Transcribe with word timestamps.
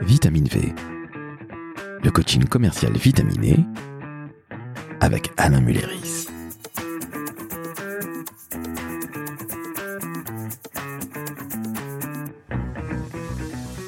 Vitamine 0.00 0.46
V, 0.46 0.72
le 2.02 2.10
coaching 2.10 2.44
commercial 2.44 2.92
vitaminé 2.96 3.56
avec 5.00 5.30
Alain 5.36 5.60
Mulleris. 5.60 6.28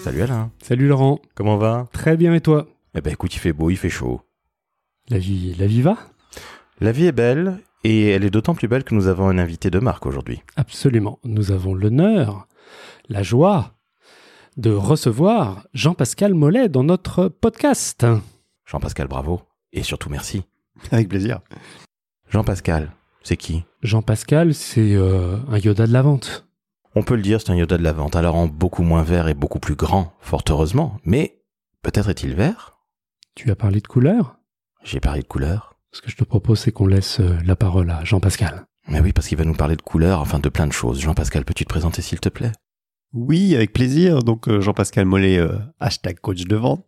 Salut 0.03 0.23
Alain, 0.23 0.51
Salut 0.63 0.89
Laurent, 0.89 1.21
comment 1.35 1.57
va? 1.57 1.89
Très 1.93 2.17
bien 2.17 2.35
et 2.35 2.41
toi? 2.41 2.67
Eh 2.95 3.01
ben 3.01 3.13
écoute, 3.13 3.35
il 3.35 3.39
fait 3.39 3.53
beau, 3.53 3.71
il 3.71 3.77
fait 3.77 3.89
chaud. 3.89 4.21
La 5.09 5.19
vie, 5.19 5.55
la 5.59 5.67
vie 5.67 5.83
va? 5.83 5.97
La 6.81 6.93
vie 6.93 7.07
est 7.07 7.13
belle 7.13 7.59
et 7.85 8.09
elle 8.11 8.25
est 8.25 8.31
d'autant 8.31 8.55
plus 8.55 8.69
belle 8.69 8.85
que 8.85 8.95
nous 8.95 9.07
avons 9.07 9.29
un 9.29 9.39
invité 9.39 9.71
de 9.71 9.79
marque 9.79 10.07
aujourd'hui. 10.07 10.43
Absolument. 10.57 11.19
Nous 11.25 11.53
avons 11.53 11.75
l'honneur, 11.75 12.49
la 13.09 13.23
joie 13.23 13.75
de 14.57 14.71
recevoir 14.71 15.67
Jean-Pascal 15.73 16.35
Mollet 16.35 16.69
dans 16.69 16.85
notre 16.85 17.29
podcast. 17.29 18.07
Jean-Pascal, 18.67 19.09
bravo 19.09 19.43
et 19.73 19.83
surtout 19.83 20.11
merci. 20.11 20.43
Avec 20.91 21.09
plaisir. 21.09 21.41
Jean-Pascal, 22.29 22.93
c'est 23.23 23.37
qui? 23.37 23.65
Jean-Pascal, 23.83 24.55
c'est 24.55 24.95
euh, 24.95 25.37
un 25.49 25.59
Yoda 25.59 25.87
de 25.87 25.93
la 25.93 26.03
vente. 26.03 26.47
On 26.95 27.03
peut 27.03 27.17
le 27.17 27.23
dire, 27.23 27.41
c'est 27.41 27.51
un 27.51 27.57
Yoda 27.57 27.79
de 27.79 27.83
la 27.83 27.93
vente, 27.93 28.17
alors 28.17 28.37
en 28.37 28.47
beaucoup 28.47 28.83
moins 28.83 29.03
vert 29.03 29.29
et 29.29 29.35
beaucoup 29.35 29.61
plus 29.61 29.77
grand, 29.77 30.13
fort 30.21 30.43
heureusement, 30.49 30.97
mais 31.05 31.43
peut-être 31.83 32.09
est-il 32.09 32.35
vert? 32.35 32.79
Tu 33.35 33.51
as 33.51 33.57
parlé 33.57 33.81
de 33.81 33.87
couleur? 33.87 34.39
J'ai 34.83 35.01
parlé 35.01 35.23
de 35.23 35.27
couleur. 35.27 35.77
Ce 35.93 36.01
que 36.01 36.11
je 36.11 36.17
te 36.17 36.25
propose, 36.25 36.61
c'est 36.61 36.73
qu'on 36.73 36.87
laisse 36.87 37.21
euh, 37.21 37.39
la 37.45 37.57
parole 37.57 37.91
à 37.91 38.05
Jean-Pascal. 38.05 38.67
Mais 38.89 39.01
oui, 39.01 39.13
parce 39.13 39.29
qu'il 39.29 39.39
va 39.39 39.45
nous 39.45 39.55
parler 39.55 39.77
de 39.77 39.83
couleur, 39.83 40.21
enfin 40.21 40.39
de 40.39 40.49
plein 40.49 40.67
de 40.67 40.73
choses. 40.73 41.01
Jean-Pascal, 41.01 41.45
peux-tu 41.45 41.65
te 41.65 41.69
présenter 41.69 42.03
s'il 42.03 42.21
te 42.21 42.29
plaît? 42.29 42.53
Oui, 43.13 43.55
avec 43.55 43.73
plaisir. 43.73 44.23
Donc 44.23 44.49
euh, 44.49 44.61
Jean-Pascal 44.61 45.05
Mollet, 45.05 45.39
euh, 45.39 45.59
hashtag 45.81 46.21
coach 46.21 46.45
de 46.45 46.57
vente. 46.57 46.85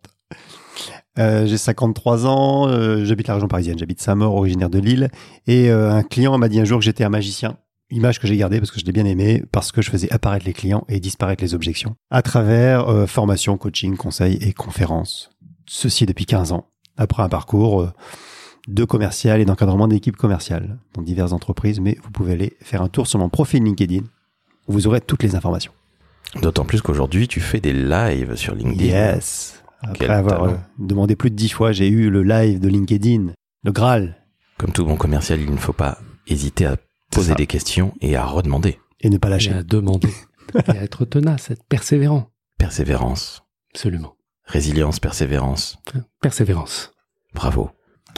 Euh, 1.19 1.45
j'ai 1.45 1.57
53 1.57 2.25
ans, 2.25 2.67
j'habite 3.03 3.27
la 3.27 3.35
région 3.35 3.47
parisienne, 3.47 3.77
j'habite 3.77 4.01
Saint-Maur, 4.01 4.33
originaire 4.33 4.69
de 4.69 4.79
Lille. 4.79 5.09
Et 5.45 5.69
un 5.69 6.01
client 6.01 6.35
m'a 6.37 6.49
dit 6.49 6.59
un 6.59 6.65
jour 6.65 6.79
que 6.79 6.85
j'étais 6.85 7.03
un 7.03 7.09
magicien. 7.09 7.57
Image 7.91 8.19
que 8.19 8.25
j'ai 8.25 8.35
gardée 8.35 8.59
parce 8.59 8.71
que 8.71 8.79
je 8.79 8.85
l'ai 8.85 8.91
bien 8.91 9.05
aimé, 9.05 9.43
parce 9.51 9.71
que 9.71 9.83
je 9.83 9.91
faisais 9.91 10.11
apparaître 10.11 10.45
les 10.47 10.53
clients 10.53 10.85
et 10.89 10.99
disparaître 10.99 11.43
les 11.43 11.53
objections. 11.53 11.95
À 12.09 12.23
travers 12.23 13.07
formation, 13.07 13.57
coaching, 13.57 13.95
conseil 13.95 14.39
et 14.41 14.53
conférences. 14.53 15.29
Ceci 15.67 16.07
depuis 16.07 16.25
15 16.25 16.51
ans. 16.51 16.65
Après 16.97 17.21
un 17.21 17.29
parcours 17.29 17.91
de 18.67 18.83
commercial 18.83 19.39
et 19.39 19.45
d'encadrement 19.45 19.87
d'équipes 19.87 20.17
commerciales 20.17 20.79
dans 20.95 21.03
diverses 21.03 21.33
entreprises, 21.33 21.79
mais 21.79 21.95
vous 22.03 22.09
pouvez 22.09 22.33
aller 22.33 22.57
faire 22.61 22.81
un 22.81 22.89
tour 22.89 23.05
sur 23.05 23.19
mon 23.19 23.29
profil 23.29 23.63
LinkedIn 23.63 24.03
où 24.67 24.73
vous 24.73 24.87
aurez 24.87 25.01
toutes 25.01 25.21
les 25.21 25.35
informations. 25.35 25.73
D'autant 26.41 26.65
plus 26.65 26.81
qu'aujourd'hui, 26.81 27.27
tu 27.27 27.39
fais 27.39 27.59
des 27.59 27.73
lives 27.73 28.35
sur 28.35 28.55
LinkedIn. 28.55 28.85
Yes. 28.85 29.63
Après 29.81 29.99
Quel 29.99 30.11
avoir 30.11 30.39
talent. 30.41 30.53
euh, 30.53 30.57
demandé 30.79 31.15
plus 31.15 31.29
de 31.29 31.35
dix 31.35 31.49
fois, 31.49 31.71
j'ai 31.71 31.87
eu 31.89 32.09
le 32.09 32.23
live 32.23 32.59
de 32.59 32.67
LinkedIn, 32.69 33.33
le 33.63 33.71
Graal, 33.71 34.15
Comme 34.57 34.71
tout 34.71 34.85
bon 34.85 34.95
commercial, 34.95 35.39
il 35.41 35.51
ne 35.51 35.57
faut 35.57 35.73
pas 35.73 35.99
hésiter 36.27 36.65
à 36.65 36.77
poser 37.11 37.35
des 37.35 37.47
questions 37.47 37.93
et 38.01 38.15
à 38.15 38.25
redemander. 38.25 38.79
et 39.01 39.09
ne 39.09 39.17
pas 39.17 39.27
Et 39.27 39.31
lâcher. 39.31 39.51
à 39.53 39.61
demander. 39.63 40.09
et 40.67 40.71
à 40.71 40.83
être 40.83 41.05
tenace, 41.05 41.51
être 41.51 41.63
persévérant. 41.65 42.29
Persévérance, 42.57 43.43
Absolument. 43.73 44.15
résilience, 44.45 44.99
persévérance. 44.99 45.77
Persévérance. 46.21 46.93
Bravo. 47.33 47.69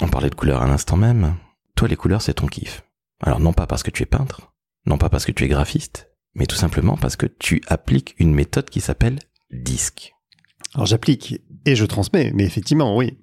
On 0.01 0.07
parlait 0.07 0.29
de 0.29 0.35
couleurs 0.35 0.61
à 0.61 0.67
l'instant 0.67 0.97
même. 0.97 1.35
Toi, 1.75 1.87
les 1.87 1.95
couleurs, 1.95 2.21
c'est 2.21 2.35
ton 2.35 2.47
kiff. 2.47 2.83
Alors 3.21 3.39
non 3.39 3.53
pas 3.53 3.65
parce 3.65 3.81
que 3.81 3.91
tu 3.91 4.03
es 4.03 4.05
peintre, 4.05 4.53
non 4.85 4.97
pas 4.97 5.09
parce 5.09 5.25
que 5.25 5.31
tu 5.31 5.45
es 5.45 5.47
graphiste, 5.47 6.09
mais 6.35 6.45
tout 6.45 6.55
simplement 6.55 6.97
parce 6.97 7.15
que 7.15 7.25
tu 7.25 7.61
appliques 7.67 8.15
une 8.19 8.33
méthode 8.33 8.69
qui 8.69 8.81
s'appelle 8.81 9.19
DISC. 9.51 10.13
Alors 10.73 10.85
j'applique 10.85 11.41
et 11.65 11.75
je 11.75 11.85
transmets, 11.85 12.31
mais 12.35 12.43
effectivement, 12.43 12.95
oui. 12.95 13.17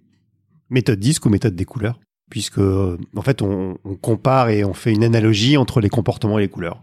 Méthode 0.70 0.98
disque 0.98 1.26
ou 1.26 1.28
méthode 1.28 1.54
des 1.54 1.66
couleurs, 1.66 2.00
puisque 2.30 2.58
euh, 2.58 2.98
en 3.14 3.22
fait 3.22 3.42
on, 3.42 3.76
on 3.84 3.94
compare 3.94 4.48
et 4.48 4.64
on 4.64 4.72
fait 4.72 4.92
une 4.92 5.04
analogie 5.04 5.58
entre 5.58 5.80
les 5.80 5.90
comportements 5.90 6.38
et 6.38 6.42
les 6.42 6.48
couleurs. 6.48 6.82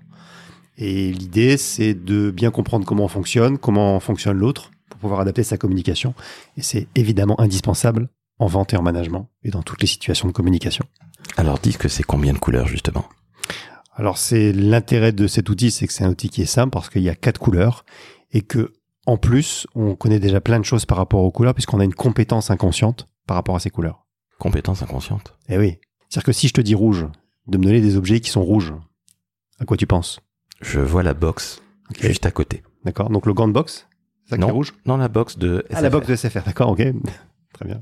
Et 0.78 1.12
l'idée, 1.12 1.58
c'est 1.58 1.94
de 1.94 2.32
bien 2.32 2.52
comprendre 2.52 2.86
comment 2.86 3.04
on 3.04 3.10
fonctionne, 3.10 3.58
comment 3.58 4.00
fonctionne 4.00 4.38
l'autre, 4.38 4.72
pour 4.90 5.00
pouvoir 5.00 5.20
adapter 5.20 5.44
sa 5.44 5.58
communication. 5.58 6.14
Et 6.56 6.62
c'est 6.62 6.88
évidemment 6.96 7.40
indispensable 7.42 8.10
en 8.40 8.48
vente 8.48 8.74
et 8.74 8.78
en 8.78 8.82
management 8.82 9.30
et 9.44 9.50
dans 9.50 9.62
toutes 9.62 9.82
les 9.82 9.88
situations 9.88 10.28
de 10.28 10.34
communication. 10.34 10.86
Alors 11.36 11.60
DISC, 11.60 11.90
c'est 11.90 12.04
combien 12.04 12.32
de 12.32 12.40
couleurs 12.40 12.68
justement? 12.68 13.06
Alors 14.00 14.18
c'est 14.18 14.54
l'intérêt 14.54 15.12
de 15.12 15.28
cet 15.28 15.50
outil, 15.50 15.72
c'est 15.72 15.86
que 15.86 15.92
c'est 15.92 16.06
un 16.06 16.10
outil 16.12 16.30
qui 16.30 16.42
est 16.42 16.46
simple 16.46 16.72
parce 16.72 16.90
qu'il 16.90 17.02
y 17.02 17.10
a 17.10 17.16
quatre 17.16 17.38
couleurs 17.38 17.84
et 18.32 18.42
que 18.42 18.72
en 19.06 19.18
plus 19.18 19.68
on 19.76 19.94
connaît 19.96 20.20
déjà 20.22 20.40
plein 20.40 20.58
de 20.58 20.64
choses 20.64 20.86
par 20.86 20.98
rapport 20.98 21.22
aux 21.22 21.32
couleurs 21.32 21.54
puisqu'on 21.54 21.82
a 21.82 21.84
une 21.84 21.94
compétence 21.94 22.50
inconsciente 22.50 23.08
par 23.28 23.36
rapport 23.36 23.58
à 23.58 23.60
ces 23.60 23.70
couleurs. 23.70 24.06
Compétence 24.38 24.82
inconsciente. 24.84 25.36
Eh 25.50 25.58
oui, 25.58 25.80
c'est-à-dire 26.08 26.24
que 26.28 26.32
si 26.32 26.48
je 26.48 26.54
te 26.54 26.62
dis 26.62 26.76
rouge, 26.76 27.08
de 27.48 27.58
me 27.58 27.64
donner 27.66 27.82
des 27.82 27.98
objets 27.98 28.22
qui 28.22 28.30
sont 28.30 28.42
rouges, 28.42 28.74
à 29.60 29.66
quoi 29.66 29.76
tu 29.76 29.86
penses? 29.86 30.22
Je 30.62 30.80
vois 30.80 31.04
la 31.04 31.14
box 31.14 31.62
juste 32.00 32.26
à 32.26 32.32
côté. 32.32 32.64
D'accord. 32.86 33.10
Donc 33.10 33.26
le 33.26 33.34
gant 33.34 33.50
de 33.50 33.64
c'est 33.68 33.84
ça 34.30 34.38
qui 34.38 34.44
est 34.48 34.52
rouge? 34.52 34.74
Non, 34.86 34.96
la 34.96 35.10
box 35.10 35.38
de 35.38 35.66
Ah 35.72 35.82
la 35.82 35.90
SFR. 35.90 35.92
boxe 35.92 36.08
de 36.08 36.16
SFR, 36.16 36.44
d'accord, 36.46 36.70
ok, 36.70 36.78
très 37.54 37.66
bien. 37.66 37.82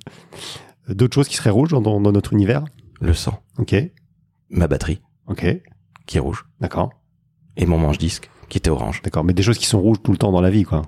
D'autres 0.90 1.14
choses 1.14 1.28
qui 1.28 1.36
seraient 1.36 1.52
rouges 1.52 1.70
dans, 1.70 1.82
dans 2.02 2.12
notre 2.12 2.34
univers? 2.34 2.66
Le 3.02 3.14
sang. 3.14 3.40
Ok, 3.60 3.76
Ma 4.50 4.68
batterie, 4.68 5.02
ok, 5.28 5.46
qui 6.08 6.18
est 6.18 6.20
rouge. 6.22 6.46
d'accord, 6.60 6.90
Et 7.56 7.66
mon 7.68 7.78
manche-disque, 7.78 8.30
qui 8.50 8.58
était 8.58 8.70
orange. 8.72 9.02
d'accord. 9.04 9.24
Mais 9.24 9.34
des 9.34 9.44
choses 9.44 9.58
qui 9.60 9.66
sont 9.68 9.80
rouges 9.80 9.98
tout 10.04 10.12
le 10.12 10.18
temps 10.18 10.32
dans 10.32 10.42
la 10.42 10.50
vie, 10.50 10.64
quoi. 10.64 10.82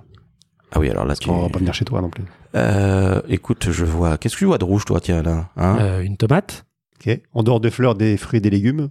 Ah 0.72 0.80
oui, 0.80 0.90
alors 0.90 1.04
là, 1.04 1.10
Parce 1.10 1.20
tu... 1.20 1.28
qu'on 1.30 1.42
va 1.42 1.50
pas 1.50 1.60
venir 1.60 1.74
chez 1.74 1.86
toi 1.86 2.02
non 2.02 2.10
plus. 2.10 2.24
Euh, 2.56 3.22
écoute, 3.28 3.70
je 3.72 3.86
vois... 3.86 4.18
Qu'est-ce 4.18 4.36
que 4.36 4.40
tu 4.40 4.46
vois 4.46 4.58
de 4.58 4.66
rouge, 4.66 4.86
toi, 4.86 5.00
tiens, 5.00 5.22
là 5.22 5.50
hein? 5.58 5.78
Euh, 5.80 6.02
une 6.02 6.18
tomate 6.18 6.66
Ok. 7.00 7.20
En 7.34 7.44
dehors 7.44 7.60
des 7.60 7.70
fleurs, 7.72 7.96
des 7.96 8.18
fruits 8.18 8.38
et 8.40 8.42
des 8.42 8.50
légumes. 8.50 8.90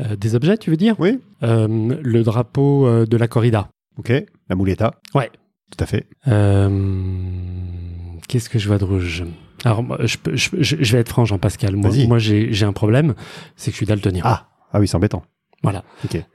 Euh, 0.00 0.14
Des 0.16 0.34
objets, 0.36 0.56
tu 0.58 0.70
veux 0.70 0.76
dire? 0.76 0.94
Oui. 0.98 1.18
Euh, 1.42 1.66
Le 2.02 2.22
drapeau 2.22 2.86
euh, 2.86 3.04
de 3.06 3.16
la 3.16 3.26
corrida. 3.28 3.68
Ok. 3.98 4.12
La 4.48 4.54
mouletta. 4.56 4.92
Ouais. 5.14 5.30
Tout 5.76 5.82
à 5.82 5.86
fait. 5.86 6.06
Euh, 6.28 8.18
Qu'est-ce 8.28 8.48
que 8.48 8.58
je 8.58 8.68
vois 8.68 8.78
de 8.78 8.84
rouge? 8.84 9.24
Alors, 9.64 9.82
moi, 9.82 9.98
je, 10.04 10.16
peux- 10.18 10.36
je, 10.36 10.50
je- 10.60 10.76
je 10.80 10.92
vais 10.92 11.00
être 11.00 11.08
franc, 11.08 11.24
Jean-Pascal. 11.24 11.76
Moi, 11.76 11.90
moi 12.06 12.18
j'ai 12.18 12.52
j'ai 12.52 12.64
un 12.66 12.72
problème, 12.72 13.14
c'est 13.56 13.70
que 13.70 13.74
je 13.74 13.78
suis 13.78 13.86
daltonien. 13.86 14.22
Ah. 14.24 14.48
Ah 14.72 14.80
oui, 14.80 14.88
c'est 14.88 14.96
embêtant. 14.96 15.22
Voilà. 15.62 15.82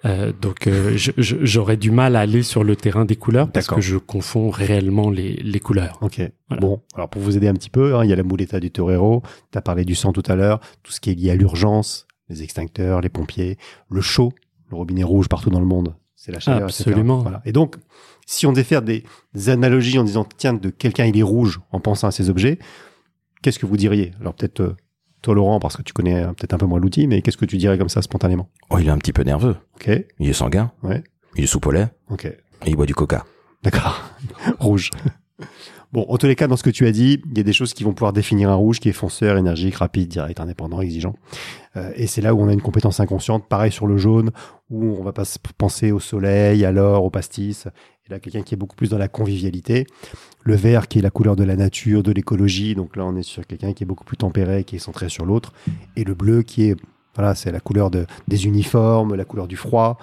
Euh, 0.05 0.33
donc, 0.33 0.67
euh, 0.67 0.97
j'aurais 0.97 1.77
du 1.77 1.91
mal 1.91 2.17
à 2.17 2.19
aller 2.19 2.43
sur 2.43 2.65
le 2.65 2.75
terrain 2.75 3.05
des 3.05 3.15
couleurs 3.15 3.49
parce 3.49 3.67
que 3.67 3.79
je 3.79 3.95
confonds 3.97 4.49
réellement 4.49 5.09
les, 5.09 5.35
les 5.35 5.59
couleurs. 5.61 5.97
Ok. 6.01 6.21
Voilà. 6.49 6.61
Bon, 6.61 6.81
alors 6.93 7.09
pour 7.09 7.21
vous 7.21 7.37
aider 7.37 7.47
un 7.47 7.53
petit 7.53 7.69
peu, 7.69 7.95
hein, 7.95 8.03
il 8.03 8.09
y 8.09 8.13
a 8.13 8.17
la 8.17 8.23
mouletta 8.23 8.59
du 8.59 8.69
torero. 8.69 9.23
Tu 9.51 9.57
as 9.57 9.61
parlé 9.61 9.85
du 9.85 9.95
sang 9.95 10.11
tout 10.11 10.23
à 10.25 10.35
l'heure. 10.35 10.59
Tout 10.83 10.91
ce 10.91 10.99
qui 10.99 11.11
est 11.11 11.15
lié 11.15 11.31
à 11.31 11.35
l'urgence, 11.35 12.05
les 12.27 12.43
extincteurs, 12.43 12.99
les 12.99 13.07
pompiers, 13.07 13.57
le 13.89 14.01
chaud, 14.01 14.33
le 14.69 14.75
robinet 14.75 15.03
rouge 15.03 15.29
partout 15.29 15.49
dans 15.49 15.61
le 15.61 15.65
monde. 15.65 15.95
C'est 16.15 16.33
la 16.33 16.41
chaleur, 16.41 16.69
etc. 16.69 16.83
Absolument. 16.89 17.19
Voilà. 17.19 17.41
Et 17.45 17.53
donc, 17.53 17.77
si 18.25 18.45
on 18.45 18.51
devait 18.51 18.63
faire 18.63 18.81
des, 18.81 19.03
des 19.33 19.49
analogies 19.49 19.99
en 19.99 20.03
disant, 20.03 20.27
tiens, 20.37 20.53
de 20.53 20.69
quelqu'un 20.69 21.05
il 21.05 21.17
est 21.17 21.23
rouge 21.23 21.61
en 21.71 21.79
pensant 21.79 22.07
à 22.07 22.11
ces 22.11 22.29
objets, 22.29 22.59
qu'est-ce 23.41 23.59
que 23.59 23.65
vous 23.65 23.77
diriez? 23.77 24.11
Alors 24.19 24.33
peut-être 24.33 24.59
euh, 24.59 24.75
toi, 25.23 25.33
Laurent, 25.33 25.59
parce 25.59 25.77
que 25.77 25.81
tu 25.81 25.93
connais 25.93 26.21
euh, 26.21 26.27
peut-être 26.27 26.53
un 26.53 26.57
peu 26.57 26.65
moins 26.65 26.79
l'outil, 26.79 27.07
mais 27.07 27.21
qu'est-ce 27.21 27.37
que 27.37 27.45
tu 27.45 27.57
dirais 27.57 27.77
comme 27.77 27.89
ça 27.89 28.01
spontanément? 28.01 28.49
Oh, 28.69 28.77
il 28.77 28.87
est 28.87 28.91
un 28.91 28.97
petit 28.97 29.13
peu 29.13 29.23
nerveux. 29.23 29.55
Ok. 29.75 29.89
Il 30.19 30.29
est 30.29 30.33
sanguin. 30.33 30.71
Ouais. 30.83 31.01
Il 31.35 31.45
est 31.45 31.47
sous 31.47 31.59
lait. 31.71 31.87
Ok. 32.09 32.25
Et 32.25 32.37
il 32.67 32.75
boit 32.75 32.85
du 32.85 32.93
coca. 32.93 33.25
D'accord. 33.63 34.03
rouge. 34.59 34.91
Bon, 35.93 36.05
en 36.09 36.17
tous 36.17 36.25
les 36.25 36.35
cas, 36.35 36.47
dans 36.47 36.57
ce 36.57 36.63
que 36.63 36.69
tu 36.69 36.85
as 36.87 36.91
dit, 36.91 37.21
il 37.31 37.37
y 37.37 37.39
a 37.39 37.43
des 37.43 37.53
choses 37.53 37.73
qui 37.73 37.83
vont 37.83 37.93
pouvoir 37.93 38.13
définir 38.13 38.49
un 38.49 38.55
rouge 38.55 38.79
qui 38.79 38.89
est 38.89 38.93
fonceur, 38.93 39.37
énergique, 39.37 39.75
rapide, 39.75 40.09
direct, 40.09 40.39
indépendant, 40.39 40.81
exigeant. 40.81 41.15
Euh, 41.77 41.91
et 41.95 42.07
c'est 42.07 42.21
là 42.21 42.33
où 42.33 42.41
on 42.41 42.47
a 42.47 42.53
une 42.53 42.61
compétence 42.61 42.99
inconsciente. 42.99 43.47
Pareil 43.47 43.71
sur 43.71 43.87
le 43.87 43.97
jaune, 43.97 44.31
où 44.69 44.97
on 44.99 45.03
va 45.03 45.13
pas 45.13 45.23
se 45.23 45.37
penser 45.57 45.91
au 45.91 45.99
soleil, 45.99 46.65
à 46.65 46.71
l'or, 46.71 47.05
au 47.05 47.09
pastis. 47.09 47.67
Et 48.05 48.11
là, 48.11 48.19
quelqu'un 48.19 48.41
qui 48.41 48.53
est 48.53 48.57
beaucoup 48.57 48.75
plus 48.75 48.89
dans 48.89 48.97
la 48.97 49.07
convivialité. 49.07 49.87
Le 50.43 50.55
vert, 50.55 50.87
qui 50.87 50.99
est 50.99 51.01
la 51.01 51.09
couleur 51.09 51.35
de 51.35 51.43
la 51.43 51.55
nature, 51.55 52.03
de 52.03 52.11
l'écologie. 52.11 52.75
Donc 52.75 52.97
là, 52.97 53.05
on 53.05 53.15
est 53.15 53.23
sur 53.23 53.47
quelqu'un 53.47 53.73
qui 53.73 53.83
est 53.83 53.87
beaucoup 53.87 54.03
plus 54.03 54.17
tempéré, 54.17 54.65
qui 54.65 54.75
est 54.75 54.79
centré 54.79 55.07
sur 55.07 55.25
l'autre. 55.25 55.53
Et 55.95 56.03
le 56.03 56.13
bleu, 56.13 56.43
qui 56.43 56.63
est, 56.69 56.75
voilà, 57.15 57.33
c'est 57.33 57.51
la 57.51 57.61
couleur 57.61 57.91
de, 57.91 58.05
des 58.27 58.45
uniformes, 58.45 59.15
la 59.15 59.25
couleur 59.25 59.47
du 59.47 59.55
froid. 59.55 59.97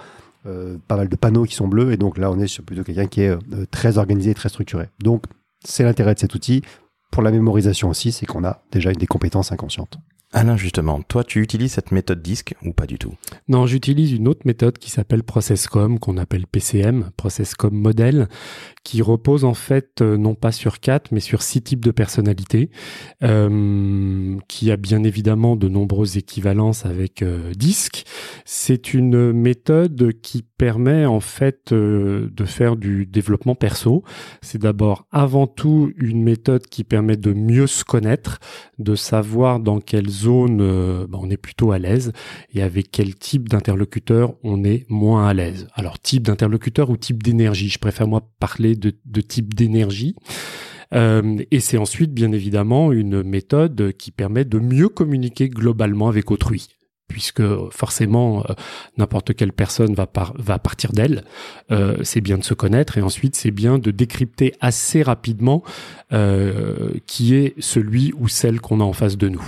Euh, 0.47 0.79
pas 0.87 0.97
mal 0.97 1.07
de 1.07 1.15
panneaux 1.15 1.43
qui 1.43 1.53
sont 1.53 1.67
bleus. 1.67 1.91
Et 1.91 1.97
donc 1.97 2.17
là, 2.17 2.31
on 2.31 2.39
est 2.39 2.47
sur 2.47 2.63
plutôt 2.63 2.83
quelqu'un 2.83 3.05
qui 3.05 3.21
est 3.21 3.29
euh, 3.29 3.65
très 3.69 3.99
organisé, 3.99 4.33
très 4.33 4.49
structuré. 4.49 4.89
Donc, 4.99 5.25
c'est 5.63 5.83
l'intérêt 5.83 6.15
de 6.15 6.19
cet 6.19 6.33
outil. 6.33 6.63
Pour 7.11 7.21
la 7.21 7.29
mémorisation 7.29 7.89
aussi, 7.89 8.11
c'est 8.11 8.25
qu'on 8.25 8.43
a 8.43 8.63
déjà 8.71 8.91
des 8.91 9.05
compétences 9.05 9.51
inconscientes. 9.51 9.99
Alain, 10.33 10.55
justement, 10.55 11.01
toi, 11.01 11.25
tu 11.25 11.41
utilises 11.41 11.73
cette 11.73 11.91
méthode 11.91 12.21
disque 12.21 12.55
ou 12.63 12.71
pas 12.71 12.85
du 12.85 12.97
tout? 12.97 13.13
Non, 13.49 13.65
j'utilise 13.65 14.13
une 14.13 14.29
autre 14.29 14.43
méthode 14.45 14.77
qui 14.77 14.89
s'appelle 14.89 15.23
ProcessCom, 15.23 15.99
qu'on 15.99 16.15
appelle 16.15 16.47
PCM, 16.47 17.11
ProcessCom 17.17 17.73
Model, 17.73 18.29
qui 18.85 19.01
repose 19.01 19.43
en 19.43 19.53
fait 19.53 20.01
euh, 20.01 20.15
non 20.15 20.33
pas 20.35 20.53
sur 20.53 20.79
quatre, 20.79 21.11
mais 21.11 21.19
sur 21.19 21.41
six 21.41 21.61
types 21.61 21.83
de 21.83 21.91
personnalités, 21.91 22.69
euh, 23.23 24.37
qui 24.47 24.71
a 24.71 24.77
bien 24.77 25.03
évidemment 25.03 25.57
de 25.57 25.67
nombreuses 25.67 26.15
équivalences 26.15 26.85
avec 26.85 27.23
euh, 27.23 27.51
disque. 27.51 28.05
C'est 28.45 28.93
une 28.93 29.33
méthode 29.33 30.13
qui 30.21 30.45
permet 30.61 31.07
en 31.07 31.21
fait 31.21 31.71
euh, 31.71 32.29
de 32.31 32.45
faire 32.45 32.75
du 32.75 33.07
développement 33.07 33.55
perso. 33.55 34.03
C'est 34.43 34.61
d'abord 34.61 35.07
avant 35.11 35.47
tout 35.47 35.91
une 35.97 36.21
méthode 36.21 36.67
qui 36.67 36.83
permet 36.83 37.17
de 37.17 37.33
mieux 37.33 37.65
se 37.65 37.83
connaître, 37.83 38.37
de 38.77 38.93
savoir 38.93 39.59
dans 39.59 39.79
quelle 39.79 40.07
zone 40.21 40.59
euh, 40.61 41.07
bah, 41.07 41.17
on 41.21 41.29
est 41.29 41.37
plutôt 41.37 41.71
à 41.71 41.79
l'aise 41.79 42.11
et 42.53 42.61
avec 42.61 42.91
quel 42.91 43.15
type 43.15 43.49
d'interlocuteur 43.49 44.35
on 44.43 44.63
est 44.63 44.85
moins 44.89 45.27
à 45.27 45.33
l'aise? 45.33 45.67
Alors 45.73 45.99
type 45.99 46.23
d'interlocuteur 46.23 46.89
ou 46.89 46.97
type 46.97 47.23
d'énergie? 47.23 47.69
Je 47.69 47.79
préfère 47.79 48.07
moi 48.07 48.21
parler 48.39 48.75
de, 48.75 49.21
type 49.21 49.53
d'énergie. 49.53 50.15
Euh, 50.93 51.37
et 51.51 51.59
c'est 51.59 51.77
ensuite, 51.77 52.13
bien 52.13 52.31
évidemment, 52.31 52.91
une 52.91 53.23
méthode 53.23 53.93
qui 53.93 54.11
permet 54.11 54.45
de 54.45 54.59
mieux 54.59 54.89
communiquer 54.89 55.49
globalement 55.49 56.09
avec 56.09 56.31
autrui 56.31 56.67
puisque 57.07 57.43
forcément 57.71 58.39
euh, 58.49 58.53
n'importe 58.97 59.33
quelle 59.33 59.51
personne 59.51 59.93
va, 59.93 60.07
par, 60.07 60.33
va 60.37 60.59
partir 60.59 60.93
d'elle. 60.93 61.25
C'est 62.03 62.21
bien 62.21 62.37
de 62.37 62.43
se 62.43 62.53
connaître 62.53 62.97
et 62.97 63.01
ensuite 63.01 63.35
c'est 63.35 63.51
bien 63.51 63.79
de 63.79 63.91
décrypter 63.91 64.53
assez 64.61 65.03
rapidement 65.03 65.61
qui 67.05 67.35
est 67.35 67.53
celui 67.59 68.13
ou 68.17 68.29
celle 68.29 68.61
qu'on 68.61 68.79
a 68.79 68.83
en 68.83 68.93
face 68.93 69.17
de 69.17 69.27
nous. 69.27 69.43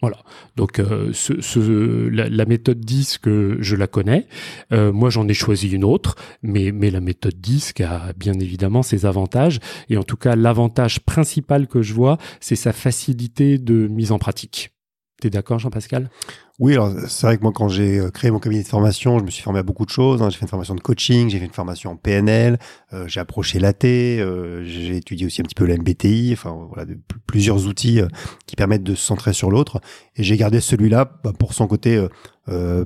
Voilà. 0.00 0.18
Donc 0.56 0.80
euh, 0.80 1.12
ce, 1.12 2.08
la, 2.08 2.28
la, 2.28 2.44
méthode 2.44 2.80
disque, 2.80 3.26
je 3.26 3.76
la 3.76 3.86
connais. 3.86 4.26
Euh, 4.72 4.92
moi, 4.92 5.08
j'en 5.08 5.26
ai 5.28 5.34
choisi 5.34 5.70
une 5.70 5.84
autre, 5.84 6.16
mais, 6.42 6.72
mais 6.72 6.90
la 6.90 7.00
méthode 7.00 7.40
disque 7.40 7.80
a 7.80 8.12
bien 8.16 8.34
évidemment 8.34 8.82
ses 8.82 9.06
avantages. 9.06 9.60
Et 9.88 9.96
en 9.96 10.02
tout 10.02 10.16
cas, 10.16 10.36
l'avantage 10.36 11.00
principal 11.00 11.68
que 11.68 11.80
je 11.80 11.94
vois, 11.94 12.18
c'est 12.40 12.56
sa 12.56 12.72
facilité 12.72 13.56
de 13.58 13.88
mise 13.88 14.12
en 14.12 14.18
pratique. 14.18 14.73
T'es 15.20 15.30
d'accord, 15.30 15.58
Jean-Pascal? 15.58 16.10
Oui, 16.58 16.72
alors 16.74 16.92
c'est 17.08 17.26
vrai 17.26 17.36
que 17.36 17.42
moi, 17.42 17.52
quand 17.52 17.68
j'ai 17.68 17.98
euh, 17.98 18.10
créé 18.10 18.30
mon 18.30 18.38
cabinet 18.38 18.62
de 18.62 18.68
formation, 18.68 19.18
je 19.18 19.24
me 19.24 19.30
suis 19.30 19.42
formé 19.42 19.58
à 19.58 19.62
beaucoup 19.62 19.84
de 19.84 19.90
choses. 19.90 20.22
Hein. 20.22 20.30
J'ai 20.30 20.38
fait 20.38 20.42
une 20.42 20.48
formation 20.48 20.74
de 20.74 20.80
coaching, 20.80 21.28
j'ai 21.28 21.38
fait 21.38 21.46
une 21.46 21.52
formation 21.52 21.92
en 21.92 21.96
PNL, 21.96 22.58
euh, 22.92 23.08
j'ai 23.08 23.20
approché 23.20 23.58
l'AT, 23.58 23.84
euh, 23.84 24.64
j'ai 24.64 24.96
étudié 24.96 25.26
aussi 25.26 25.40
un 25.40 25.44
petit 25.44 25.54
peu 25.54 25.66
la 25.66 25.76
MBTI, 25.76 26.30
enfin 26.32 26.68
voilà, 26.72 26.92
plusieurs 27.26 27.66
outils 27.66 28.00
euh, 28.00 28.08
qui 28.46 28.54
permettent 28.54 28.84
de 28.84 28.94
se 28.94 29.04
centrer 29.04 29.32
sur 29.32 29.50
l'autre. 29.50 29.80
Et 30.16 30.22
j'ai 30.22 30.36
gardé 30.36 30.60
celui-là 30.60 31.10
bah, 31.24 31.32
pour 31.36 31.54
son 31.54 31.66
côté 31.66 32.04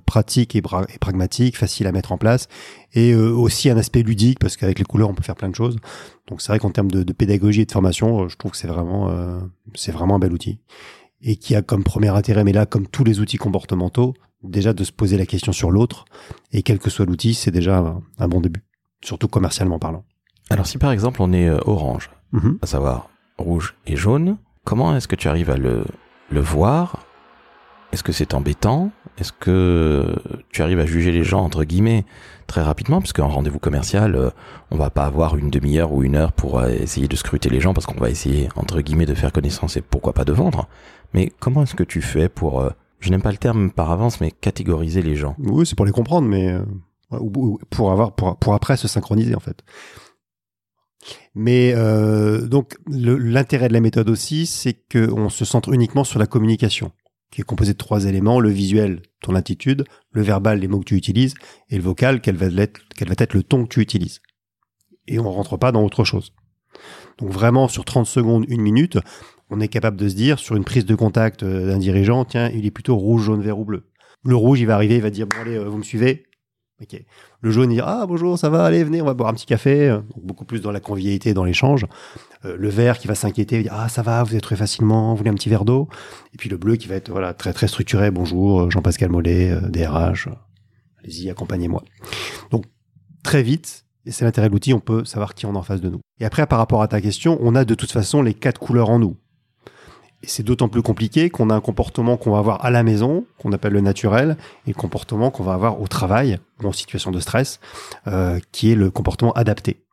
pratique 0.06 0.54
et, 0.54 0.58
et, 0.58 0.98
pragmatique, 0.98 1.58
facile 1.58 1.88
à 1.88 1.92
mettre 1.92 2.12
en 2.12 2.18
place, 2.18 2.46
et 2.94 3.14
aussi 3.14 3.68
un 3.68 3.76
aspect 3.76 4.02
ludique 4.02 4.38
parce 4.38 4.56
qu'avec 4.56 4.78
les 4.78 4.84
couleurs, 4.84 5.10
on 5.10 5.14
peut 5.14 5.24
faire 5.24 5.34
plein 5.34 5.48
de 5.48 5.54
choses. 5.54 5.76
Donc 6.28 6.40
c'est 6.40 6.52
vrai 6.52 6.58
qu'en 6.58 6.70
termes 6.70 6.90
de, 6.90 7.02
de, 7.02 7.12
pédagogie 7.12 7.62
et 7.62 7.66
de 7.66 7.72
formation, 7.72 8.28
je 8.28 8.36
trouve 8.36 8.52
que 8.52 8.56
c'est 8.56 8.68
vraiment, 8.68 9.10
c'est 9.74 9.92
vraiment 9.92 10.14
un 10.14 10.18
bel 10.20 10.32
outil 10.32 10.60
et 11.22 11.36
qui 11.36 11.54
a 11.54 11.62
comme 11.62 11.84
premier 11.84 12.08
intérêt, 12.08 12.44
mais 12.44 12.52
là, 12.52 12.66
comme 12.66 12.86
tous 12.86 13.04
les 13.04 13.20
outils 13.20 13.38
comportementaux, 13.38 14.14
déjà 14.42 14.72
de 14.72 14.84
se 14.84 14.92
poser 14.92 15.16
la 15.16 15.26
question 15.26 15.52
sur 15.52 15.70
l'autre, 15.70 16.04
et 16.52 16.62
quel 16.62 16.78
que 16.78 16.90
soit 16.90 17.06
l'outil, 17.06 17.34
c'est 17.34 17.50
déjà 17.50 17.78
un, 17.78 18.02
un, 18.18 18.28
bon 18.28 18.40
début, 18.40 18.62
surtout 19.02 19.28
commercialement 19.28 19.78
parlant. 19.78 20.04
Alors 20.50 20.66
si 20.66 20.78
par 20.78 20.92
exemple 20.92 21.20
on 21.20 21.32
est 21.32 21.48
euh, 21.48 21.58
orange, 21.66 22.10
mm 22.32 22.38
-hmm. 22.38 22.58
à 22.62 22.66
savoir 22.66 23.10
rouge 23.36 23.74
et 23.86 23.96
jaune, 23.96 24.38
comment 24.64 24.96
est-ce 24.96 25.08
que 25.08 25.16
tu 25.16 25.28
arrives 25.28 25.50
à 25.50 25.56
le, 25.56 25.84
le 26.30 26.40
voir? 26.40 27.08
Est-ce 27.92 28.02
que 28.02 28.12
c'est 28.12 28.34
embêtant? 28.34 28.90
Est-ce 29.18 29.32
que 29.32 30.14
tu 30.52 30.62
arrives 30.62 30.78
à 30.78 30.86
juger 30.86 31.10
les 31.10 31.24
gens, 31.24 31.42
entre 31.42 31.64
guillemets, 31.64 32.04
très 32.46 32.62
rapidement? 32.62 33.00
Parce 33.00 33.14
qu'en 33.14 33.28
rendez-vous 33.28 33.58
commercial, 33.58 34.14
euh, 34.14 34.30
on 34.70 34.76
va 34.76 34.90
pas 34.90 35.06
avoir 35.06 35.36
une 35.36 35.50
demi-heure 35.50 35.92
ou 35.92 36.02
une 36.04 36.14
heure 36.14 36.32
pour 36.32 36.58
euh, 36.58 36.68
essayer 36.68 37.08
de 37.08 37.16
scruter 37.16 37.48
les 37.48 37.60
gens, 37.60 37.72
parce 37.72 37.86
qu'on 37.86 37.98
va 37.98 38.10
essayer, 38.10 38.48
entre 38.56 38.80
guillemets, 38.82 39.06
de 39.06 39.14
faire 39.14 39.32
connaissance 39.32 39.76
et 39.78 39.80
pourquoi 39.80 40.12
pas 40.12 40.24
de 40.24 40.32
vendre. 40.32 40.68
Mais 41.14 41.32
comment 41.40 41.62
est-ce 41.62 41.74
que 41.74 41.84
tu 41.84 42.02
fais 42.02 42.28
pour, 42.28 42.60
euh, 42.60 42.70
je 43.00 43.10
n'aime 43.10 43.22
pas 43.22 43.32
le 43.32 43.38
terme 43.38 43.70
par 43.70 43.90
avance, 43.90 44.20
mais 44.20 44.30
catégoriser 44.30 45.02
les 45.02 45.16
gens? 45.16 45.34
Oui, 45.38 45.66
c'est 45.66 45.76
pour 45.76 45.86
les 45.86 45.92
comprendre, 45.92 46.28
mais 46.28 46.52
euh, 46.52 46.64
pour 47.70 47.92
avoir, 47.92 48.14
pour, 48.14 48.54
après 48.54 48.76
se 48.76 48.88
synchroniser 48.88 49.34
en 49.34 49.40
fait. 49.40 49.62
Mais 51.34 51.72
euh, 51.74 52.46
donc 52.46 52.76
l'intérêt 52.88 53.68
de 53.68 53.72
la 53.72 53.80
méthode 53.80 54.10
aussi, 54.10 54.46
c'est 54.46 54.74
qu'on 54.74 55.28
se 55.28 55.44
centre 55.44 55.72
uniquement 55.72 56.04
sur 56.04 56.18
la 56.18 56.26
communication, 56.26 56.92
qui 57.30 57.40
est 57.40 57.44
composée 57.44 57.72
de 57.72 57.78
trois 57.78 58.04
éléments 58.04 58.40
le 58.40 58.50
visuel, 58.50 59.02
ton 59.22 59.34
attitude, 59.34 59.84
le 60.10 60.22
verbal, 60.22 60.58
les 60.58 60.68
mots 60.68 60.80
que 60.80 60.84
tu 60.84 60.96
utilises, 60.96 61.34
et 61.70 61.76
le 61.76 61.82
vocal, 61.82 62.20
quel 62.20 62.36
va 62.36 62.46
être, 62.46 63.34
le 63.34 63.42
ton 63.42 63.64
que 63.64 63.68
tu 63.68 63.80
utilises. 63.80 64.20
Et 65.06 65.18
on 65.18 65.30
rentre 65.30 65.56
pas 65.56 65.72
dans 65.72 65.84
autre 65.84 66.04
chose. 66.04 66.34
Donc 67.18 67.30
vraiment 67.30 67.68
sur 67.68 67.84
30 67.84 68.06
secondes, 68.06 68.44
une 68.48 68.60
minute, 68.60 68.98
on 69.50 69.60
est 69.60 69.68
capable 69.68 69.96
de 69.96 70.08
se 70.08 70.14
dire 70.14 70.38
sur 70.38 70.56
une 70.56 70.64
prise 70.64 70.84
de 70.84 70.94
contact 70.94 71.42
euh, 71.42 71.68
d'un 71.68 71.78
dirigeant, 71.78 72.24
tiens, 72.24 72.50
il 72.50 72.66
est 72.66 72.70
plutôt 72.70 72.96
rouge, 72.96 73.24
jaune, 73.24 73.42
vert 73.42 73.58
ou 73.58 73.64
bleu. 73.64 73.84
Le 74.24 74.36
rouge, 74.36 74.60
il 74.60 74.66
va 74.66 74.74
arriver, 74.74 74.96
il 74.96 75.02
va 75.02 75.10
dire 75.10 75.26
bon 75.26 75.36
allez, 75.40 75.56
euh, 75.56 75.68
vous 75.68 75.78
me 75.78 75.82
suivez. 75.82 76.24
Ok. 76.80 77.00
Le 77.40 77.50
jaune, 77.50 77.72
il 77.72 77.76
dit 77.76 77.80
ah 77.84 78.04
bonjour, 78.06 78.38
ça 78.38 78.50
va, 78.50 78.64
allez 78.64 78.84
venez, 78.84 79.02
on 79.02 79.04
va 79.04 79.14
boire 79.14 79.30
un 79.30 79.34
petit 79.34 79.46
café. 79.46 79.88
Donc, 79.88 80.24
beaucoup 80.24 80.44
plus 80.44 80.60
dans 80.60 80.70
la 80.70 80.80
convivialité, 80.80 81.34
dans 81.34 81.44
l'échange. 81.44 81.86
Euh, 82.44 82.56
le 82.56 82.68
vert 82.68 82.98
qui 82.98 83.08
va 83.08 83.14
s'inquiéter, 83.14 83.62
dire 83.62 83.72
ah 83.74 83.88
ça 83.88 84.02
va, 84.02 84.22
vous 84.22 84.36
êtes 84.36 84.42
très 84.42 84.56
facilement, 84.56 85.10
vous 85.10 85.16
voulez 85.16 85.30
un 85.30 85.34
petit 85.34 85.48
verre 85.48 85.64
d'eau. 85.64 85.88
Et 86.34 86.36
puis 86.36 86.48
le 86.48 86.56
bleu 86.56 86.76
qui 86.76 86.86
va 86.86 86.94
être 86.94 87.10
voilà 87.10 87.34
très 87.34 87.52
très 87.52 87.68
structuré. 87.68 88.10
Bonjour, 88.10 88.70
Jean-Pascal 88.70 89.10
Mollet, 89.10 89.58
DRH. 89.70 90.28
Allez-y, 91.02 91.30
accompagnez-moi. 91.30 91.82
Donc 92.50 92.64
très 93.24 93.42
vite, 93.42 93.86
et 94.08 94.10
c'est 94.10 94.24
l'intérêt 94.24 94.48
de 94.48 94.52
l'outil, 94.52 94.72
on 94.72 94.80
peut 94.80 95.04
savoir 95.04 95.34
qui 95.34 95.46
on 95.46 95.54
a 95.54 95.58
en 95.58 95.62
face 95.62 95.80
de 95.80 95.90
nous. 95.90 96.00
Et 96.18 96.24
après, 96.24 96.46
par 96.46 96.58
rapport 96.58 96.82
à 96.82 96.88
ta 96.88 97.00
question, 97.00 97.38
on 97.42 97.54
a 97.54 97.64
de 97.64 97.74
toute 97.74 97.92
façon 97.92 98.22
les 98.22 98.34
quatre 98.34 98.58
couleurs 98.58 98.88
en 98.88 98.98
nous. 98.98 99.16
Et 100.22 100.26
c'est 100.26 100.42
d'autant 100.42 100.68
plus 100.68 100.82
compliqué 100.82 101.30
qu'on 101.30 101.50
a 101.50 101.54
un 101.54 101.60
comportement 101.60 102.16
qu'on 102.16 102.32
va 102.32 102.38
avoir 102.38 102.64
à 102.64 102.70
la 102.70 102.82
maison, 102.82 103.24
qu'on 103.38 103.52
appelle 103.52 103.72
le 103.72 103.80
naturel, 103.80 104.36
et 104.66 104.70
le 104.70 104.74
comportement 104.74 105.30
qu'on 105.30 105.44
va 105.44 105.54
avoir 105.54 105.80
au 105.80 105.86
travail 105.86 106.38
ou 106.62 106.66
en 106.66 106.72
situation 106.72 107.10
de 107.10 107.20
stress, 107.20 107.60
euh, 108.08 108.40
qui 108.50 108.72
est 108.72 108.74
le 108.74 108.90
comportement 108.90 109.32
adapté. 109.32 109.84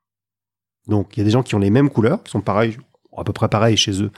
Donc 0.88 1.16
il 1.16 1.19
y 1.19 1.22
a 1.22 1.25
des 1.25 1.31
gens 1.31 1.44
qui 1.44 1.56
ont 1.56 1.60
les 1.60 1.69
mêmes 1.69 1.89
couleurs, 1.89 2.24
qui 2.24 2.31
sont 2.31 2.42
pareils, 2.42 2.77
à 3.16 3.24
peu 3.24 3.33
près 3.33 3.50
pareils 3.50 3.77
chez 3.77 4.01
eux 4.01 4.12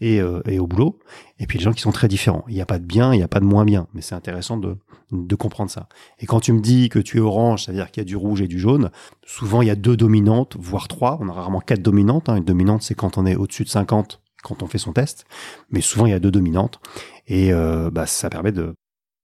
et, 0.00 0.20
euh, 0.20 0.42
et 0.46 0.58
au 0.58 0.66
boulot, 0.66 0.98
et 1.38 1.46
puis 1.46 1.58
les 1.58 1.64
gens 1.64 1.72
qui 1.72 1.82
sont 1.82 1.92
très 1.92 2.08
différents. 2.08 2.44
Il 2.48 2.54
n'y 2.54 2.60
a 2.60 2.66
pas 2.66 2.80
de 2.80 2.84
bien, 2.84 3.14
il 3.14 3.18
n'y 3.18 3.22
a 3.22 3.28
pas 3.28 3.40
de 3.40 3.44
moins 3.44 3.64
bien, 3.64 3.86
mais 3.94 4.00
c'est 4.00 4.16
intéressant 4.16 4.56
de, 4.56 4.76
de 5.12 5.34
comprendre 5.36 5.70
ça. 5.70 5.88
Et 6.18 6.26
quand 6.26 6.40
tu 6.40 6.52
me 6.52 6.60
dis 6.60 6.88
que 6.88 6.98
tu 6.98 7.18
es 7.18 7.20
orange, 7.20 7.64
c'est-à-dire 7.64 7.90
qu'il 7.92 8.00
y 8.00 8.02
a 8.02 8.04
du 8.04 8.16
rouge 8.16 8.42
et 8.42 8.48
du 8.48 8.58
jaune, 8.58 8.90
souvent 9.24 9.62
il 9.62 9.68
y 9.68 9.70
a 9.70 9.76
deux 9.76 9.96
dominantes, 9.96 10.56
voire 10.58 10.88
trois. 10.88 11.18
On 11.20 11.28
a 11.28 11.32
rarement 11.32 11.60
quatre 11.60 11.82
dominantes. 11.82 12.28
Hein. 12.28 12.36
Une 12.36 12.44
dominante, 12.44 12.82
c'est 12.82 12.94
quand 12.94 13.18
on 13.18 13.26
est 13.26 13.36
au-dessus 13.36 13.64
de 13.64 13.68
50 13.68 14.20
quand 14.44 14.62
on 14.62 14.68
fait 14.68 14.78
son 14.78 14.92
test, 14.92 15.24
mais 15.70 15.80
souvent 15.80 16.06
il 16.06 16.10
y 16.10 16.14
a 16.14 16.20
deux 16.20 16.30
dominantes 16.30 16.80
et 17.26 17.52
euh, 17.52 17.90
bah, 17.90 18.06
ça 18.06 18.30
permet 18.30 18.52
de, 18.52 18.74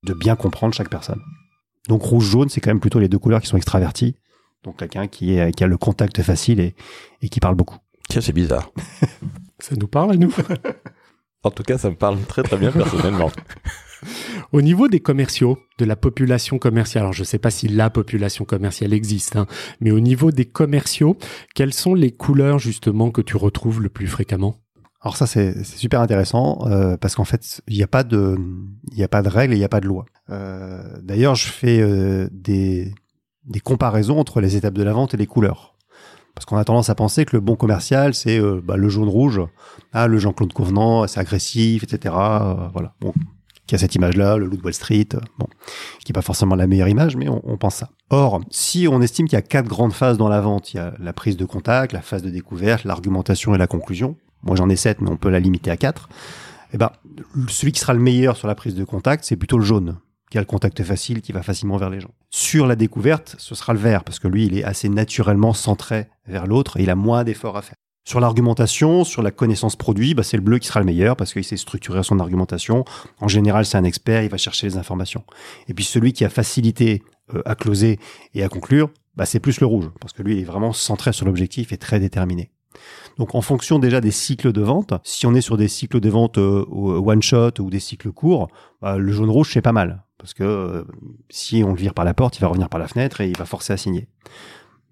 de 0.02 0.14
bien 0.14 0.34
comprendre 0.34 0.74
chaque 0.74 0.90
personne. 0.90 1.20
Donc 1.88 2.02
rouge-jaune, 2.02 2.48
c'est 2.48 2.60
quand 2.60 2.70
même 2.70 2.80
plutôt 2.80 2.98
les 2.98 3.08
deux 3.08 3.18
couleurs 3.18 3.40
qui 3.40 3.46
sont 3.46 3.56
extraverties, 3.56 4.16
donc 4.64 4.78
quelqu'un 4.78 5.06
qui, 5.06 5.34
est, 5.34 5.52
qui 5.52 5.62
a 5.62 5.66
le 5.66 5.78
contact 5.78 6.22
facile 6.22 6.60
et, 6.60 6.74
et 7.22 7.28
qui 7.28 7.40
parle 7.40 7.54
beaucoup. 7.54 7.78
Tiens, 8.08 8.20
c'est 8.20 8.32
bizarre. 8.32 8.70
ça 9.60 9.76
nous 9.76 9.86
parle 9.86 10.12
à 10.12 10.16
nous 10.16 10.34
En 11.42 11.50
tout 11.50 11.62
cas, 11.62 11.78
ça 11.78 11.88
me 11.88 11.96
parle 11.96 12.20
très 12.22 12.42
très 12.42 12.58
bien 12.58 12.70
personnellement. 12.70 13.30
Au 14.52 14.62
niveau 14.62 14.88
des 14.88 15.00
commerciaux, 15.00 15.58
de 15.78 15.84
la 15.84 15.96
population 15.96 16.58
commerciale, 16.58 17.02
alors 17.02 17.12
je 17.12 17.20
ne 17.20 17.26
sais 17.26 17.38
pas 17.38 17.50
si 17.50 17.68
la 17.68 17.90
population 17.90 18.44
commerciale 18.44 18.92
existe, 18.92 19.36
hein, 19.36 19.46
mais 19.80 19.90
au 19.90 20.00
niveau 20.00 20.30
des 20.30 20.46
commerciaux, 20.46 21.16
quelles 21.54 21.74
sont 21.74 21.94
les 21.94 22.10
couleurs 22.10 22.58
justement 22.58 23.10
que 23.10 23.20
tu 23.20 23.36
retrouves 23.36 23.82
le 23.82 23.88
plus 23.88 24.06
fréquemment? 24.06 24.56
Alors 25.02 25.16
ça 25.16 25.26
c'est 25.26 25.64
super 25.64 26.00
intéressant 26.00 26.58
euh, 26.66 26.96
parce 26.98 27.14
qu'en 27.14 27.24
fait 27.24 27.62
il 27.68 27.76
n'y 27.76 27.82
a 27.82 27.86
pas 27.86 28.04
de 28.04 28.36
il 28.92 28.98
y 28.98 29.02
a 29.02 29.08
pas 29.08 29.22
de 29.22 29.28
règles 29.28 29.54
et 29.54 29.56
il 29.56 29.60
n'y 29.60 29.64
a 29.64 29.68
pas 29.68 29.80
de 29.80 29.86
loi. 29.86 30.04
Euh, 30.28 30.82
D'ailleurs 31.02 31.34
je 31.36 31.46
fais 31.48 31.80
euh, 31.80 32.28
des 32.32 32.92
des 33.46 33.60
comparaisons 33.60 34.18
entre 34.18 34.40
les 34.40 34.56
étapes 34.56 34.74
de 34.74 34.82
la 34.82 34.92
vente 34.92 35.14
et 35.14 35.16
les 35.16 35.26
couleurs 35.26 35.74
parce 36.34 36.44
qu'on 36.44 36.58
a 36.58 36.64
tendance 36.64 36.90
à 36.90 36.94
penser 36.94 37.24
que 37.24 37.34
le 37.34 37.40
bon 37.40 37.56
commercial 37.56 38.12
c'est 38.12 38.38
euh, 38.38 38.60
bah, 38.62 38.76
le 38.76 38.88
jaune 38.90 39.08
rouge, 39.08 39.40
ah 39.92 40.06
le 40.06 40.18
Jean-Claude 40.18 40.52
Convenant 40.52 41.06
c'est 41.06 41.18
agressif 41.18 41.82
etc. 41.82 42.14
Euh, 42.18 42.68
voilà 42.74 42.94
bon 43.00 43.14
qui 43.66 43.74
a 43.74 43.78
cette 43.78 43.94
image 43.94 44.16
là 44.16 44.36
le 44.36 44.46
loup 44.46 44.58
de 44.58 44.62
Wall 44.62 44.74
Street 44.74 45.08
bon 45.38 45.46
qui 46.04 46.12
est 46.12 46.14
pas 46.14 46.20
forcément 46.20 46.56
la 46.56 46.66
meilleure 46.66 46.88
image 46.88 47.16
mais 47.16 47.30
on, 47.30 47.40
on 47.44 47.56
pense 47.56 47.76
ça. 47.76 47.88
Or 48.10 48.42
si 48.50 48.86
on 48.86 49.00
estime 49.00 49.26
qu'il 49.26 49.36
y 49.36 49.38
a 49.38 49.42
quatre 49.42 49.66
grandes 49.66 49.94
phases 49.94 50.18
dans 50.18 50.28
la 50.28 50.42
vente 50.42 50.74
il 50.74 50.76
y 50.76 50.80
a 50.80 50.92
la 50.98 51.14
prise 51.14 51.38
de 51.38 51.46
contact, 51.46 51.94
la 51.94 52.02
phase 52.02 52.20
de 52.22 52.28
découverte, 52.28 52.84
l'argumentation 52.84 53.54
et 53.54 53.58
la 53.58 53.66
conclusion 53.66 54.16
moi 54.42 54.56
j'en 54.56 54.68
ai 54.68 54.76
7, 54.76 55.00
mais 55.00 55.10
on 55.10 55.16
peut 55.16 55.30
la 55.30 55.40
limiter 55.40 55.70
à 55.70 55.76
4, 55.76 56.08
eh 56.72 56.78
ben, 56.78 56.90
celui 57.48 57.72
qui 57.72 57.80
sera 57.80 57.94
le 57.94 58.00
meilleur 58.00 58.36
sur 58.36 58.48
la 58.48 58.54
prise 58.54 58.74
de 58.74 58.84
contact, 58.84 59.24
c'est 59.24 59.36
plutôt 59.36 59.58
le 59.58 59.64
jaune, 59.64 59.98
qui 60.30 60.38
a 60.38 60.40
le 60.40 60.46
contact 60.46 60.82
facile, 60.82 61.20
qui 61.20 61.32
va 61.32 61.42
facilement 61.42 61.76
vers 61.76 61.90
les 61.90 62.00
gens. 62.00 62.10
Sur 62.30 62.66
la 62.66 62.76
découverte, 62.76 63.34
ce 63.38 63.54
sera 63.54 63.72
le 63.72 63.80
vert, 63.80 64.04
parce 64.04 64.18
que 64.18 64.28
lui, 64.28 64.46
il 64.46 64.56
est 64.56 64.64
assez 64.64 64.88
naturellement 64.88 65.52
centré 65.52 66.08
vers 66.26 66.46
l'autre, 66.46 66.78
et 66.78 66.82
il 66.82 66.90
a 66.90 66.94
moins 66.94 67.24
d'efforts 67.24 67.56
à 67.56 67.62
faire. 67.62 67.74
Sur 68.08 68.18
l'argumentation, 68.18 69.04
sur 69.04 69.22
la 69.22 69.30
connaissance 69.30 69.76
produit, 69.76 70.14
bah, 70.14 70.22
c'est 70.22 70.36
le 70.36 70.42
bleu 70.42 70.58
qui 70.58 70.66
sera 70.66 70.80
le 70.80 70.86
meilleur 70.86 71.16
parce 71.16 71.32
qu'il 71.32 71.44
sait 71.44 71.56
structurer 71.56 72.02
son 72.02 72.18
argumentation. 72.18 72.84
En 73.20 73.28
général, 73.28 73.66
c'est 73.66 73.76
un 73.76 73.84
expert, 73.84 74.22
il 74.22 74.30
va 74.30 74.38
chercher 74.38 74.66
les 74.66 74.76
informations. 74.78 75.22
Et 75.68 75.74
puis 75.74 75.84
celui 75.84 76.12
qui 76.12 76.24
a 76.24 76.30
facilité 76.30 77.02
euh, 77.34 77.42
à 77.44 77.54
closer 77.54 78.00
et 78.34 78.42
à 78.42 78.48
conclure, 78.48 78.90
bah, 79.14 79.26
c'est 79.26 79.38
plus 79.38 79.60
le 79.60 79.66
rouge 79.66 79.90
parce 80.00 80.12
que 80.12 80.22
lui, 80.22 80.36
il 80.36 80.40
est 80.40 80.44
vraiment 80.44 80.72
centré 80.72 81.12
sur 81.12 81.26
l'objectif 81.26 81.72
et 81.72 81.76
très 81.76 82.00
déterminé. 82.00 82.50
Donc 83.18 83.34
en 83.34 83.40
fonction 83.40 83.78
déjà 83.78 84.00
des 84.00 84.10
cycles 84.10 84.52
de 84.52 84.60
vente, 84.60 84.94
si 85.04 85.26
on 85.26 85.34
est 85.34 85.40
sur 85.40 85.56
des 85.56 85.68
cycles 85.68 86.00
de 86.00 86.08
vente 86.08 86.38
euh, 86.38 86.64
one 86.68 87.22
shot 87.22 87.52
ou 87.58 87.70
des 87.70 87.80
cycles 87.80 88.12
courts, 88.12 88.48
bah, 88.80 88.98
le 88.98 89.12
jaune 89.12 89.30
rouge 89.30 89.50
c'est 89.52 89.62
pas 89.62 89.72
mal 89.72 90.04
parce 90.18 90.34
que 90.34 90.44
euh, 90.44 90.84
si 91.30 91.64
on 91.64 91.70
le 91.70 91.76
vire 91.76 91.94
par 91.94 92.04
la 92.04 92.14
porte, 92.14 92.36
il 92.38 92.40
va 92.42 92.48
revenir 92.48 92.68
par 92.68 92.78
la 92.78 92.88
fenêtre 92.88 93.20
et 93.20 93.28
il 93.28 93.36
va 93.36 93.46
forcer 93.46 93.72
à 93.72 93.76
signer. 93.76 94.06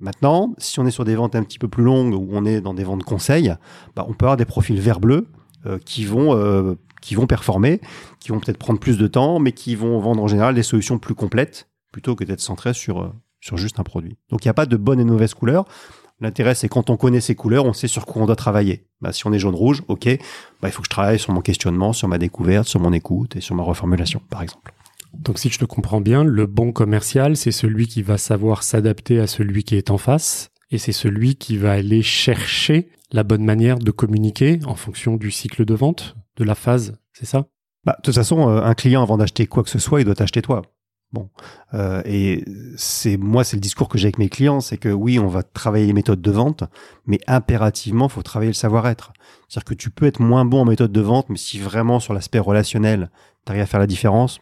Maintenant, 0.01 0.55
si 0.59 0.79
on 0.79 0.87
est 0.87 0.91
sur 0.91 1.05
des 1.05 1.17
ventes 1.17 1.35
un 1.35 1.43
petit 1.43 1.59
peu 1.59 1.69
plus 1.69 1.83
longues 1.83 2.15
ou 2.15 2.29
on 2.33 2.45
est 2.45 2.61
dans 2.61 2.75
des 2.75 2.85
ventes 2.85 3.03
conseils, 3.03 3.55
bah, 3.97 4.07
on 4.09 4.15
peut 4.15 4.27
avoir 4.27 4.37
des 4.37 4.45
profils 4.45 4.81
vert-bleu 4.81 5.27
euh, 5.67 5.79
qui 5.85 6.05
vont 6.05 6.37
euh, 6.37 6.75
qui 7.03 7.15
vont 7.15 7.27
performer, 7.27 7.81
qui 8.21 8.31
vont 8.31 8.41
peut-être 8.41 8.59
prendre 8.59 8.79
plus 8.79 8.97
de 8.97 9.07
temps, 9.07 9.39
mais 9.39 9.53
qui 9.53 9.75
vont 9.75 9.99
vendre 9.99 10.23
en 10.23 10.29
général 10.29 10.55
des 10.55 10.63
solutions 10.63 10.99
plus 10.99 11.15
complètes 11.15 11.69
plutôt 11.93 12.15
que 12.15 12.25
d'être 12.25 12.41
centrés 12.41 12.75
sur 12.75 13.01
euh, 13.01 13.09
sur 13.41 13.57
juste 13.57 13.81
un 13.81 13.83
produit. 13.85 14.19
Donc 14.31 14.45
il 14.45 14.49
n'y 14.49 14.51
a 14.51 14.55
pas 14.55 14.67
de 14.67 14.77
bonne 14.77 15.01
et 15.01 15.05
mauvaise 15.05 15.35
couleur. 15.35 15.65
L'intérêt, 16.21 16.55
c'est 16.55 16.69
quand 16.69 16.91
on 16.91 16.97
connaît 16.97 17.21
ces 17.21 17.37
couleurs, 17.37 17.65
on 17.65 17.73
sait 17.73 17.87
sur 17.87 18.05
quoi 18.05 18.23
on 18.23 18.27
doit 18.27 18.35
travailler. 18.37 18.87
Bah, 19.01 19.13
si 19.13 19.27
on 19.27 19.33
est 19.33 19.39
jaune-rouge, 19.39 19.83
ok, 19.87 20.09
bah, 20.61 20.69
il 20.69 20.73
faut 20.73 20.83
que 20.83 20.87
je 20.87 20.91
travaille 20.91 21.19
sur 21.19 21.33
mon 21.33 21.41
questionnement, 21.41 21.93
sur 21.93 22.09
ma 22.09 22.19
découverte, 22.19 22.67
sur 22.67 22.81
mon 22.81 22.93
écoute 22.93 23.37
et 23.37 23.41
sur 23.41 23.55
ma 23.55 23.63
reformulation, 23.63 24.21
par 24.29 24.43
exemple. 24.43 24.75
Donc 25.15 25.39
si 25.39 25.49
je 25.49 25.59
te 25.59 25.65
comprends 25.65 26.01
bien, 26.01 26.25
le 26.25 26.47
bon 26.47 26.73
commercial, 26.73 27.37
c'est 27.37 27.53
celui 27.53 27.87
qui 27.87 28.03
va 28.03 28.19
savoir 28.19 28.63
s'adapter 28.63 29.21
à 29.21 29.27
celui 29.27 29.63
qui 29.63 29.77
est 29.77 29.91
en 29.91 29.99
face, 29.99 30.51
et 30.71 30.79
c'est 30.79 30.93
celui 30.93 31.37
qui 31.37 31.57
va 31.57 31.73
aller 31.73 32.03
chercher 32.03 32.89
la 33.13 33.23
bonne 33.23 33.45
manière 33.45 33.79
de 33.79 33.91
communiquer 33.91 34.59
en 34.67 34.75
fonction 34.75 35.17
du 35.17 35.31
cycle 35.31 35.65
de 35.65 35.75
vente, 35.75 36.17
de 36.37 36.45
la 36.45 36.55
phase, 36.55 36.99
c'est 37.13 37.27
ça? 37.27 37.47
Bah, 37.85 37.97
De 37.99 38.03
toute 38.03 38.15
façon, 38.15 38.51
euh, 38.51 38.63
un 38.63 38.75
client, 38.75 39.03
avant 39.03 39.17
d'acheter 39.17 39.47
quoi 39.47 39.63
que 39.63 39.71
ce 39.71 39.79
soit, 39.79 40.01
il 40.01 40.05
doit 40.05 40.15
t'acheter 40.15 40.43
toi. 40.43 40.63
Bon, 41.11 41.31
euh, 41.73 42.03
et 42.05 42.45
c'est 42.77 43.17
moi, 43.17 43.43
c'est 43.43 43.57
le 43.57 43.63
discours 43.63 43.89
que 43.89 43.97
j'ai 43.97 44.07
avec 44.07 44.19
mes 44.19 44.29
clients, 44.29 44.61
c'est 44.61 44.77
que 44.77 44.91
oui, 44.91 45.19
on 45.19 45.29
va 45.29 45.43
travailler 45.43 45.87
les 45.87 45.95
méthodes 45.95 46.21
de 46.21 46.31
vente, 46.31 46.65
mais 47.07 47.19
impérativement, 47.27 48.11
faut 48.11 48.23
travailler 48.23 48.51
le 48.51 48.55
savoir-être. 48.55 49.15
C'est-à-dire 49.49 49.65
que 49.65 49.75
tu 49.75 49.89
peux 49.89 50.05
être 50.05 50.21
moins 50.21 50.45
bon 50.45 50.61
en 50.61 50.65
méthode 50.67 50.93
de 50.93 51.01
vente, 51.01 51.31
mais 51.31 51.39
si 51.39 51.59
vraiment 51.59 51.99
sur 51.99 52.13
l'aspect 52.13 52.39
relationnel, 52.39 53.11
tu 53.47 53.53
arrives 53.53 53.63
à 53.63 53.67
faire 53.67 53.81
la 53.81 53.87
différence, 53.87 54.41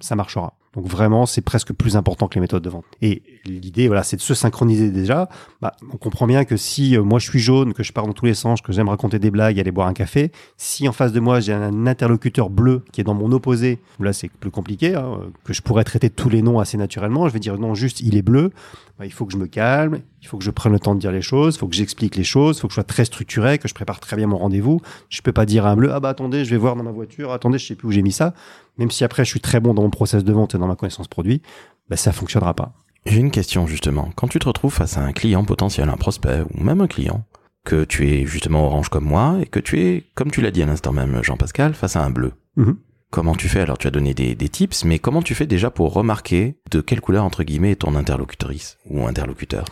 ça 0.00 0.16
marchera. 0.16 0.57
Donc 0.78 0.86
vraiment, 0.86 1.26
c'est 1.26 1.40
presque 1.40 1.72
plus 1.72 1.96
important 1.96 2.28
que 2.28 2.36
les 2.36 2.40
méthodes 2.40 2.62
de 2.62 2.70
vente. 2.70 2.84
Et 3.02 3.24
l'idée, 3.44 3.88
voilà, 3.88 4.04
c'est 4.04 4.16
de 4.16 4.20
se 4.20 4.32
synchroniser 4.32 4.92
déjà. 4.92 5.28
Bah, 5.60 5.72
on 5.92 5.96
comprend 5.96 6.28
bien 6.28 6.44
que 6.44 6.56
si 6.56 6.96
euh, 6.96 7.02
moi 7.02 7.18
je 7.18 7.28
suis 7.28 7.40
jaune, 7.40 7.74
que 7.74 7.82
je 7.82 7.92
pars 7.92 8.06
dans 8.06 8.12
tous 8.12 8.26
les 8.26 8.34
sens, 8.34 8.60
que 8.60 8.72
j'aime 8.72 8.88
raconter 8.88 9.18
des 9.18 9.32
blagues, 9.32 9.58
aller 9.58 9.72
boire 9.72 9.88
un 9.88 9.92
café, 9.92 10.30
si 10.56 10.88
en 10.88 10.92
face 10.92 11.12
de 11.12 11.18
moi 11.18 11.40
j'ai 11.40 11.52
un 11.52 11.88
interlocuteur 11.88 12.48
bleu 12.48 12.84
qui 12.92 13.00
est 13.00 13.04
dans 13.04 13.14
mon 13.14 13.32
opposé, 13.32 13.80
là 13.98 14.12
c'est 14.12 14.28
plus 14.28 14.52
compliqué, 14.52 14.94
hein, 14.94 15.18
que 15.42 15.52
je 15.52 15.62
pourrais 15.62 15.82
traiter 15.82 16.10
tous 16.10 16.28
les 16.28 16.42
noms 16.42 16.60
assez 16.60 16.76
naturellement, 16.76 17.26
je 17.26 17.32
vais 17.32 17.40
dire 17.40 17.58
non, 17.58 17.74
juste 17.74 18.00
il 18.00 18.16
est 18.16 18.22
bleu. 18.22 18.52
Bah, 19.00 19.06
il 19.06 19.12
faut 19.12 19.26
que 19.26 19.32
je 19.32 19.38
me 19.38 19.46
calme, 19.46 20.00
il 20.20 20.26
faut 20.26 20.38
que 20.38 20.44
je 20.44 20.50
prenne 20.50 20.72
le 20.72 20.80
temps 20.80 20.94
de 20.94 21.00
dire 21.00 21.12
les 21.12 21.22
choses, 21.22 21.56
il 21.56 21.58
faut 21.58 21.68
que 21.68 21.76
j'explique 21.76 22.16
les 22.16 22.24
choses, 22.24 22.56
il 22.56 22.60
faut 22.60 22.68
que 22.68 22.72
je 22.72 22.76
sois 22.76 22.84
très 22.84 23.04
structuré, 23.04 23.58
que 23.58 23.68
je 23.68 23.74
prépare 23.74 24.00
très 24.00 24.16
bien 24.16 24.26
mon 24.26 24.38
rendez-vous. 24.38 24.80
Je 25.08 25.22
peux 25.22 25.32
pas 25.32 25.46
dire 25.46 25.66
à 25.66 25.70
un 25.70 25.76
bleu, 25.76 25.92
ah 25.92 26.00
bah 26.00 26.08
attendez, 26.08 26.44
je 26.44 26.50
vais 26.50 26.56
voir 26.56 26.76
dans 26.76 26.82
ma 26.82 26.90
voiture, 26.90 27.32
attendez, 27.32 27.58
je 27.58 27.66
sais 27.66 27.74
plus 27.74 27.88
où 27.88 27.92
j'ai 27.92 28.02
mis 28.02 28.12
ça. 28.12 28.34
Même 28.78 28.90
si 28.90 29.04
après 29.04 29.24
je 29.24 29.30
suis 29.30 29.40
très 29.40 29.60
bon 29.60 29.74
dans 29.74 29.82
mon 29.82 29.90
process 29.90 30.24
de 30.24 30.32
vente 30.32 30.54
et 30.54 30.58
dans 30.58 30.66
ma 30.66 30.76
connaissance 30.76 31.08
produit, 31.08 31.42
bah 31.88 31.96
ça 31.96 32.12
fonctionnera 32.12 32.54
pas. 32.54 32.72
J'ai 33.06 33.20
une 33.20 33.30
question 33.30 33.66
justement. 33.66 34.10
Quand 34.16 34.28
tu 34.28 34.38
te 34.38 34.46
retrouves 34.46 34.74
face 34.74 34.98
à 34.98 35.02
un 35.02 35.12
client 35.12 35.44
potentiel, 35.44 35.88
un 35.88 35.96
prospect 35.96 36.42
ou 36.54 36.62
même 36.62 36.80
un 36.80 36.88
client, 36.88 37.24
que 37.64 37.84
tu 37.84 38.08
es 38.08 38.26
justement 38.26 38.66
orange 38.66 38.88
comme 38.88 39.04
moi 39.04 39.38
et 39.42 39.46
que 39.46 39.60
tu 39.60 39.80
es, 39.80 40.04
comme 40.14 40.30
tu 40.30 40.40
l'as 40.40 40.50
dit 40.50 40.62
à 40.62 40.66
l'instant 40.66 40.92
même, 40.92 41.22
Jean-Pascal, 41.22 41.74
face 41.74 41.96
à 41.96 42.04
un 42.04 42.10
bleu. 42.10 42.32
Mhm. 42.56 42.76
Comment 43.10 43.34
tu 43.34 43.48
fais? 43.48 43.60
Alors 43.60 43.78
tu 43.78 43.86
as 43.86 43.90
donné 43.90 44.14
des, 44.14 44.34
des, 44.34 44.48
tips, 44.48 44.84
mais 44.84 44.98
comment 44.98 45.22
tu 45.22 45.34
fais 45.34 45.46
déjà 45.46 45.70
pour 45.70 45.92
remarquer 45.94 46.58
de 46.70 46.80
quelle 46.80 47.00
couleur 47.00 47.24
entre 47.24 47.42
guillemets 47.42 47.72
est 47.72 47.76
ton 47.76 47.94
interlocutrice 47.94 48.78
ou 48.86 49.06
interlocuteur? 49.06 49.64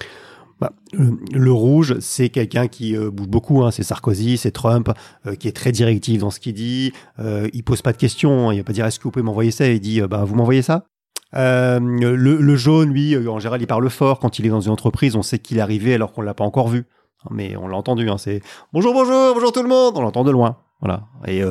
Bah, 0.61 0.73
le, 0.93 1.53
rouge, 1.53 1.99
c'est 2.01 2.29
quelqu'un 2.31 2.69
qui 2.69 2.97
euh, 2.97 3.11
bouge 3.11 3.29
beaucoup. 3.29 3.63
Hein, 3.63 3.71
c'est 3.71 3.83
Sarkozy, 3.83 4.39
c'est 4.39 4.53
Trump, 4.53 4.91
euh, 5.27 5.35
qui 5.35 5.49
est 5.49 5.53
très 5.53 5.73
directif 5.73 6.19
dans 6.19 6.31
ce 6.31 6.41
qu'il 6.41 6.55
dit. 6.55 6.93
Euh, 7.19 7.49
il 7.53 7.63
pose 7.63 7.83
pas 7.83 7.93
de 7.93 7.99
questions. 7.99 8.53
Il 8.53 8.59
va 8.59 8.65
pas 8.65 8.73
dire 8.73 8.87
est-ce 8.87 8.99
que 8.99 9.05
vous 9.05 9.11
pouvez 9.11 9.25
m'envoyer 9.25 9.51
ça? 9.51 9.69
Il 9.69 9.81
dit 9.81 10.01
bah 10.03 10.25
vous 10.25 10.35
m'envoyez 10.35 10.63
ça? 10.63 10.87
Euh, 11.35 11.79
le, 11.81 12.57
jaune, 12.57 12.91
lui, 12.91 13.17
en 13.29 13.39
général, 13.39 13.61
il 13.61 13.67
parle 13.67 13.89
fort. 13.91 14.19
Quand 14.19 14.39
il 14.39 14.47
est 14.47 14.51
dans 14.51 14.61
une 14.61 14.73
entreprise, 14.73 15.17
on 15.17 15.23
sait 15.23 15.39
qu'il 15.39 15.59
est 15.59 15.63
arrivé 15.63 15.95
alors 15.95 16.13
qu'on 16.13 16.23
l'a 16.23 16.35
pas 16.35 16.45
encore 16.45 16.69
vu. 16.69 16.87
Mais 17.31 17.57
on 17.57 17.69
l'a 17.69 17.77
entendu. 17.77 18.09
Hein, 18.09 18.19
c'est 18.19 18.41
bonjour, 18.73 18.95
bonjour, 18.95 19.35
bonjour 19.35 19.53
tout 19.53 19.63
le 19.63 19.69
monde. 19.69 19.95
On 19.97 20.03
l'entend 20.03 20.25
de 20.25 20.31
loin. 20.31 20.57
Voilà. 20.81 21.05
Et 21.27 21.43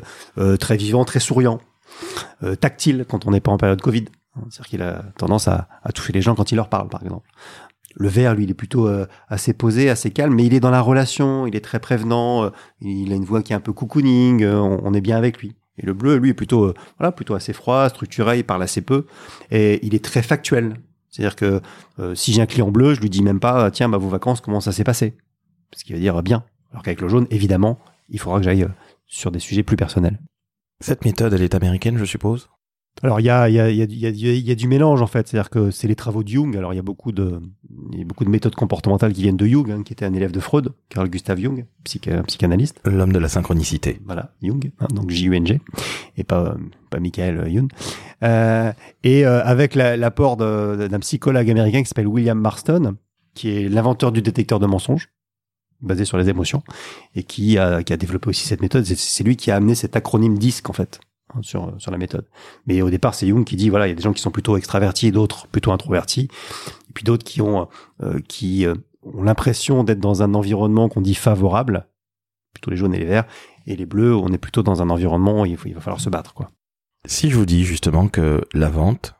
très 0.57 0.77
vivant, 0.77 1.05
très 1.05 1.19
souriant. 1.19 1.59
Euh, 2.43 2.55
tactile 2.55 3.05
quand 3.07 3.25
on 3.25 3.31
n'est 3.31 3.39
pas 3.39 3.51
en 3.51 3.57
période 3.57 3.81
Covid. 3.81 4.05
C'est-à-dire 4.49 4.67
qu'il 4.67 4.81
a 4.81 5.03
tendance 5.17 5.47
à, 5.47 5.67
toucher 5.93 6.11
les 6.11 6.21
gens 6.21 6.35
quand 6.35 6.51
il 6.51 6.55
leur 6.55 6.67
parle, 6.67 6.89
par 6.89 7.01
exemple. 7.03 7.29
Le 7.97 8.09
vert, 8.09 8.35
lui, 8.35 8.43
il 8.43 8.51
est 8.51 8.55
plutôt 8.55 8.87
euh, 8.87 9.07
assez 9.29 9.53
posé, 9.53 9.89
assez 9.89 10.11
calme, 10.11 10.35
mais 10.35 10.45
il 10.45 10.53
est 10.53 10.59
dans 10.59 10.69
la 10.69 10.81
relation, 10.81 11.47
il 11.47 11.55
est 11.55 11.63
très 11.63 11.79
prévenant, 11.79 12.43
euh, 12.43 12.49
il 12.81 13.11
a 13.11 13.15
une 13.15 13.23
voix 13.23 13.41
qui 13.41 13.53
est 13.53 13.55
un 13.55 13.61
peu 13.61 13.73
cocooning, 13.73 14.45
on, 14.45 14.93
est 14.93 15.01
bien 15.01 15.17
avec 15.17 15.39
lui. 15.39 15.55
Et 15.77 15.85
le 15.85 15.93
bleu, 15.93 16.17
lui, 16.17 16.29
est 16.29 16.33
plutôt, 16.33 16.73
voilà, 16.97 17.11
plutôt 17.11 17.35
assez 17.35 17.53
froid, 17.53 17.87
structuré, 17.89 18.39
il 18.39 18.43
parle 18.43 18.63
assez 18.63 18.81
peu, 18.81 19.05
et 19.49 19.85
il 19.85 19.95
est 19.95 20.03
très 20.03 20.21
factuel. 20.21 20.75
C'est-à-dire 21.09 21.35
que 21.35 21.61
si 22.15 22.33
j'ai 22.33 22.41
un 22.41 22.45
client 22.45 22.69
bleu, 22.69 22.93
je 22.93 23.01
lui 23.01 23.09
dis 23.09 23.23
même 23.23 23.39
pas, 23.39 23.71
tiens, 23.71 23.89
bah, 23.89 23.97
vos 23.97 24.09
vacances, 24.09 24.41
comment 24.41 24.61
ça 24.61 24.71
s'est 24.71 24.83
passé? 24.83 25.17
Ce 25.75 25.83
qui 25.83 25.93
veut 25.93 25.99
dire 25.99 26.21
bien. 26.23 26.43
Alors 26.71 26.83
qu'avec 26.83 27.01
le 27.01 27.07
jaune, 27.09 27.27
évidemment, 27.29 27.79
il 28.09 28.19
faudra 28.19 28.39
que 28.39 28.45
j'aille 28.45 28.67
sur 29.05 29.31
des 29.31 29.39
sujets 29.39 29.63
plus 29.63 29.77
personnels. 29.77 30.19
Cette 30.81 31.05
méthode, 31.05 31.33
elle 31.33 31.41
est 31.41 31.55
américaine, 31.55 31.97
je 31.97 32.05
suppose? 32.05 32.49
Alors 33.03 33.19
il 33.19 33.25
y 33.25 33.29
a, 33.29 33.49
y, 33.49 33.59
a, 33.59 33.69
y, 33.69 33.81
a, 33.81 34.09
y 34.09 34.51
a, 34.51 34.55
du 34.55 34.67
mélange 34.67 35.01
en 35.01 35.07
fait, 35.07 35.27
c'est-à-dire 35.27 35.49
que 35.49 35.69
c'est 35.69 35.87
les 35.87 35.95
travaux 35.95 36.23
de 36.23 36.29
Jung. 36.29 36.55
Alors 36.55 36.73
il 36.73 36.77
y 36.77 36.79
a 36.79 36.83
beaucoup 36.83 37.11
de, 37.11 37.41
y 37.91 38.01
a 38.01 38.05
beaucoup 38.05 38.23
de 38.23 38.29
méthodes 38.29 38.55
comportementales 38.55 39.11
qui 39.11 39.21
viennent 39.21 39.35
de 39.35 39.45
Jung, 39.45 39.69
hein, 39.69 39.83
qui 39.83 39.91
était 39.91 40.05
un 40.05 40.13
élève 40.13 40.31
de 40.31 40.39
Freud, 40.39 40.69
Carl 40.87 41.09
Gustav 41.09 41.37
Jung, 41.37 41.65
psychanalyste. 41.83 42.79
L'homme 42.85 43.11
de 43.11 43.19
la 43.19 43.27
synchronicité. 43.27 43.99
Voilà, 44.05 44.31
Jung, 44.41 44.71
hein, 44.79 44.87
donc 44.93 45.09
J-U-N-G, 45.09 45.59
et 46.15 46.23
pas 46.23 46.55
pas 46.89 46.99
Michael 47.01 47.51
Jung. 47.51 47.69
Euh, 48.23 48.71
et 49.03 49.25
euh, 49.25 49.43
avec 49.43 49.75
l'apport 49.75 50.37
d'un 50.37 50.99
psychologue 50.99 51.49
américain 51.49 51.81
qui 51.81 51.89
s'appelle 51.89 52.07
William 52.07 52.39
Marston, 52.39 52.95
qui 53.33 53.49
est 53.49 53.67
l'inventeur 53.67 54.13
du 54.13 54.21
détecteur 54.21 54.59
de 54.59 54.67
mensonges 54.67 55.09
basé 55.81 56.05
sur 56.05 56.17
les 56.17 56.29
émotions 56.29 56.63
et 57.13 57.23
qui 57.23 57.57
a, 57.57 57.83
qui 57.83 57.91
a 57.91 57.97
développé 57.97 58.29
aussi 58.29 58.47
cette 58.47 58.61
méthode. 58.61 58.85
C'est 58.85 59.23
lui 59.25 59.35
qui 59.35 59.51
a 59.51 59.57
amené 59.57 59.75
cet 59.75 59.97
acronyme 59.97 60.37
DISC 60.37 60.69
en 60.69 60.73
fait 60.73 61.01
sur 61.41 61.73
sur 61.77 61.91
la 61.91 61.97
méthode. 61.97 62.27
Mais 62.65 62.81
au 62.81 62.89
départ, 62.89 63.13
c'est 63.13 63.27
Jung 63.27 63.43
qui 63.43 63.55
dit 63.55 63.69
voilà, 63.69 63.87
il 63.87 63.89
y 63.89 63.93
a 63.93 63.95
des 63.95 64.01
gens 64.01 64.13
qui 64.13 64.21
sont 64.21 64.31
plutôt 64.31 64.57
extravertis, 64.57 65.11
d'autres 65.11 65.47
plutôt 65.47 65.71
introvertis, 65.71 66.29
et 66.89 66.93
puis 66.93 67.03
d'autres 67.03 67.23
qui 67.23 67.41
ont 67.41 67.67
euh, 68.03 68.19
qui 68.27 68.65
euh, 68.65 68.75
ont 69.03 69.23
l'impression 69.23 69.83
d'être 69.83 69.99
dans 69.99 70.23
un 70.23 70.33
environnement 70.33 70.89
qu'on 70.89 71.01
dit 71.01 71.15
favorable, 71.15 71.87
plutôt 72.53 72.71
les 72.71 72.77
jaunes 72.77 72.93
et 72.93 72.99
les 72.99 73.05
verts, 73.05 73.25
et 73.65 73.75
les 73.75 73.85
bleus, 73.85 74.15
on 74.15 74.29
est 74.29 74.37
plutôt 74.37 74.63
dans 74.63 74.81
un 74.81 74.89
environnement 74.89 75.41
où 75.41 75.45
il, 75.45 75.57
il 75.65 75.73
va 75.73 75.81
falloir 75.81 76.01
se 76.01 76.09
battre 76.09 76.33
quoi. 76.33 76.49
Si 77.05 77.29
je 77.29 77.37
vous 77.37 77.45
dis 77.45 77.65
justement 77.65 78.07
que 78.07 78.41
la 78.53 78.69
vente, 78.69 79.15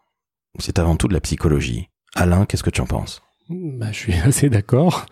c'est 0.60 0.80
avant 0.80 0.96
tout 0.96 1.08
de 1.08 1.14
la 1.14 1.22
psychologie, 1.22 1.90
Alain, 2.16 2.46
qu'est-ce 2.46 2.64
que 2.64 2.70
tu 2.70 2.82
en 2.82 2.88
penses? 2.88 3.22
Bah, 3.50 3.92
je 3.92 3.98
suis 3.98 4.14
assez 4.24 4.50
d'accord, 4.50 5.06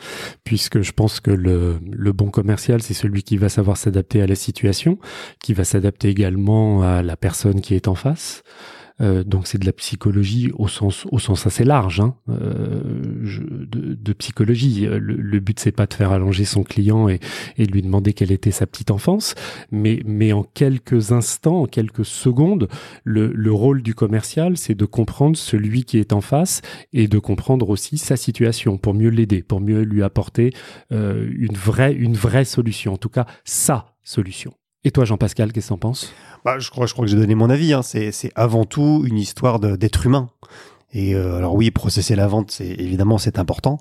puisque 0.43 0.81
je 0.81 0.91
pense 0.91 1.19
que 1.19 1.31
le, 1.31 1.79
le 1.91 2.11
bon 2.11 2.29
commercial, 2.29 2.81
c'est 2.81 2.93
celui 2.93 3.23
qui 3.23 3.37
va 3.37 3.49
savoir 3.49 3.77
s'adapter 3.77 4.21
à 4.21 4.27
la 4.27 4.35
situation, 4.35 4.97
qui 5.41 5.53
va 5.53 5.63
s'adapter 5.63 6.09
également 6.09 6.81
à 6.83 7.03
la 7.03 7.17
personne 7.17 7.61
qui 7.61 7.75
est 7.75 7.87
en 7.87 7.95
face. 7.95 8.43
Euh, 9.01 9.23
donc 9.23 9.47
c'est 9.47 9.57
de 9.57 9.65
la 9.65 9.73
psychologie 9.73 10.51
au 10.55 10.67
sens 10.67 11.07
au 11.11 11.19
sens 11.19 11.47
assez 11.47 11.63
large 11.63 11.99
hein, 11.99 12.15
euh, 12.29 12.81
de, 13.67 13.95
de, 13.95 14.13
psychologie. 14.13 14.85
Le, 14.85 14.99
le 14.99 15.39
but 15.39 15.59
c'est 15.59 15.71
pas 15.71 15.85
de 15.87 15.93
faire 15.93 16.11
allonger 16.11 16.45
son 16.45 16.63
client 16.63 17.09
et, 17.09 17.19
et 17.57 17.65
lui 17.65 17.81
demander 17.81 18.13
quelle 18.13 18.31
était 18.31 18.51
sa 18.51 18.67
petite 18.67 18.91
enfance, 18.91 19.35
mais 19.71 20.01
mais 20.05 20.31
en 20.31 20.43
quelques 20.43 21.11
instants, 21.11 21.61
en 21.61 21.65
quelques 21.65 22.05
secondes, 22.05 22.67
le, 23.03 23.31
le 23.33 23.51
rôle 23.51 23.81
du 23.81 23.95
commercial 23.95 24.57
c'est 24.57 24.75
de 24.75 24.85
comprendre 24.85 25.37
celui 25.37 25.83
qui 25.85 25.97
est 25.97 26.13
en 26.13 26.21
face 26.21 26.61
et 26.93 27.07
de 27.07 27.19
comprendre 27.19 27.69
aussi 27.69 27.97
sa 27.97 28.15
situation 28.15 28.77
pour 28.77 28.93
mieux 28.93 29.09
l'aider, 29.09 29.41
pour 29.41 29.61
mieux 29.61 29.81
lui 29.81 30.03
apporter 30.03 30.53
euh, 30.91 31.27
une 31.35 31.55
vraie 31.55 31.93
une 31.93 32.15
vraie 32.15 32.45
solution, 32.45 32.93
en 32.93 32.97
tout 32.97 33.09
cas 33.09 33.25
sa 33.43 33.95
solution. 34.03 34.53
Et 34.85 34.91
toi 34.91 35.05
Jean-Pascal, 35.05 35.53
qu'est-ce 35.53 35.67
que 35.67 35.73
t'en 35.73 35.77
penses? 35.77 36.13
Bah, 36.43 36.59
je 36.59 36.69
crois, 36.69 36.87
je 36.87 36.93
crois 36.93 37.05
que 37.05 37.11
j'ai 37.11 37.17
donné 37.17 37.35
mon 37.35 37.49
avis. 37.49 37.73
Hein. 37.73 37.81
C'est, 37.81 38.11
c'est 38.11 38.31
avant 38.35 38.65
tout 38.65 39.03
une 39.05 39.17
histoire 39.17 39.59
d'être 39.59 40.05
humain. 40.05 40.29
Et 40.91 41.15
euh, 41.15 41.37
alors 41.37 41.55
oui, 41.55 41.71
processer 41.71 42.15
la 42.15 42.27
vente, 42.27 42.51
c'est 42.51 42.67
évidemment 42.67 43.17
c'est 43.17 43.39
important. 43.39 43.79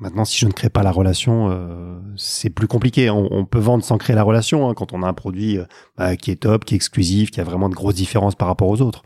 Maintenant, 0.00 0.24
si 0.24 0.38
je 0.38 0.46
ne 0.46 0.52
crée 0.52 0.70
pas 0.70 0.82
la 0.82 0.92
relation, 0.92 1.48
euh, 1.50 1.98
c'est 2.16 2.50
plus 2.50 2.68
compliqué. 2.68 3.10
On, 3.10 3.44
peut 3.44 3.58
vendre 3.58 3.82
sans 3.82 3.98
créer 3.98 4.14
la 4.14 4.22
relation 4.22 4.68
hein, 4.68 4.74
quand 4.74 4.92
on 4.92 5.02
a 5.02 5.08
un 5.08 5.12
produit 5.12 5.58
euh, 5.58 5.64
bah, 5.96 6.16
qui 6.16 6.30
est 6.30 6.36
top, 6.36 6.64
qui 6.64 6.74
est 6.74 6.76
exclusif, 6.76 7.30
qui 7.30 7.40
a 7.40 7.44
vraiment 7.44 7.68
de 7.68 7.74
grosses 7.74 7.96
différences 7.96 8.36
par 8.36 8.46
rapport 8.46 8.68
aux 8.68 8.80
autres. 8.80 9.02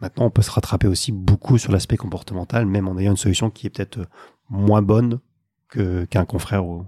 Maintenant, 0.00 0.26
on 0.26 0.30
peut 0.30 0.42
se 0.42 0.50
rattraper 0.50 0.86
aussi 0.86 1.12
beaucoup 1.12 1.58
sur 1.58 1.72
l'aspect 1.72 1.96
comportemental, 1.96 2.66
même 2.66 2.88
en 2.88 2.98
ayant 2.98 3.12
une 3.12 3.16
solution 3.16 3.50
qui 3.50 3.66
est 3.66 3.70
peut-être 3.70 4.00
moins 4.48 4.82
bonne 4.82 5.20
qu'un 5.70 6.24
confrère 6.24 6.66
ou, 6.66 6.84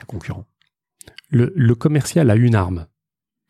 un 0.00 0.04
concurrent. 0.06 0.44
Le, 1.32 1.52
le, 1.56 1.74
commercial 1.74 2.30
a 2.30 2.36
une 2.36 2.54
arme, 2.54 2.86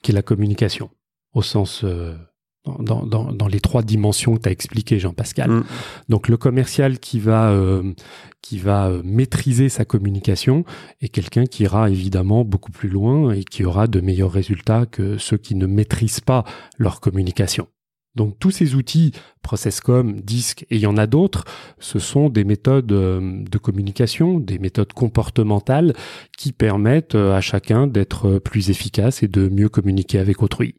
qui 0.02 0.12
est 0.12 0.14
la 0.14 0.22
communication, 0.22 0.90
au 1.34 1.42
sens 1.42 1.84
euh, 1.84 2.16
dans, 2.64 3.04
dans, 3.04 3.32
dans, 3.32 3.48
les 3.48 3.60
trois 3.60 3.82
dimensions 3.82 4.36
que 4.36 4.42
tu 4.42 4.48
as 4.48 4.52
expliqué, 4.52 4.98
Jean-Pascal. 4.98 5.50
Mm. 5.50 5.64
Donc 6.08 6.28
le 6.28 6.36
commercial 6.36 6.98
qui 6.98 7.18
va 7.18 7.50
euh, 7.50 7.92
qui 8.40 8.58
va 8.58 8.88
euh, 8.88 9.02
maîtriser 9.04 9.68
sa 9.68 9.84
communication 9.84 10.64
est 11.00 11.08
quelqu'un 11.08 11.44
qui 11.44 11.64
ira 11.64 11.90
évidemment 11.90 12.44
beaucoup 12.44 12.72
plus 12.72 12.88
loin 12.88 13.32
et 13.32 13.44
qui 13.44 13.64
aura 13.64 13.86
de 13.86 14.00
meilleurs 14.00 14.32
résultats 14.32 14.86
que 14.86 15.18
ceux 15.18 15.36
qui 15.36 15.54
ne 15.54 15.66
maîtrisent 15.66 16.20
pas 16.20 16.44
leur 16.78 17.00
communication. 17.00 17.66
Donc 18.14 18.38
tous 18.38 18.50
ces 18.50 18.74
outils, 18.74 19.12
Processcom, 19.42 20.20
Disc 20.20 20.64
et 20.68 20.76
il 20.76 20.80
y 20.80 20.86
en 20.86 20.98
a 20.98 21.06
d'autres, 21.06 21.44
ce 21.78 21.98
sont 21.98 22.28
des 22.28 22.44
méthodes 22.44 22.92
euh, 22.92 23.42
de 23.42 23.58
communication, 23.58 24.38
des 24.38 24.58
méthodes 24.58 24.92
comportementales 24.92 25.94
qui 26.36 26.52
permettent 26.52 27.14
à 27.14 27.40
chacun 27.40 27.86
d'être 27.86 28.38
plus 28.38 28.70
efficace 28.70 29.22
et 29.22 29.28
de 29.28 29.48
mieux 29.48 29.68
communiquer 29.68 30.18
avec 30.18 30.42
autrui. 30.42 30.76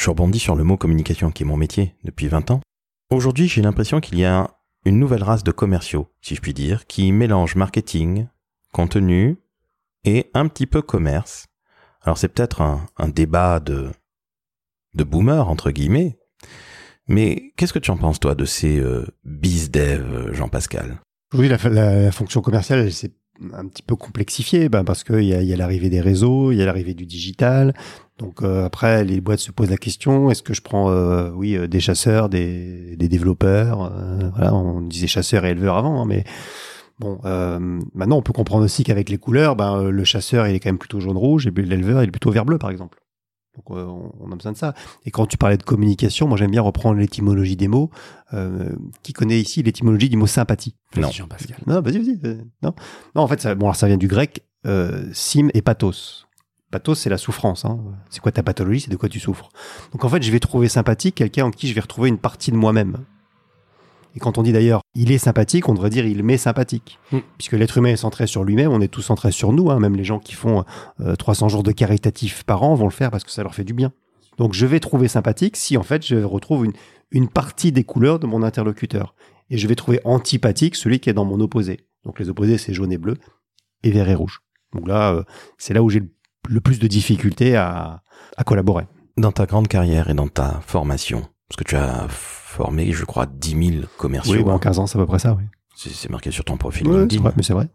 Je 0.00 0.10
rebondis 0.10 0.38
sur 0.38 0.56
le 0.56 0.64
mot 0.64 0.76
communication 0.76 1.30
qui 1.30 1.42
est 1.42 1.46
mon 1.46 1.56
métier 1.56 1.94
depuis 2.04 2.28
20 2.28 2.50
ans. 2.50 2.60
Aujourd'hui, 3.10 3.48
j'ai 3.48 3.62
l'impression 3.62 4.00
qu'il 4.00 4.18
y 4.18 4.24
a 4.24 4.50
une 4.84 4.98
nouvelle 4.98 5.22
race 5.22 5.44
de 5.44 5.52
commerciaux, 5.52 6.08
si 6.20 6.34
je 6.34 6.40
puis 6.40 6.54
dire, 6.54 6.86
qui 6.86 7.12
mélange 7.12 7.54
marketing, 7.56 8.26
contenu 8.72 9.36
et 10.04 10.30
un 10.34 10.48
petit 10.48 10.66
peu 10.66 10.82
commerce. 10.82 11.46
Alors 12.02 12.18
c'est 12.18 12.28
peut-être 12.28 12.60
un, 12.60 13.08
débat 13.08 13.60
de, 13.60 13.90
de 14.94 15.04
boomer, 15.04 15.48
entre 15.48 15.70
guillemets, 15.70 16.18
mais 17.08 17.52
qu'est-ce 17.56 17.72
que 17.72 17.78
tu 17.78 17.90
en 17.90 17.96
penses, 17.96 18.20
toi, 18.20 18.34
de 18.34 18.44
ces 18.44 18.78
euh, 18.78 19.06
biz-dev, 19.24 20.32
Jean-Pascal? 20.32 21.00
Oui, 21.34 21.48
la, 21.48 21.58
la, 21.68 22.12
fonction 22.12 22.40
commerciale, 22.40 22.92
c'est 22.92 23.12
un 23.52 23.66
petit 23.66 23.82
peu 23.82 23.96
complexifié, 23.96 24.68
ben 24.68 24.84
parce 24.84 25.02
qu'il 25.02 25.24
y 25.24 25.34
a, 25.34 25.42
y 25.42 25.52
a 25.52 25.56
l'arrivée 25.56 25.90
des 25.90 26.00
réseaux, 26.00 26.52
il 26.52 26.58
y 26.58 26.62
a 26.62 26.66
l'arrivée 26.66 26.94
du 26.94 27.06
digital. 27.06 27.74
Donc 28.18 28.42
euh, 28.42 28.64
après, 28.64 29.04
les 29.04 29.20
boîtes 29.20 29.40
se 29.40 29.50
posent 29.50 29.70
la 29.70 29.76
question 29.76 30.30
est-ce 30.30 30.42
que 30.42 30.54
je 30.54 30.62
prends, 30.62 30.90
euh, 30.90 31.30
oui, 31.30 31.56
euh, 31.56 31.66
des 31.66 31.80
chasseurs, 31.80 32.28
des, 32.28 32.96
des 32.96 33.08
développeurs 33.08 33.92
Voilà, 34.34 34.54
on 34.54 34.80
disait 34.80 35.08
chasseurs 35.08 35.44
et 35.44 35.50
éleveurs 35.50 35.76
avant, 35.76 36.00
hein, 36.00 36.06
mais 36.06 36.24
bon, 37.00 37.18
maintenant 37.94 38.18
on 38.18 38.22
peut 38.22 38.32
comprendre 38.32 38.64
aussi 38.64 38.84
qu'avec 38.84 39.08
les 39.08 39.18
couleurs, 39.18 39.56
ben 39.56 39.90
le 39.90 40.04
chasseur 40.04 40.46
il 40.46 40.54
est 40.54 40.60
quand 40.60 40.68
même 40.68 40.78
plutôt 40.78 41.00
jaune 41.00 41.16
rouge 41.16 41.46
et 41.46 41.50
l'éleveur 41.50 42.02
il 42.02 42.08
est 42.08 42.12
plutôt 42.12 42.30
vert 42.30 42.44
bleu, 42.44 42.58
par 42.58 42.70
exemple. 42.70 42.98
Donc 43.56 43.70
on 43.70 44.32
a 44.32 44.34
besoin 44.34 44.52
de 44.52 44.56
ça. 44.56 44.74
Et 45.04 45.10
quand 45.10 45.26
tu 45.26 45.36
parlais 45.36 45.56
de 45.56 45.62
communication, 45.62 46.26
moi 46.26 46.36
j'aime 46.36 46.50
bien 46.50 46.62
reprendre 46.62 46.98
l'étymologie 46.98 47.56
des 47.56 47.68
mots. 47.68 47.90
Euh, 48.32 48.70
qui 49.02 49.12
connaît 49.12 49.40
ici 49.40 49.62
l'étymologie 49.62 50.08
du 50.08 50.16
mot 50.16 50.26
sympathie? 50.26 50.74
Non. 50.96 51.10
Jean-Pascal. 51.10 51.56
Non, 51.66 51.80
vas-y, 51.80 51.98
vas-y. 51.98 52.38
Non, 52.62 52.74
non, 53.14 53.22
en 53.22 53.28
fait, 53.28 53.40
ça, 53.40 53.54
bon, 53.54 53.66
alors 53.66 53.76
ça 53.76 53.86
vient 53.86 53.96
du 53.96 54.08
grec 54.08 54.44
euh, 54.66 55.08
sim 55.12 55.48
et 55.54 55.62
pathos. 55.62 56.26
Pathos, 56.72 56.96
c'est 56.96 57.10
la 57.10 57.18
souffrance. 57.18 57.64
Hein. 57.64 57.78
C'est 58.10 58.20
quoi 58.20 58.32
ta 58.32 58.42
pathologie? 58.42 58.80
C'est 58.80 58.90
de 58.90 58.96
quoi 58.96 59.08
tu 59.08 59.20
souffres. 59.20 59.50
Donc 59.92 60.04
en 60.04 60.08
fait, 60.08 60.22
je 60.22 60.32
vais 60.32 60.40
trouver 60.40 60.68
sympathique 60.68 61.14
quelqu'un 61.14 61.44
en 61.44 61.50
qui 61.52 61.68
je 61.68 61.74
vais 61.74 61.80
retrouver 61.80 62.08
une 62.08 62.18
partie 62.18 62.50
de 62.50 62.56
moi-même. 62.56 63.04
Et 64.14 64.20
quand 64.20 64.38
on 64.38 64.42
dit 64.42 64.52
d'ailleurs 64.52 64.80
il 64.94 65.10
est 65.10 65.18
sympathique, 65.18 65.68
on 65.68 65.74
devrait 65.74 65.90
dire 65.90 66.06
il 66.06 66.22
m'est 66.22 66.36
sympathique. 66.36 66.98
Mm. 67.12 67.18
Puisque 67.38 67.52
l'être 67.52 67.78
humain 67.78 67.90
est 67.90 67.96
centré 67.96 68.26
sur 68.26 68.44
lui-même, 68.44 68.70
on 68.72 68.80
est 68.80 68.88
tous 68.88 69.02
centrés 69.02 69.32
sur 69.32 69.52
nous. 69.52 69.70
Hein. 69.70 69.80
Même 69.80 69.96
les 69.96 70.04
gens 70.04 70.18
qui 70.18 70.34
font 70.34 70.64
300 71.18 71.46
euh, 71.46 71.48
jours 71.48 71.62
de 71.62 71.72
caritatif 71.72 72.44
par 72.44 72.62
an 72.62 72.74
vont 72.74 72.86
le 72.86 72.92
faire 72.92 73.10
parce 73.10 73.24
que 73.24 73.30
ça 73.30 73.42
leur 73.42 73.54
fait 73.54 73.64
du 73.64 73.74
bien. 73.74 73.92
Donc 74.38 74.52
je 74.52 74.66
vais 74.66 74.80
trouver 74.80 75.08
sympathique 75.08 75.56
si 75.56 75.76
en 75.76 75.82
fait 75.82 76.04
je 76.06 76.16
retrouve 76.16 76.64
une, 76.64 76.72
une 77.10 77.28
partie 77.28 77.72
des 77.72 77.84
couleurs 77.84 78.18
de 78.18 78.26
mon 78.26 78.42
interlocuteur. 78.42 79.14
Et 79.50 79.58
je 79.58 79.68
vais 79.68 79.74
trouver 79.74 80.00
antipathique 80.04 80.76
celui 80.76 81.00
qui 81.00 81.10
est 81.10 81.14
dans 81.14 81.24
mon 81.24 81.40
opposé. 81.40 81.80
Donc 82.04 82.18
les 82.18 82.28
opposés 82.28 82.58
c'est 82.58 82.74
jaune 82.74 82.92
et 82.92 82.98
bleu 82.98 83.16
et 83.82 83.90
vert 83.90 84.08
et 84.08 84.14
rouge. 84.14 84.40
Donc 84.74 84.88
là, 84.88 85.12
euh, 85.12 85.22
c'est 85.58 85.74
là 85.74 85.82
où 85.82 85.90
j'ai 85.90 86.02
le 86.48 86.60
plus 86.60 86.78
de 86.78 86.86
difficultés 86.86 87.56
à, 87.56 88.02
à 88.36 88.44
collaborer. 88.44 88.86
Dans 89.16 89.32
ta 89.32 89.46
grande 89.46 89.68
carrière 89.68 90.10
et 90.10 90.14
dans 90.14 90.28
ta 90.28 90.60
formation, 90.66 91.28
parce 91.48 91.58
que 91.58 91.64
tu 91.64 91.76
as 91.76 92.08
formé, 92.54 92.92
je 92.92 93.04
crois, 93.04 93.26
10 93.26 93.72
000 93.74 93.86
commerciaux. 93.98 94.42
Oui, 94.44 94.50
en 94.50 94.58
15 94.58 94.78
ans, 94.78 94.86
c'est 94.86 94.96
à 94.96 95.00
peu 95.00 95.06
près 95.06 95.18
ça, 95.18 95.34
oui. 95.34 95.44
C'est 95.76 96.08
marqué 96.08 96.30
sur 96.30 96.44
ton 96.44 96.56
profil 96.56 96.86
ouais, 96.86 97.00
LinkedIn. 97.00 97.32
mais 97.36 97.42
c'est 97.42 97.52
vrai. 97.52 97.68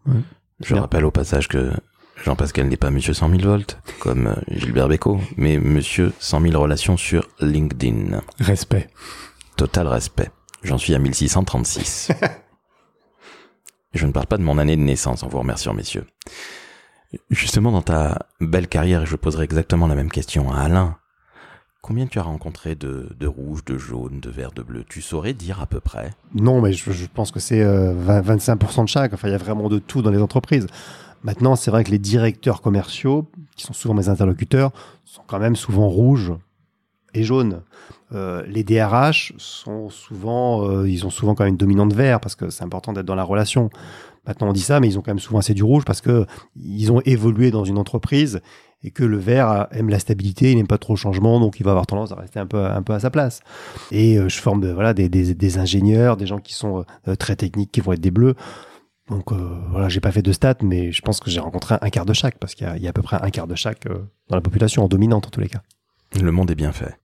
Je 0.60 0.74
rappelle 0.74 1.04
au 1.04 1.10
passage 1.10 1.48
que 1.48 1.70
Jean-Pascal 2.24 2.68
n'est 2.68 2.76
pas 2.76 2.90
Monsieur 2.90 3.12
100 3.12 3.30
000 3.30 3.42
volts, 3.42 3.78
comme 3.98 4.26
euh, 4.26 4.34
Gilbert 4.50 4.88
Bécaud, 4.88 5.20
mais 5.36 5.58
Monsieur 5.58 6.12
100 6.18 6.40
000 6.42 6.60
relations 6.60 6.96
sur 6.96 7.28
LinkedIn. 7.40 8.20
Respect. 8.40 8.88
Total 9.56 9.86
respect. 9.86 10.30
J'en 10.62 10.78
suis 10.78 10.94
à 10.94 10.98
1636. 10.98 12.12
je 13.94 14.06
ne 14.06 14.12
parle 14.12 14.26
pas 14.26 14.38
de 14.38 14.42
mon 14.42 14.58
année 14.58 14.76
de 14.76 14.82
naissance 14.82 15.22
en 15.22 15.28
vous 15.28 15.38
remerciant, 15.38 15.72
messieurs. 15.74 16.06
Justement, 17.30 17.72
dans 17.72 17.82
ta 17.82 18.26
belle 18.40 18.68
carrière, 18.68 19.06
je 19.06 19.16
poserai 19.16 19.44
exactement 19.44 19.86
la 19.86 19.94
même 19.94 20.10
question 20.10 20.52
à 20.52 20.60
Alain. 20.60 20.96
Combien 21.82 22.06
tu 22.06 22.18
as 22.18 22.22
rencontré 22.22 22.74
de, 22.74 23.08
de 23.18 23.26
rouge, 23.26 23.64
de 23.64 23.78
jaune, 23.78 24.20
de 24.20 24.28
vert, 24.28 24.52
de 24.52 24.62
bleu? 24.62 24.84
Tu 24.88 25.00
saurais 25.00 25.32
dire 25.32 25.60
à 25.62 25.66
peu 25.66 25.80
près? 25.80 26.10
Non, 26.34 26.60
mais 26.60 26.74
je, 26.74 27.06
pense 27.06 27.30
que 27.30 27.40
c'est 27.40 27.62
25% 27.62 28.80
euh, 28.80 28.82
de 28.82 28.88
chaque. 28.88 29.14
Enfin, 29.14 29.28
il 29.28 29.32
y 29.32 29.34
a 29.34 29.38
vraiment 29.38 29.68
de 29.68 29.78
tout 29.78 30.02
dans 30.02 30.10
les 30.10 30.20
entreprises. 30.20 30.66
Maintenant, 31.22 31.56
c'est 31.56 31.70
vrai 31.70 31.84
que 31.84 31.90
les 31.90 31.98
directeurs 31.98 32.60
commerciaux, 32.60 33.30
qui 33.56 33.64
sont 33.64 33.72
souvent 33.72 33.94
mes 33.94 34.08
interlocuteurs, 34.08 34.72
sont 35.04 35.22
quand 35.26 35.38
même 35.38 35.56
souvent 35.56 35.88
rouges 35.88 36.32
et 37.14 37.22
jaunes. 37.22 37.62
Euh, 38.12 38.42
les 38.46 38.64
DRH 38.64 39.32
sont 39.38 39.88
souvent, 39.88 40.68
euh, 40.68 40.88
ils 40.88 41.06
ont 41.06 41.10
souvent 41.10 41.34
quand 41.34 41.44
même 41.44 41.52
une 41.52 41.58
dominante 41.58 41.92
vert 41.92 42.20
parce 42.20 42.34
que 42.34 42.50
c'est 42.50 42.64
important 42.64 42.92
d'être 42.92 43.06
dans 43.06 43.14
la 43.14 43.24
relation. 43.24 43.70
Maintenant, 44.26 44.48
on 44.48 44.52
dit 44.52 44.60
ça, 44.60 44.80
mais 44.80 44.88
ils 44.88 44.98
ont 44.98 45.02
quand 45.02 45.12
même 45.12 45.20
souvent 45.20 45.38
assez 45.38 45.54
du 45.54 45.62
rouge 45.62 45.84
parce 45.84 46.00
que 46.00 46.26
ils 46.56 46.90
ont 46.92 47.00
évolué 47.04 47.50
dans 47.50 47.64
une 47.64 47.78
entreprise 47.78 48.40
et 48.82 48.90
que 48.90 49.04
le 49.04 49.18
vert 49.18 49.68
aime 49.72 49.88
la 49.90 49.98
stabilité, 49.98 50.52
il 50.52 50.56
n'aime 50.56 50.66
pas 50.66 50.78
trop 50.78 50.94
le 50.94 50.98
changement, 50.98 51.38
donc 51.38 51.60
il 51.60 51.64
va 51.64 51.70
avoir 51.70 51.86
tendance 51.86 52.12
à 52.12 52.16
rester 52.16 52.40
un 52.40 52.46
peu, 52.46 52.64
à 52.64 53.00
sa 53.00 53.10
place. 53.10 53.40
Et 53.92 54.18
euh, 54.18 54.28
je 54.28 54.38
forme 54.38 54.60
des, 54.94 55.08
des, 55.08 55.58
ingénieurs, 55.58 56.16
des 56.16 56.26
gens 56.26 56.38
qui 56.38 56.54
sont 56.54 56.84
très 57.18 57.36
techniques, 57.36 57.70
qui 57.72 57.80
vont 57.80 57.92
être 57.92 58.00
des 58.00 58.10
bleus. 58.10 58.34
Donc 59.08 59.32
euh, 59.32 59.58
voilà, 59.70 59.88
j'ai 59.88 60.00
pas 60.00 60.12
fait 60.12 60.22
de 60.22 60.32
stats, 60.32 60.54
mais 60.62 60.92
je 60.92 61.02
pense 61.02 61.20
que 61.20 61.30
j'ai 61.30 61.40
rencontré 61.40 61.76
un 61.80 61.90
quart 61.90 62.06
de 62.06 62.12
chaque, 62.12 62.38
parce 62.38 62.54
qu'il 62.54 62.66
y, 62.76 62.82
y, 62.82 62.86
a 62.86 62.90
à 62.90 62.92
peu 62.92 63.02
près 63.02 63.18
un 63.20 63.30
quart 63.30 63.46
de 63.46 63.54
chaque 63.54 63.86
dans 64.28 64.36
la 64.36 64.42
population, 64.42 64.84
en 64.84 64.88
dominante 64.88 65.26
en 65.26 65.30
tous 65.30 65.40
les 65.40 65.48
cas. 65.48 65.62
Le 66.18 66.32
monde 66.32 66.50
est 66.50 66.56
bien 66.56 66.72
fait. 66.72 66.98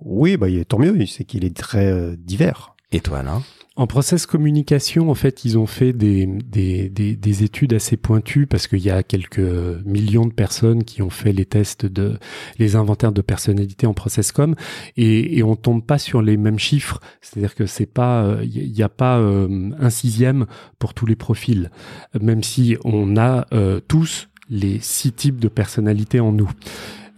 Oui, 0.00 0.36
bah, 0.36 0.48
tant 0.68 0.78
mieux, 0.78 1.06
c'est 1.06 1.24
qu'il 1.24 1.44
est 1.44 1.56
très 1.56 2.16
divers. 2.16 2.74
Et 2.92 3.00
toi, 3.00 3.18
Alain? 3.18 3.42
En 3.78 3.86
process 3.86 4.24
communication, 4.24 5.10
en 5.10 5.14
fait, 5.14 5.44
ils 5.44 5.58
ont 5.58 5.66
fait 5.66 5.92
des, 5.92 6.24
des, 6.26 6.88
des, 6.88 7.14
des 7.14 7.42
études 7.44 7.74
assez 7.74 7.98
pointues 7.98 8.46
parce 8.46 8.68
qu'il 8.68 8.78
y 8.78 8.88
a 8.88 9.02
quelques 9.02 9.38
millions 9.84 10.24
de 10.24 10.32
personnes 10.32 10.82
qui 10.82 11.02
ont 11.02 11.10
fait 11.10 11.32
les 11.32 11.44
tests 11.44 11.84
de 11.84 12.18
les 12.58 12.74
inventaires 12.74 13.12
de 13.12 13.20
personnalité 13.20 13.86
en 13.86 13.92
process 13.92 14.32
com 14.32 14.54
et, 14.96 15.36
et 15.36 15.42
on 15.42 15.56
tombe 15.56 15.84
pas 15.84 15.98
sur 15.98 16.22
les 16.22 16.38
mêmes 16.38 16.58
chiffres. 16.58 17.00
C'est-à-dire 17.20 17.54
que 17.54 17.66
c'est 17.66 17.84
pas, 17.84 18.38
il 18.42 18.62
euh, 18.62 18.66
n'y 18.66 18.82
a 18.82 18.88
pas 18.88 19.18
euh, 19.18 19.70
un 19.78 19.90
sixième 19.90 20.46
pour 20.78 20.94
tous 20.94 21.04
les 21.04 21.16
profils, 21.16 21.70
même 22.18 22.42
si 22.42 22.78
on 22.84 23.18
a 23.18 23.46
euh, 23.52 23.80
tous 23.86 24.28
les 24.48 24.78
six 24.80 25.12
types 25.12 25.38
de 25.38 25.48
personnalité 25.48 26.18
en 26.20 26.32
nous. 26.32 26.50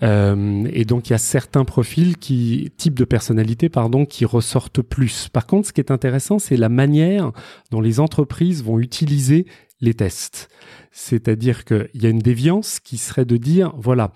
Euh, 0.03 0.69
et 0.73 0.85
donc 0.85 1.09
il 1.09 1.13
y 1.13 1.15
a 1.15 1.19
certains 1.19 1.65
profils 1.65 2.17
qui, 2.17 2.73
types 2.77 2.99
de 2.99 3.05
personnalité, 3.05 3.69
pardon, 3.69 4.07
qui 4.07 4.25
ressortent 4.25 4.83
plus. 4.83 5.29
Par 5.29 5.47
contre, 5.47 5.69
ce 5.69 5.73
qui 5.73 5.81
est 5.81 5.91
intéressant, 5.91 6.39
c'est 6.39 6.57
la 6.57 6.69
manière 6.69 7.33
dont 7.71 7.81
les 7.81 8.01
entreprises 8.01 8.63
vont 8.63 8.79
utiliser 8.79 9.47
les 9.81 9.95
tests. 9.95 10.49
C'est-à-dire 10.91 11.65
qu'il 11.65 11.89
y 11.95 12.07
a 12.07 12.11
une 12.11 12.19
déviance 12.19 12.81
qui 12.81 12.99
serait 12.99 13.25
de 13.25 13.37
dire, 13.37 13.73
voilà, 13.77 14.13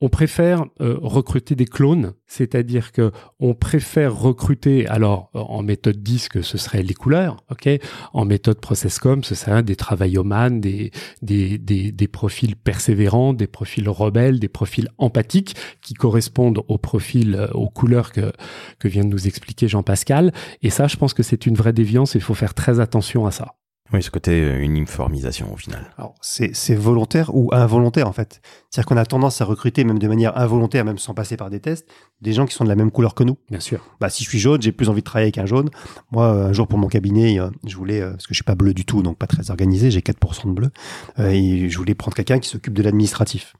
on 0.00 0.08
préfère 0.08 0.66
euh, 0.80 0.98
recruter 1.00 1.54
des 1.54 1.64
clones, 1.64 2.12
c'est-à-dire 2.26 2.92
que 2.92 3.12
on 3.40 3.54
préfère 3.54 4.14
recruter, 4.14 4.86
alors 4.86 5.30
en 5.32 5.62
méthode 5.62 6.02
disque, 6.02 6.44
ce 6.44 6.58
serait 6.58 6.82
les 6.82 6.92
couleurs, 6.94 7.38
ok, 7.50 7.68
en 8.12 8.24
méthode 8.26 8.60
processcom, 8.60 9.24
ce 9.24 9.34
serait 9.34 9.62
des 9.62 9.76
travaillomanes, 9.76 10.60
des, 10.60 10.90
des, 11.22 11.56
des, 11.56 11.92
des 11.92 12.08
profils 12.08 12.56
persévérants, 12.56 13.32
des 13.32 13.46
profils 13.46 13.88
rebelles, 13.88 14.38
des 14.38 14.48
profils 14.48 14.88
empathiques 14.98 15.56
qui 15.80 15.94
correspondent 15.94 16.62
au 16.68 16.76
profil, 16.76 17.34
euh, 17.34 17.48
aux 17.52 17.70
couleurs 17.70 18.12
que, 18.12 18.32
que 18.78 18.88
vient 18.88 19.04
de 19.04 19.08
nous 19.08 19.26
expliquer 19.26 19.68
Jean-Pascal. 19.68 20.32
Et 20.62 20.70
ça, 20.70 20.88
je 20.88 20.96
pense 20.96 21.14
que 21.14 21.22
c'est 21.22 21.46
une 21.46 21.54
vraie 21.54 21.72
déviance, 21.72 22.14
il 22.14 22.20
faut 22.20 22.34
faire 22.34 22.54
très 22.54 22.80
attention 22.80 23.26
à 23.26 23.30
ça. 23.30 23.54
Oui, 23.92 24.02
ce 24.02 24.10
côté 24.10 24.32
euh, 24.32 24.60
uniformisation 24.60 25.52
au 25.52 25.56
final. 25.56 25.90
Alors, 25.96 26.14
c'est 26.20 26.74
volontaire 26.74 27.34
ou 27.34 27.50
involontaire 27.52 28.08
en 28.08 28.12
fait. 28.12 28.40
C'est-à-dire 28.70 28.86
qu'on 28.86 28.96
a 28.96 29.06
tendance 29.06 29.40
à 29.40 29.44
recruter 29.44 29.84
même 29.84 29.98
de 29.98 30.08
manière 30.08 30.36
involontaire, 30.36 30.84
même 30.84 30.98
sans 30.98 31.14
passer 31.14 31.36
par 31.36 31.50
des 31.50 31.60
tests, 31.60 31.86
des 32.20 32.32
gens 32.32 32.46
qui 32.46 32.54
sont 32.54 32.64
de 32.64 32.68
la 32.68 32.74
même 32.74 32.90
couleur 32.90 33.14
que 33.14 33.22
nous. 33.22 33.38
Bien 33.48 33.60
sûr. 33.60 33.80
Bah, 34.00 34.10
si 34.10 34.24
je 34.24 34.28
suis 34.28 34.38
jaune, 34.38 34.60
j'ai 34.60 34.72
plus 34.72 34.88
envie 34.88 35.02
de 35.02 35.04
travailler 35.04 35.26
avec 35.26 35.38
un 35.38 35.46
jaune. 35.46 35.70
Moi, 36.10 36.26
un 36.26 36.52
jour 36.52 36.66
pour 36.66 36.78
mon 36.78 36.88
cabinet, 36.88 37.38
euh, 37.38 37.50
je 37.64 37.76
voulais, 37.76 38.00
euh, 38.00 38.10
parce 38.12 38.26
que 38.26 38.34
je 38.34 38.38
suis 38.38 38.44
pas 38.44 38.56
bleu 38.56 38.74
du 38.74 38.84
tout, 38.84 39.02
donc 39.02 39.18
pas 39.18 39.26
très 39.26 39.50
organisé, 39.50 39.90
j'ai 39.90 40.00
4% 40.00 40.48
de 40.48 40.52
bleu, 40.52 40.70
et 41.18 41.68
je 41.68 41.78
voulais 41.78 41.94
prendre 41.94 42.16
quelqu'un 42.16 42.38
qui 42.38 42.48
s'occupe 42.48 42.74
de 42.74 42.82
l'administratif. 42.82 43.54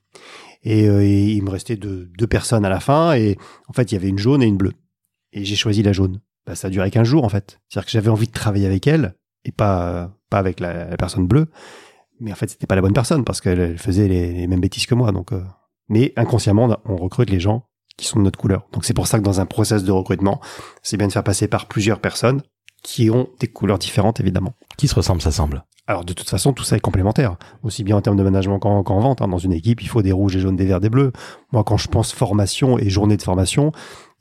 Et, 0.64 0.86
il 0.86 1.42
me 1.44 1.50
restait 1.50 1.76
deux, 1.76 2.10
deux 2.18 2.26
personnes 2.26 2.64
à 2.64 2.68
la 2.68 2.80
fin, 2.80 3.14
et 3.14 3.38
en 3.68 3.72
fait, 3.72 3.92
il 3.92 3.94
y 3.94 3.98
avait 3.98 4.08
une 4.08 4.18
jaune 4.18 4.42
et 4.42 4.46
une 4.46 4.56
bleue. 4.56 4.72
Et 5.32 5.44
j'ai 5.44 5.56
choisi 5.56 5.82
la 5.82 5.92
jaune. 5.92 6.20
Bah, 6.46 6.54
ça 6.54 6.68
a 6.68 6.70
duré 6.70 6.90
qu'un 6.90 7.04
jour 7.04 7.24
en 7.24 7.28
fait. 7.28 7.60
C'est-à-dire 7.68 7.86
que 7.86 7.92
j'avais 7.92 8.08
envie 8.08 8.26
de 8.26 8.32
travailler 8.32 8.66
avec 8.66 8.86
elle 8.86 9.14
et 9.46 9.52
pas 9.52 10.10
pas 10.28 10.38
avec 10.38 10.60
la, 10.60 10.96
personne 10.96 11.26
bleue. 11.26 11.46
mais 12.20 12.32
en 12.32 12.34
fait 12.34 12.50
c'était 12.50 12.66
pas 12.66 12.74
la 12.74 12.82
bonne 12.82 12.92
personne 12.92 13.24
parce 13.24 13.40
qu'elle 13.40 13.78
faisait 13.78 14.08
les, 14.08 14.46
mêmes 14.46 14.60
bêtises 14.60 14.86
que 14.86 14.94
moi. 14.94 15.12
Donc, 15.12 15.32
euh, 15.32 15.42
mais 15.88 16.12
inconsciemment, 16.16 16.76
on 16.84 16.96
recrute 16.96 17.30
les 17.30 17.40
gens 17.40 17.68
qui 17.96 18.06
sont 18.06 18.18
de 18.18 18.24
notre 18.24 18.38
couleur. 18.38 18.66
Donc 18.72 18.84
c'est 18.84 18.94
pour 18.94 19.06
ça 19.06 19.18
que 19.18 19.24
dans 19.24 19.40
un 19.40 19.46
process 19.46 19.84
de 19.84 19.92
recrutement, 19.92 20.40
c'est 20.82 20.96
bien 20.96 21.06
de 21.06 21.12
faire 21.12 21.24
passer 21.24 21.48
par 21.48 21.66
plusieurs 21.66 22.00
personnes 22.00 22.42
qui 22.82 23.10
ont 23.10 23.28
des 23.40 23.46
couleurs 23.46 23.78
différentes 23.78 24.20
évidemment. 24.20 24.54
Qui 24.76 24.88
se 24.88 24.94
ressemblent, 24.94 25.22
ça 25.22 25.32
semble. 25.32 25.64
Alors 25.88 26.04
de 26.04 26.12
toute 26.12 26.28
façon, 26.28 26.52
tout 26.52 26.64
ça 26.64 26.76
est 26.76 26.80
complémentaire, 26.80 27.36
aussi 27.62 27.84
bien 27.84 27.96
en 27.96 28.00
termes 28.00 28.16
de 28.16 28.22
management 28.22 28.58
qu'en 28.58 29.00
vente. 29.00 29.22
Hein. 29.22 29.28
Dans 29.28 29.38
une 29.38 29.52
équipe, 29.52 29.82
il 29.82 29.88
faut 29.88 30.02
des 30.02 30.12
rouges, 30.12 30.34
des 30.34 30.40
jaunes, 30.40 30.56
des 30.56 30.66
verts, 30.66 30.80
des 30.80 30.90
bleus. 30.90 31.12
Moi, 31.52 31.62
quand 31.62 31.76
je 31.76 31.88
pense 31.88 32.12
formation 32.12 32.76
et 32.78 32.90
journée 32.90 33.16
de 33.16 33.22
formation, 33.22 33.70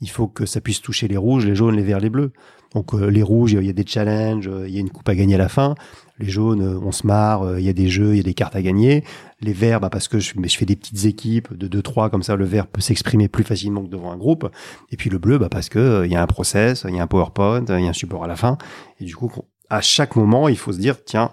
il 0.00 0.08
faut 0.08 0.28
que 0.28 0.46
ça 0.46 0.60
puisse 0.60 0.80
toucher 0.80 1.08
les 1.08 1.16
rouges, 1.16 1.44
les 1.44 1.56
jaunes, 1.56 1.74
les 1.74 1.82
verts, 1.82 1.98
les 1.98 2.10
bleus. 2.10 2.32
Donc 2.74 2.94
euh, 2.94 3.06
les 3.06 3.22
rouges, 3.22 3.52
il 3.52 3.64
y 3.64 3.70
a 3.70 3.72
des 3.72 3.86
challenges, 3.86 4.48
euh, 4.48 4.68
il 4.68 4.74
y 4.74 4.78
a 4.78 4.80
une 4.80 4.90
coupe 4.90 5.08
à 5.08 5.14
gagner 5.14 5.34
à 5.36 5.38
la 5.38 5.48
fin. 5.48 5.74
Les 6.18 6.28
jaunes, 6.28 6.62
euh, 6.62 6.80
on 6.82 6.92
se 6.92 7.06
marre, 7.06 7.58
il 7.58 7.64
y 7.64 7.68
a 7.68 7.72
des 7.72 7.88
jeux, 7.88 8.14
il 8.14 8.16
y 8.16 8.20
a 8.20 8.22
des 8.22 8.34
cartes 8.34 8.56
à 8.56 8.62
gagner. 8.62 9.04
Les 9.40 9.52
verts, 9.52 9.80
bah 9.80 9.90
parce 9.90 10.08
que 10.08 10.18
je, 10.18 10.32
fais 10.32 10.64
des 10.64 10.76
petites 10.76 11.04
équipes 11.04 11.54
de 11.54 11.80
2-3, 11.80 12.10
comme 12.10 12.22
ça 12.22 12.36
le 12.36 12.44
vert 12.44 12.66
peut 12.66 12.80
s'exprimer 12.80 13.28
plus 13.28 13.44
facilement 13.44 13.82
que 13.82 13.88
devant 13.88 14.10
un 14.10 14.16
groupe. 14.16 14.50
Et 14.90 14.96
puis 14.96 15.10
le 15.10 15.18
bleu, 15.18 15.38
bah 15.38 15.48
parce 15.50 15.68
que 15.68 16.04
il 16.04 16.12
y 16.12 16.16
a 16.16 16.22
un 16.22 16.26
process, 16.26 16.84
il 16.88 16.94
y 16.94 17.00
a 17.00 17.02
un 17.02 17.06
PowerPoint, 17.06 17.64
il 17.68 17.84
y 17.84 17.86
a 17.86 17.90
un 17.90 17.92
support 17.92 18.24
à 18.24 18.26
la 18.26 18.36
fin. 18.36 18.58
Et 19.00 19.04
du 19.04 19.14
coup, 19.14 19.30
à 19.68 19.80
chaque 19.80 20.16
moment, 20.16 20.48
il 20.48 20.56
faut 20.56 20.72
se 20.72 20.78
dire, 20.78 21.04
tiens, 21.04 21.32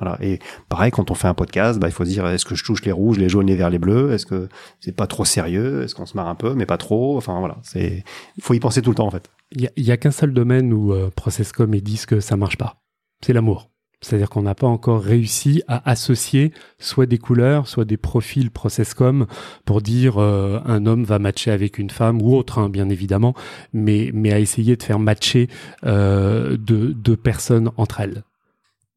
voilà. 0.00 0.16
Et 0.22 0.38
pareil, 0.68 0.90
quand 0.90 1.10
on 1.10 1.14
fait 1.14 1.28
un 1.28 1.34
podcast, 1.34 1.78
bah, 1.78 1.88
il 1.88 1.92
faut 1.92 2.04
se 2.04 2.10
dire 2.10 2.26
est-ce 2.26 2.46
que 2.46 2.54
je 2.54 2.64
touche 2.64 2.84
les 2.84 2.92
rouges, 2.92 3.18
les 3.18 3.28
jaunes, 3.28 3.46
les 3.46 3.56
verts, 3.56 3.70
les 3.70 3.78
bleus? 3.78 4.12
Est-ce 4.12 4.26
que 4.26 4.48
c'est 4.80 4.96
pas 4.96 5.06
trop 5.06 5.24
sérieux? 5.24 5.82
Est-ce 5.82 5.94
qu'on 5.94 6.06
se 6.06 6.16
marre 6.16 6.28
un 6.28 6.34
peu, 6.34 6.54
mais 6.54 6.66
pas 6.66 6.78
trop? 6.78 7.16
Enfin 7.18 7.38
voilà, 7.38 7.58
c'est 7.62 8.02
faut 8.40 8.54
y 8.54 8.60
penser 8.60 8.80
tout 8.80 8.90
le 8.90 8.96
temps 8.96 9.06
en 9.06 9.10
fait. 9.10 9.30
Il 9.52 9.68
y 9.76 9.90
a, 9.90 9.96
qu'un 9.96 10.12
seul 10.12 10.32
domaine 10.32 10.72
où 10.72 10.92
euh, 10.92 11.10
Processcom 11.10 11.74
et 11.74 11.82
que 11.82 12.20
ça 12.20 12.36
marche 12.36 12.56
pas. 12.56 12.82
C'est 13.24 13.32
l'amour. 13.32 13.70
C'est-à-dire 14.00 14.30
qu'on 14.30 14.42
n'a 14.42 14.54
pas 14.54 14.66
encore 14.66 15.02
réussi 15.02 15.62
à 15.68 15.90
associer 15.90 16.52
soit 16.78 17.06
des 17.06 17.18
couleurs, 17.18 17.68
soit 17.68 17.84
des 17.84 17.98
profils 17.98 18.50
Processcom 18.50 19.26
pour 19.66 19.82
dire 19.82 20.18
euh, 20.18 20.60
un 20.64 20.86
homme 20.86 21.04
va 21.04 21.18
matcher 21.18 21.50
avec 21.50 21.78
une 21.78 21.90
femme 21.90 22.22
ou 22.22 22.34
autre, 22.34 22.58
hein, 22.58 22.70
bien 22.70 22.88
évidemment, 22.88 23.34
mais, 23.74 24.10
mais 24.14 24.32
à 24.32 24.38
essayer 24.38 24.76
de 24.76 24.82
faire 24.82 24.98
matcher 24.98 25.48
euh, 25.84 26.56
deux, 26.56 26.94
deux 26.94 27.16
personnes 27.16 27.70
entre 27.76 28.00
elles. 28.00 28.24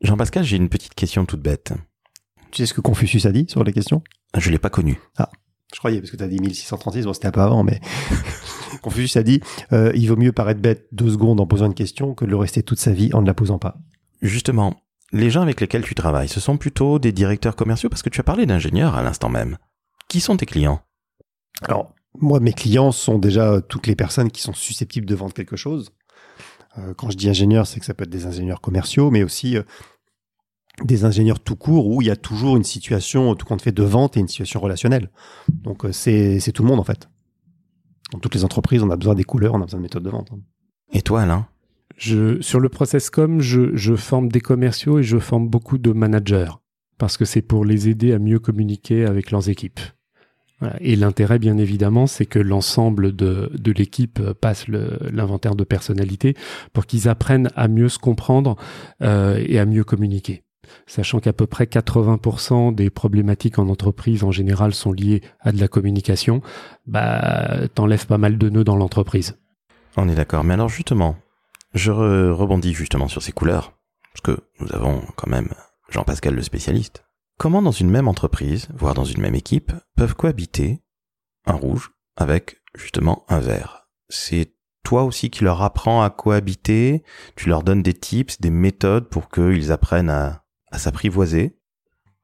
Jean-Pascal, 0.02 0.46
j'ai 0.46 0.58
une 0.58 0.70
petite 0.70 0.96
question 0.96 1.26
toute 1.26 1.42
bête. 1.42 1.74
Tu 2.52 2.62
sais 2.62 2.66
ce 2.66 2.74
que 2.74 2.82
Confucius 2.82 3.26
a 3.26 3.32
dit 3.32 3.46
sur 3.50 3.64
les 3.64 3.74
questions? 3.74 4.04
Je 4.38 4.50
l'ai 4.52 4.60
pas 4.60 4.70
connu. 4.70 5.00
Ah, 5.18 5.30
je 5.74 5.80
croyais, 5.80 6.00
parce 6.00 6.12
que 6.12 6.18
tu 6.18 6.24
as 6.24 6.28
dit 6.28 6.40
1636, 6.40 7.06
bon, 7.06 7.14
c'était 7.14 7.28
un 7.28 7.32
peu 7.32 7.42
avant, 7.42 7.64
mais 7.64 7.82
Confucius 8.82 9.18
a 9.18 9.24
dit 9.24 9.42
euh, 9.72 9.92
il 9.96 10.08
vaut 10.08 10.16
mieux 10.16 10.32
paraître 10.32 10.62
bête 10.62 10.88
deux 10.92 11.10
secondes 11.10 11.40
en 11.40 11.48
posant 11.48 11.66
une 11.66 11.74
question 11.74 12.14
que 12.14 12.26
de 12.26 12.30
le 12.30 12.38
rester 12.38 12.64
toute 12.64 12.80
sa 12.80 12.92
vie 12.92 13.12
en 13.14 13.22
ne 13.22 13.28
la 13.28 13.34
posant 13.34 13.58
pas. 13.58 13.78
Justement, 14.22 14.76
les 15.12 15.30
gens 15.30 15.42
avec 15.42 15.60
lesquels 15.60 15.84
tu 15.84 15.96
travailles, 15.96 16.28
ce 16.28 16.40
sont 16.40 16.58
plutôt 16.58 17.00
des 17.00 17.12
directeurs 17.12 17.56
commerciaux 17.56 17.90
parce 17.90 18.04
que 18.04 18.10
tu 18.10 18.20
as 18.20 18.24
parlé 18.24 18.46
d'ingénieurs 18.46 18.96
à 18.96 19.04
l'instant 19.04 19.30
même. 19.30 19.58
Qui 20.08 20.22
sont 20.22 20.38
tes 20.38 20.46
clients? 20.46 20.82
Alors, 21.64 21.94
moi, 22.20 22.40
mes 22.40 22.54
clients 22.54 22.92
sont 22.92 23.18
déjà 23.18 23.62
toutes 23.62 23.88
les 23.88 23.96
personnes 23.96 24.32
qui 24.32 24.42
sont 24.42 24.54
susceptibles 24.54 25.08
de 25.08 25.16
vendre 25.16 25.34
quelque 25.34 25.56
chose. 25.56 25.92
Euh, 26.78 26.94
quand 26.96 27.10
je 27.10 27.18
dis 27.18 27.30
ingénieur, 27.30 27.68
c'est 27.68 27.80
que 27.80 27.86
ça 27.86 27.94
peut 27.94 28.04
être 28.04 28.10
des 28.10 28.26
ingénieurs 28.26 28.62
commerciaux, 28.62 29.12
mais 29.12 29.24
aussi 29.24 29.58
euh, 29.58 29.64
des 30.82 31.06
ingénieurs 31.06 31.40
tout 31.40 31.56
court 31.56 31.88
où 31.88 32.02
il 32.02 32.08
y 32.08 32.12
a 32.12 32.16
toujours 32.16 32.58
une 32.58 32.64
situation, 32.64 33.36
tout 33.36 33.46
compte 33.46 33.62
fait, 33.62 33.72
de 33.72 33.84
vente 33.84 34.18
et 34.18 34.20
une 34.20 34.28
situation 34.28 34.60
relationnelle. 34.60 35.10
Donc 35.50 35.86
euh, 35.86 35.92
c'est 35.92 36.52
tout 36.54 36.64
le 36.64 36.70
monde 36.70 36.80
en 36.80 36.84
fait. 36.84 37.10
Dans 38.12 38.20
toutes 38.20 38.36
les 38.36 38.44
entreprises, 38.44 38.84
on 38.84 38.90
a 38.90 38.96
besoin 38.96 39.16
des 39.16 39.24
couleurs, 39.24 39.54
on 39.54 39.62
a 39.62 39.66
besoin 39.66 39.80
de 39.80 39.84
méthodes 39.84 40.04
de 40.04 40.10
vente. 40.10 40.30
Hein. 40.34 40.40
Et 40.92 41.02
toi, 41.02 41.22
Alain? 41.22 41.48
Je, 41.98 42.42
Sur 42.42 42.60
le 42.60 42.70
process 42.70 43.10
com, 43.10 43.40
je, 43.40 43.76
je 43.76 43.96
forme 43.96 44.30
des 44.30 44.42
commerciaux 44.42 45.00
et 45.00 45.04
je 45.04 45.20
forme 45.20 45.48
beaucoup 45.48 45.78
de 45.78 45.92
managers 45.92 46.50
parce 46.98 47.18
que 47.18 47.26
c'est 47.26 47.42
pour 47.42 47.66
les 47.66 47.90
aider 47.90 48.14
à 48.14 48.20
mieux 48.20 48.40
communiquer 48.40 49.06
avec 49.06 49.32
leurs 49.32 49.50
équipes. 49.50 49.80
Et 50.80 50.96
l'intérêt, 50.96 51.40
bien 51.40 51.58
évidemment, 51.58 52.08
c'est 52.08 52.26
que 52.26 52.40
l'ensemble 52.40 53.14
de, 53.16 53.52
de 53.54 53.72
l'équipe 53.74 54.22
passe 54.34 54.68
l'inventaire 54.68 55.56
de 55.56 55.66
personnalité 55.66 56.36
pour 56.72 56.86
qu'ils 56.86 57.10
apprennent 57.10 57.50
à 57.56 57.68
mieux 57.68 57.90
se 57.90 58.00
comprendre 58.00 58.56
euh, 59.02 59.44
et 59.46 59.60
à 59.60 59.66
mieux 59.66 59.84
communiquer 59.84 60.43
sachant 60.88 61.20
qu'à 61.20 61.34
peu 61.34 61.48
près 61.48 61.66
80% 61.66 62.74
des 62.76 62.90
problématiques 62.90 63.60
en 63.60 63.70
entreprise 63.70 64.24
en 64.24 64.32
général 64.32 64.74
sont 64.74 64.92
liées 64.92 65.22
à 65.40 65.52
de 65.52 65.60
la 65.60 65.68
communication, 65.68 66.42
bah 66.86 67.68
t'enlèves 67.74 68.08
pas 68.08 68.18
mal 68.18 68.38
de 68.38 68.50
nœuds 68.50 68.64
dans 68.64 68.76
l'entreprise. 68.76 69.38
On 69.98 70.10
est 70.10 70.16
d'accord. 70.16 70.44
Mais 70.44 70.56
alors 70.56 70.70
justement, 70.70 71.16
je 71.74 71.92
rebondis 71.92 72.74
justement 72.74 73.08
sur 73.08 73.22
ces 73.22 73.32
couleurs, 73.32 73.74
parce 74.14 74.22
que 74.22 74.44
nous 74.60 74.74
avons 74.74 75.02
quand 75.16 75.30
même 75.30 75.50
Jean-Pascal 75.90 76.36
le 76.36 76.42
spécialiste. 76.42 77.04
Comment 77.38 77.62
dans 77.62 77.72
une 77.72 77.90
même 77.90 78.08
entreprise, 78.08 78.68
voire 78.74 78.94
dans 78.94 79.06
une 79.06 79.22
même 79.22 79.36
équipe, 79.36 79.72
peuvent 79.96 80.16
cohabiter 80.16 80.82
un 81.46 81.54
rouge 81.54 81.92
avec 82.16 82.62
justement 82.76 83.26
un 83.28 83.40
vert? 83.40 83.88
C'est 84.10 84.54
toi 84.84 85.04
aussi 85.04 85.30
qui 85.30 85.44
leur 85.44 85.62
apprends 85.62 86.04
à 86.04 86.10
cohabiter, 86.10 87.04
tu 87.36 87.50
leur 87.50 87.64
donnes 87.64 87.82
des 87.82 87.94
tips, 87.94 88.40
des 88.40 88.50
méthodes 88.50 89.10
pour 89.10 89.30
qu'ils 89.30 89.72
apprennent 89.72 90.10
à, 90.10 90.43
à 90.74 90.80
s'apprivoiser. 90.80 91.56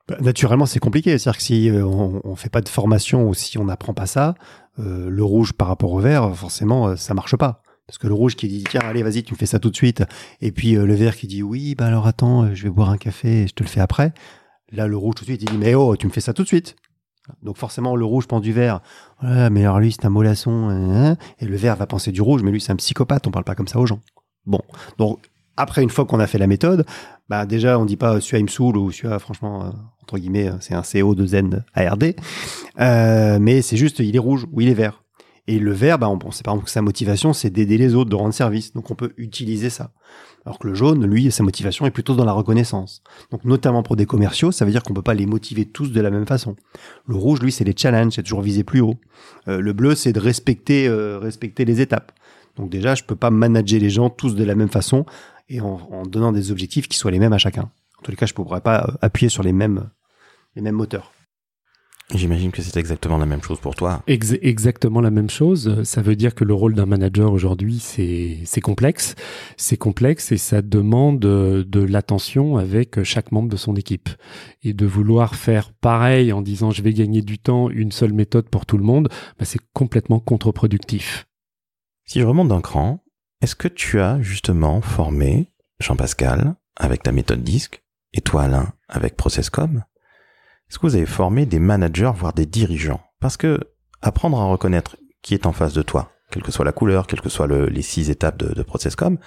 Bah, 0.07 0.17
Naturellement, 0.19 0.65
c'est 0.65 0.79
compliqué. 0.79 1.17
C'est-à-dire 1.17 1.37
que 1.37 1.43
si 1.43 1.69
euh, 1.69 1.85
on, 1.85 2.19
on 2.23 2.35
fait 2.35 2.49
pas 2.49 2.61
de 2.61 2.67
formation 2.67 3.27
ou 3.27 3.33
si 3.33 3.57
on 3.57 3.65
n'apprend 3.65 3.93
pas 3.93 4.07
ça, 4.07 4.35
euh, 4.79 5.09
le 5.09 5.23
rouge 5.23 5.53
par 5.53 5.67
rapport 5.67 5.93
au 5.93 5.99
vert, 5.99 6.35
forcément, 6.35 6.89
euh, 6.89 6.95
ça 6.95 7.13
marche 7.13 7.37
pas. 7.37 7.61
Parce 7.85 7.97
que 7.97 8.07
le 8.07 8.13
rouge 8.13 8.35
qui 8.35 8.47
dit 8.47 8.63
tiens 8.69 8.81
allez 8.83 9.01
vas-y 9.01 9.23
tu 9.23 9.33
me 9.33 9.37
fais 9.39 9.47
ça 9.47 9.57
tout 9.57 9.71
de 9.71 9.75
suite. 9.75 10.03
Et 10.41 10.51
puis 10.51 10.73
le 10.73 10.93
vert 10.93 11.15
qui 11.15 11.25
dit 11.25 11.41
oui 11.41 11.73
bah 11.73 11.87
alors 11.87 12.05
attends 12.05 12.53
je 12.53 12.61
vais 12.61 12.69
boire 12.69 12.91
un 12.91 12.97
café 12.97 13.41
et 13.41 13.47
je 13.47 13.53
te 13.55 13.63
le 13.63 13.67
fais 13.67 13.79
après. 13.79 14.13
Là 14.71 14.85
le 14.85 14.95
rouge 14.95 15.15
tout 15.15 15.23
de 15.23 15.29
suite 15.31 15.41
il 15.41 15.49
dit 15.49 15.57
mais 15.57 15.73
oh 15.73 15.95
tu 15.97 16.05
me 16.05 16.11
fais 16.11 16.21
ça 16.21 16.31
tout 16.31 16.43
de 16.43 16.47
suite. 16.47 16.75
Donc 17.41 17.57
forcément 17.57 17.95
le 17.95 18.05
rouge 18.05 18.27
pense 18.27 18.43
du 18.43 18.53
vert. 18.53 18.81
Mais 19.23 19.61
alors 19.61 19.79
lui 19.79 19.91
c'est 19.91 20.05
un 20.05 20.11
mollasson 20.11 20.69
hein, 20.69 21.13
hein. 21.13 21.17
et 21.39 21.45
le 21.45 21.55
vert 21.55 21.77
va 21.77 21.87
penser 21.87 22.11
du 22.11 22.21
rouge 22.21 22.43
mais 22.43 22.51
lui 22.51 22.61
c'est 22.61 22.71
un 22.71 22.75
psychopathe. 22.75 23.25
On 23.25 23.31
parle 23.31 23.45
pas 23.45 23.55
comme 23.55 23.67
ça 23.67 23.79
aux 23.79 23.87
gens. 23.87 24.01
Bon. 24.45 24.61
Donc 24.99 25.17
après, 25.59 25.83
une 25.83 25.89
fois 25.89 26.05
qu'on 26.05 26.21
a 26.21 26.25
fait 26.25 26.37
la 26.37 26.47
méthode, 26.47 26.85
bah 27.27 27.45
déjà, 27.45 27.77
on 27.77 27.83
dit 27.83 27.97
pas 27.97 28.19
il 28.31 28.43
me 28.43 28.47
saoule 28.47 28.77
ou 28.77 28.91
celui-là, 28.91 29.19
franchement, 29.19 29.65
euh, 29.65 29.69
entre 30.01 30.17
guillemets, 30.17 30.49
c'est 30.61 30.73
un 30.73 30.81
CO2N 30.81 31.63
ARD. 31.73 32.15
Euh, 32.79 33.39
mais 33.41 33.61
c'est 33.61 33.75
juste, 33.75 33.99
il 33.99 34.15
est 34.15 34.19
rouge 34.19 34.47
ou 34.53 34.61
il 34.61 34.69
est 34.69 34.73
vert. 34.73 35.03
Et 35.47 35.59
le 35.59 35.73
vert, 35.73 35.99
bah, 35.99 36.07
on, 36.07 36.31
sait 36.31 36.43
par 36.43 36.53
exemple 36.53 36.67
que 36.67 36.71
sa 36.71 36.81
motivation, 36.81 37.33
c'est 37.33 37.49
d'aider 37.49 37.77
les 37.77 37.93
autres, 37.93 38.09
de 38.09 38.15
rendre 38.15 38.33
service. 38.33 38.71
Donc 38.71 38.89
on 38.89 38.95
peut 38.95 39.11
utiliser 39.17 39.69
ça. 39.69 39.91
Alors 40.45 40.59
que 40.59 40.67
le 40.67 40.75
jaune, 40.75 41.05
lui, 41.05 41.29
sa 41.29 41.43
motivation 41.43 41.85
est 41.85 41.91
plutôt 41.91 42.15
dans 42.15 42.23
la 42.23 42.31
reconnaissance. 42.31 43.03
Donc 43.29 43.43
notamment 43.43 43.83
pour 43.83 43.97
des 43.97 44.05
commerciaux, 44.05 44.53
ça 44.53 44.63
veut 44.63 44.71
dire 44.71 44.83
qu'on 44.83 44.93
peut 44.93 45.01
pas 45.01 45.13
les 45.13 45.25
motiver 45.25 45.65
tous 45.65 45.91
de 45.91 45.99
la 45.99 46.09
même 46.09 46.25
façon. 46.25 46.55
Le 47.05 47.17
rouge, 47.17 47.41
lui, 47.41 47.51
c'est 47.51 47.65
les 47.65 47.75
challenges, 47.75 48.13
c'est 48.13 48.23
toujours 48.23 48.41
viser 48.41 48.63
plus 48.63 48.79
haut. 48.79 48.95
Euh, 49.49 49.59
le 49.59 49.73
bleu, 49.73 49.93
c'est 49.93 50.13
de 50.13 50.21
respecter, 50.21 50.89
respecter 50.89 51.65
les 51.65 51.81
étapes. 51.81 52.13
Donc 52.55 52.69
déjà, 52.69 52.95
je 52.95 53.03
peux 53.03 53.15
pas 53.15 53.29
manager 53.29 53.79
les 53.79 53.89
gens 53.89 54.09
tous 54.09 54.35
de 54.35 54.43
la 54.43 54.55
même 54.55 54.69
façon 54.69 55.05
et 55.49 55.61
en, 55.61 56.03
donnant 56.05 56.31
des 56.31 56.51
objectifs 56.51 56.87
qui 56.87 56.97
soient 56.97 57.11
les 57.11 57.19
mêmes 57.19 57.33
à 57.33 57.37
chacun. 57.37 57.71
En 57.99 58.03
tous 58.03 58.11
les 58.11 58.17
cas, 58.17 58.25
je 58.25 58.33
ne 58.33 58.35
pourrais 58.35 58.61
pas 58.61 58.85
euh, 58.85 58.93
appuyer 59.01 59.29
sur 59.29 59.43
les 59.43 59.53
mêmes, 59.53 59.89
les 60.55 60.61
mêmes 60.61 60.75
moteurs. 60.75 61.11
J'imagine 62.15 62.51
que 62.51 62.63
c'est 62.63 62.79
exactement 62.79 63.19
la 63.19 63.27
même 63.27 63.43
chose 63.43 63.59
pour 63.59 63.75
toi. 63.75 64.01
exactement 64.07 64.99
la 64.99 65.11
même 65.11 65.29
chose. 65.29 65.83
Ça 65.83 66.01
veut 66.01 66.15
dire 66.15 66.33
que 66.33 66.43
le 66.43 66.55
rôle 66.55 66.73
d'un 66.73 66.87
manager 66.87 67.31
aujourd'hui, 67.31 67.77
c'est 67.79 68.61
complexe. 68.61 69.13
C'est 69.57 69.77
complexe 69.77 70.31
et 70.31 70.37
ça 70.37 70.63
demande 70.63 71.19
de 71.19 71.79
l'attention 71.79 72.57
avec 72.57 73.03
chaque 73.03 73.31
membre 73.31 73.49
de 73.49 73.57
son 73.57 73.75
équipe. 73.75 74.09
Et 74.63 74.73
de 74.73 74.87
vouloir 74.87 75.35
faire 75.35 75.71
pareil 75.71 76.33
en 76.33 76.41
disant 76.41 76.71
je 76.71 76.81
vais 76.81 76.93
gagner 76.93 77.21
du 77.21 77.37
temps, 77.37 77.69
une 77.69 77.91
seule 77.91 78.13
méthode 78.13 78.49
pour 78.49 78.65
tout 78.65 78.79
le 78.79 78.83
monde, 78.83 79.09
bah 79.37 79.45
c'est 79.45 79.61
complètement 79.73 80.19
contre-productif. 80.19 81.27
Si 82.05 82.19
je 82.19 82.25
remonte 82.25 82.47
d'un 82.47 82.61
cran, 82.61 83.03
est-ce 83.41 83.55
que 83.55 83.67
tu 83.67 84.01
as 84.01 84.21
justement 84.21 84.81
formé 84.81 85.51
Jean-Pascal 85.79 86.55
avec 86.75 87.03
ta 87.03 87.11
méthode 87.11 87.43
disque 87.43 87.83
et 88.13 88.21
toi 88.21 88.43
Alain 88.43 88.73
avec 88.89 89.15
Processcom 89.15 89.83
Est-ce 90.69 90.77
que 90.77 90.87
vous 90.87 90.95
avez 90.95 91.05
formé 91.05 91.45
des 91.45 91.59
managers 91.59 92.11
voire 92.15 92.33
des 92.33 92.45
dirigeants? 92.45 93.01
Parce 93.19 93.37
que 93.37 93.59
apprendre 94.01 94.39
à 94.39 94.45
reconnaître 94.45 94.97
qui 95.21 95.33
est 95.33 95.45
en 95.45 95.53
face 95.53 95.73
de 95.73 95.81
toi, 95.81 96.11
quelle 96.31 96.43
que 96.43 96.51
soit 96.51 96.65
la 96.65 96.71
couleur, 96.71 97.07
quelles 97.07 97.21
que 97.21 97.29
soient 97.29 97.47
les 97.47 97.81
six 97.81 98.09
étapes 98.09 98.37
de, 98.37 98.53
de 98.53 98.63
Processcom, 98.63 99.17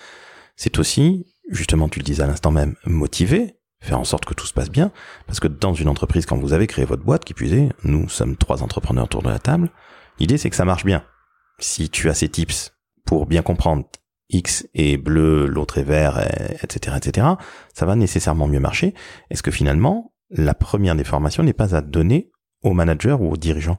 c'est 0.56 0.78
aussi, 0.78 1.26
justement 1.50 1.88
tu 1.88 1.98
le 1.98 2.04
disais 2.04 2.22
à 2.22 2.26
l'instant 2.26 2.50
même, 2.50 2.76
motiver, 2.84 3.58
faire 3.80 3.98
en 3.98 4.04
sorte 4.04 4.26
que 4.26 4.34
tout 4.34 4.46
se 4.46 4.52
passe 4.54 4.70
bien, 4.70 4.92
parce 5.26 5.40
que 5.40 5.48
dans 5.48 5.72
une 5.72 5.88
entreprise, 5.88 6.26
quand 6.26 6.38
vous 6.38 6.52
avez 6.52 6.66
créé 6.66 6.84
votre 6.84 7.02
boîte, 7.02 7.24
qui 7.24 7.34
puisait, 7.34 7.70
nous 7.84 8.08
sommes 8.08 8.36
trois 8.36 8.62
entrepreneurs 8.62 9.04
autour 9.04 9.22
de 9.22 9.30
la 9.30 9.38
table, 9.38 9.70
l'idée 10.18 10.38
c'est 10.38 10.50
que 10.50 10.56
ça 10.56 10.64
marche 10.64 10.84
bien. 10.84 11.04
Si 11.58 11.88
tu 11.90 12.10
as 12.10 12.14
ces 12.14 12.28
tips 12.28 12.74
pour 13.04 13.26
bien 13.26 13.42
comprendre 13.42 13.86
X 14.32 14.66
est 14.74 14.96
bleu, 14.96 15.46
l'autre 15.46 15.78
est 15.78 15.84
vert, 15.84 16.18
etc., 16.62 16.96
etc., 16.96 17.26
ça 17.74 17.86
va 17.86 17.96
nécessairement 17.96 18.48
mieux 18.48 18.60
marcher. 18.60 18.94
Est-ce 19.30 19.42
que 19.42 19.50
finalement, 19.50 20.12
la 20.30 20.54
première 20.54 20.96
des 20.96 21.04
formations 21.04 21.42
n'est 21.42 21.52
pas 21.52 21.74
à 21.76 21.82
donner 21.82 22.30
au 22.62 22.72
manager 22.72 23.20
ou 23.20 23.30
au 23.30 23.36
dirigeant? 23.36 23.78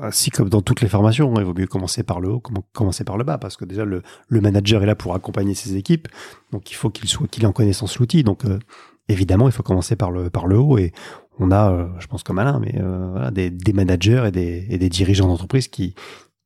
Ah, 0.00 0.12
si 0.12 0.30
comme 0.30 0.48
dans 0.48 0.62
toutes 0.62 0.80
les 0.80 0.88
formations, 0.88 1.32
il 1.38 1.44
vaut 1.44 1.54
mieux 1.54 1.66
commencer 1.66 2.04
par 2.04 2.20
le 2.20 2.28
haut, 2.28 2.42
commencer 2.72 3.02
par 3.02 3.16
le 3.16 3.24
bas, 3.24 3.38
parce 3.38 3.56
que 3.56 3.64
déjà 3.64 3.84
le, 3.84 4.02
manager 4.30 4.82
est 4.82 4.86
là 4.86 4.94
pour 4.94 5.14
accompagner 5.14 5.54
ses 5.54 5.76
équipes, 5.76 6.08
donc 6.52 6.70
il 6.70 6.74
faut 6.74 6.88
qu'il 6.88 7.08
soit 7.08 7.26
qu'il 7.26 7.42
ait 7.42 7.46
en 7.46 7.52
connaissance 7.52 7.98
l'outil. 7.98 8.22
Donc 8.22 8.44
euh, 8.44 8.60
évidemment, 9.08 9.48
il 9.48 9.52
faut 9.52 9.64
commencer 9.64 9.96
par 9.96 10.12
le, 10.12 10.30
par 10.30 10.46
le 10.46 10.56
haut 10.56 10.78
et 10.78 10.92
on 11.40 11.50
a, 11.50 11.72
euh, 11.72 11.88
je 11.98 12.06
pense 12.06 12.22
comme 12.22 12.38
Alain, 12.38 12.60
mais 12.60 12.76
euh, 12.80 13.08
voilà, 13.10 13.30
des, 13.30 13.50
des 13.50 13.72
managers 13.72 14.24
et 14.28 14.30
des, 14.30 14.66
et 14.68 14.78
des 14.78 14.88
dirigeants 14.88 15.26
d'entreprise 15.26 15.66
qui, 15.66 15.94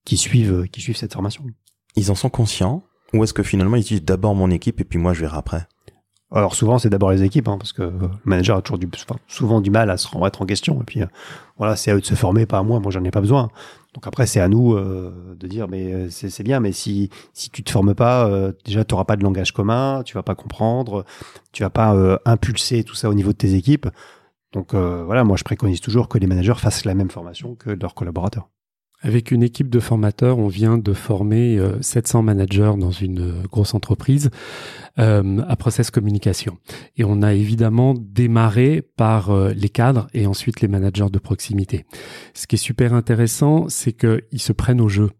qui 0.05 0.17
suivent, 0.17 0.67
qui 0.69 0.81
suivent 0.81 0.97
cette 0.97 1.13
formation. 1.13 1.45
Ils 1.95 2.11
en 2.11 2.15
sont 2.15 2.31
conscients 2.31 2.83
ou 3.15 3.25
est-ce 3.25 3.33
que 3.33 3.43
finalement 3.43 3.77
ils 3.77 3.85
disent 3.85 4.05
d'abord 4.05 4.35
mon 4.35 4.51
équipe 4.51 4.81
et 4.81 4.85
puis 4.85 4.99
moi 4.99 5.13
je 5.13 5.21
verrai 5.21 5.39
après? 5.39 5.67
Alors 6.35 6.55
souvent 6.55 6.79
c'est 6.79 6.89
d'abord 6.89 7.11
les 7.11 7.23
équipes, 7.23 7.49
hein, 7.49 7.59
parce 7.59 7.75
que 7.75 7.83
le 7.83 8.11
manager 8.25 8.57
a 8.57 8.63
toujours 8.63 8.79
du, 8.79 8.89
souvent 9.29 9.61
du 9.61 9.71
mal 9.71 9.91
à 9.91 9.99
se 9.99 10.09
remettre 10.09 10.41
en 10.41 10.47
question. 10.47 10.81
Et 10.81 10.85
puis 10.85 11.03
euh, 11.03 11.07
voilà, 11.59 11.77
c'est 11.77 11.91
à 11.91 11.95
eux 11.95 12.01
de 12.01 12.07
se 12.07 12.15
former, 12.15 12.47
pas 12.47 12.59
à 12.59 12.63
moi. 12.63 12.81
Moi 12.81 12.91
j'en 12.91 13.05
ai 13.05 13.11
pas 13.11 13.21
besoin. 13.21 13.51
Donc 13.95 14.07
après 14.07 14.27
c'est 14.27 14.41
à 14.41 14.49
nous 14.49 14.73
euh, 14.75 15.37
de 15.39 15.47
dire 15.47 15.69
mais 15.69 15.93
euh, 15.93 16.09
c'est 16.11 16.43
bien, 16.43 16.61
mais 16.61 16.73
si 16.73 17.11
si 17.35 17.51
tu 17.51 17.63
te 17.63 17.71
formes 17.71 17.95
pas, 17.95 18.27
euh, 18.27 18.53
déjà 18.65 18.85
tu 18.85 18.95
auras 18.95 19.05
pas 19.05 19.17
de 19.17 19.23
langage 19.23 19.53
commun, 19.53 20.03
tu 20.05 20.15
vas 20.15 20.23
pas 20.23 20.35
comprendre, 20.35 21.05
tu 21.53 21.63
vas 21.63 21.71
pas 21.71 22.19
impulser 22.25 22.85
tout 22.85 22.95
ça 22.95 23.11
au 23.11 23.15
niveau 23.15 23.33
de 23.33 23.37
tes 23.37 23.55
équipes. 23.55 23.89
Donc 24.53 24.75
voilà, 24.75 25.25
moi 25.25 25.37
je 25.37 25.45
préconise 25.45 25.81
toujours 25.81 26.09
que 26.09 26.19
les 26.19 26.27
managers 26.27 26.55
fassent 26.57 26.85
la 26.85 26.95
même 26.95 27.11
formation 27.11 27.55
que 27.55 27.71
leurs 27.71 27.95
collaborateurs. 27.95 28.49
Avec 29.05 29.33
une 29.33 29.43
équipe 29.43 29.69
de 29.69 29.81
formateurs, 29.81 30.39
on 30.39 30.47
vient 30.47 30.79
de 30.79 30.93
former 30.93 31.61
700 31.81 32.21
euh, 32.21 32.23
managers 32.23 32.73
dans 32.79 32.93
une 32.93 33.21
euh, 33.21 33.43
grosse 33.51 33.75
entreprise 33.75 34.31
euh, 35.01 35.43
à 35.49 35.57
Process 35.57 35.91
Communication. 35.91 36.59
Et 36.97 37.05
on 37.05 37.21
a 37.23 37.35
évidemment 37.35 37.95
démarré 37.99 38.83
par 38.97 39.37
les 39.49 39.69
cadres 39.69 40.07
et 40.15 40.27
ensuite 40.27 40.61
les 40.61 40.69
managers 40.69 41.11
de 41.11 41.19
proximité. 41.19 41.85
Ce 42.33 42.47
qui 42.47 42.55
est 42.55 42.59
super 42.59 42.95
intéressant, 42.95 43.69
c'est 43.69 43.93
qu'ils 43.93 44.41
se 44.41 44.53
prennent 44.53 44.81
au 44.81 44.89
jeu. 44.89 45.11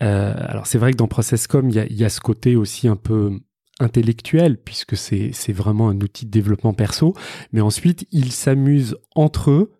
alors 0.00 0.66
c'est 0.66 0.78
vrai 0.78 0.92
que 0.92 0.96
dans 0.96 1.08
ProcessCom, 1.08 1.68
il 1.68 1.74
y 1.74 1.80
a, 1.80 1.86
y 1.86 2.04
a 2.04 2.08
ce 2.08 2.20
côté 2.20 2.54
aussi 2.54 2.86
un 2.86 2.96
peu 2.96 3.40
intellectuel 3.80 4.58
puisque 4.58 4.96
c'est 4.96 5.52
vraiment 5.52 5.88
un 5.88 6.00
outil 6.00 6.24
de 6.26 6.30
développement 6.30 6.72
perso 6.72 7.14
mais 7.52 7.60
ensuite 7.60 8.06
ils 8.10 8.32
s'amusent 8.32 8.96
entre 9.14 9.50
eux 9.50 9.72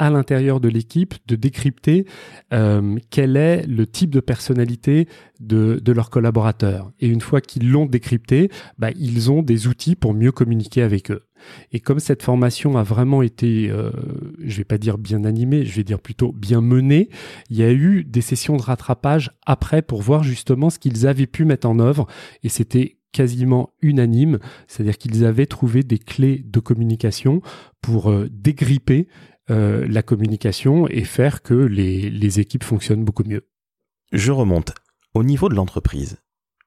à 0.00 0.08
l'intérieur 0.08 0.60
de 0.60 0.68
l'équipe 0.68 1.14
de 1.26 1.36
décrypter 1.36 2.06
euh, 2.54 2.96
quel 3.10 3.36
est 3.36 3.66
le 3.66 3.86
type 3.86 4.08
de 4.08 4.20
personnalité 4.20 5.06
de, 5.40 5.78
leurs 5.92 6.08
collaborateurs. 6.08 6.90
Et 7.00 7.06
une 7.06 7.20
fois 7.20 7.42
qu'ils 7.42 7.70
l'ont 7.70 7.84
décrypté, 7.84 8.50
bah, 8.78 8.90
ils 8.96 9.30
ont 9.30 9.42
des 9.42 9.66
outils 9.66 9.96
pour 9.96 10.14
mieux 10.14 10.32
communiquer 10.32 10.80
avec 10.80 11.10
eux. 11.10 11.26
Et 11.72 11.80
comme 11.80 12.00
cette 12.00 12.22
formation 12.22 12.78
a 12.78 12.82
vraiment 12.82 13.20
été, 13.20 13.70
euh, 13.70 13.90
je 14.42 14.56
vais 14.56 14.64
pas 14.64 14.78
dire 14.78 14.96
bien 14.96 15.24
animée, 15.24 15.66
je 15.66 15.76
vais 15.76 15.84
dire 15.84 16.00
plutôt 16.00 16.32
bien 16.32 16.62
menée, 16.62 17.10
il 17.50 17.58
y 17.58 17.62
a 17.62 17.70
eu 17.70 18.02
des 18.02 18.22
sessions 18.22 18.56
de 18.56 18.62
rattrapage 18.62 19.30
après 19.44 19.82
pour 19.82 20.00
voir 20.00 20.22
justement 20.22 20.70
ce 20.70 20.78
qu'ils 20.78 21.06
avaient 21.06 21.26
pu 21.26 21.44
mettre 21.44 21.68
en 21.68 21.78
œuvre. 21.78 22.06
Et 22.42 22.48
c'était 22.48 22.96
quasiment 23.12 23.70
unanime, 23.82 24.38
c'est-à-dire 24.66 24.96
qu'ils 24.96 25.24
avaient 25.24 25.46
trouvé 25.46 25.82
des 25.82 25.98
clés 25.98 26.44
de 26.46 26.60
communication 26.60 27.42
pour 27.80 28.10
euh, 28.10 28.28
dégripper 28.30 29.08
euh, 29.50 29.86
la 29.88 30.02
communication 30.02 30.86
et 30.88 31.04
faire 31.04 31.42
que 31.42 31.54
les, 31.54 32.40
équipes 32.40 32.64
fonctionnent 32.64 33.04
beaucoup 33.04 33.24
mieux. 33.24 33.46
Je 34.12 34.32
remonte. 34.32 34.72
Au 35.14 35.24
niveau 35.24 35.48
de 35.48 35.54
l'entreprise, 35.54 36.18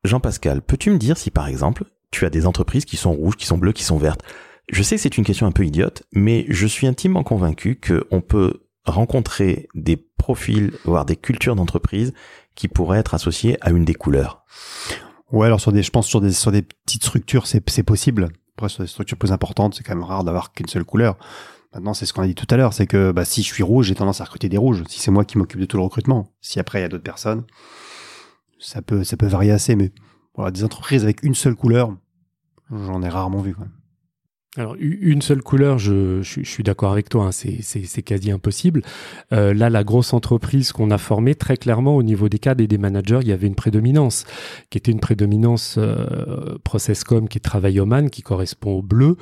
Jean-Pascal, 0.03 0.61
peux-tu 0.61 0.89
me 0.89 0.97
dire 0.97 1.17
si 1.17 1.31
par 1.31 1.47
exemple, 1.47 1.85
tu 2.11 2.25
as 2.25 2.29
des 2.29 2.45
entreprises 2.45 2.83
qui 2.83 2.97
sont 2.97 3.13
rouges, 3.13 3.37
qui 3.37 3.45
sont 3.45 3.57
bleues, 3.57 3.71
qui 3.71 3.83
sont 3.83 3.97
vertes? 3.97 4.23
Je 4.69 4.83
sais 4.83 4.95
que 4.95 5.01
c'est 5.01 5.17
une 5.17 5.23
question 5.23 5.47
un 5.47 5.51
peu 5.51 5.65
idiote, 5.65 6.03
mais 6.13 6.45
je 6.49 6.67
suis 6.67 6.87
intimement 6.87 7.23
convaincu 7.23 7.79
qu'on 7.79 8.21
peut 8.21 8.65
rencontrer 8.85 9.69
des 9.75 9.95
profils, 9.95 10.73
voire 10.83 11.05
des 11.05 11.15
cultures 11.15 11.55
d'entreprise 11.55 12.13
qui 12.55 12.67
pourraient 12.67 12.99
être 12.99 13.13
associées 13.13 13.57
à 13.61 13.71
une 13.71 13.85
des 13.85 13.93
couleurs. 13.93 14.43
Ouais, 15.31 15.47
alors 15.47 15.61
sur 15.61 15.71
des, 15.71 15.83
je 15.83 15.89
pense 15.89 16.07
sur 16.07 16.21
des 16.21 16.33
sur 16.33 16.51
des 16.51 16.61
petites 16.61 17.03
structures, 17.03 17.47
c'est 17.47 17.67
c'est 17.69 17.83
possible. 17.83 18.29
Après 18.57 18.69
sur 18.69 18.83
des 18.83 18.89
structures 18.89 19.17
plus 19.17 19.31
importantes, 19.31 19.73
c'est 19.73 19.83
quand 19.83 19.95
même 19.95 20.03
rare 20.03 20.23
d'avoir 20.23 20.51
qu'une 20.51 20.67
seule 20.67 20.83
couleur. 20.85 21.17
Maintenant, 21.73 21.93
c'est 21.93 22.05
ce 22.05 22.13
qu'on 22.13 22.21
a 22.21 22.27
dit 22.27 22.35
tout 22.35 22.47
à 22.49 22.57
l'heure, 22.57 22.73
c'est 22.73 22.85
que 22.85 23.11
bah, 23.11 23.25
si 23.25 23.41
je 23.41 23.47
suis 23.51 23.63
rouge, 23.63 23.87
j'ai 23.87 23.95
tendance 23.95 24.21
à 24.21 24.25
recruter 24.25 24.47
des 24.47 24.57
rouges. 24.57 24.83
Si 24.87 24.99
c'est 24.99 25.11
moi 25.11 25.25
qui 25.25 25.37
m'occupe 25.37 25.59
de 25.59 25.65
tout 25.65 25.77
le 25.77 25.83
recrutement, 25.83 26.31
si 26.39 26.59
après 26.59 26.79
il 26.79 26.81
y 26.83 26.85
a 26.85 26.89
d'autres 26.89 27.03
personnes, 27.03 27.43
ça 28.59 28.81
peut 28.81 29.03
ça 29.03 29.17
peut 29.17 29.25
varier 29.25 29.51
assez. 29.51 29.75
Mais 29.75 29.91
voilà, 30.35 30.51
des 30.51 30.63
entreprises 30.63 31.03
avec 31.03 31.23
une 31.23 31.33
seule 31.33 31.55
couleur, 31.55 31.95
j'en 32.71 33.01
ai 33.01 33.09
rarement 33.09 33.41
vu. 33.41 33.55
Quoi. 33.55 33.65
Alors 34.55 34.75
une 34.79 35.23
seule 35.23 35.41
couleur, 35.41 35.79
je, 35.79 36.21
je, 36.21 36.43
suis 36.43 36.61
d'accord 36.61 36.91
avec 36.91 37.09
toi, 37.09 37.25
hein, 37.25 37.31
c'est 37.31 38.01
quasi 38.03 38.29
impossible. 38.29 38.83
Euh, 39.31 39.51
là, 39.51 39.71
la 39.71 39.83
grosse 39.83 40.13
entreprise 40.13 40.71
qu'on 40.71 40.91
a 40.91 40.99
formée, 40.99 41.33
très 41.33 41.57
clairement 41.57 41.95
au 41.95 42.03
niveau 42.03 42.29
des 42.29 42.37
cadres 42.37 42.63
et 42.63 42.67
des 42.67 42.77
managers, 42.77 43.19
il 43.23 43.27
y 43.27 43.31
avait 43.31 43.47
une 43.47 43.55
prédominance, 43.55 44.25
qui 44.69 44.77
était 44.77 44.91
une 44.91 44.99
prédominance 44.99 45.77
euh, 45.79 46.59
Processcom 46.63 47.27
qui 47.27 47.39
est 47.39 47.41
Travailloman, 47.41 48.11
qui 48.11 48.21
correspond 48.21 48.73
au 48.73 48.81
bleu, 48.83 49.17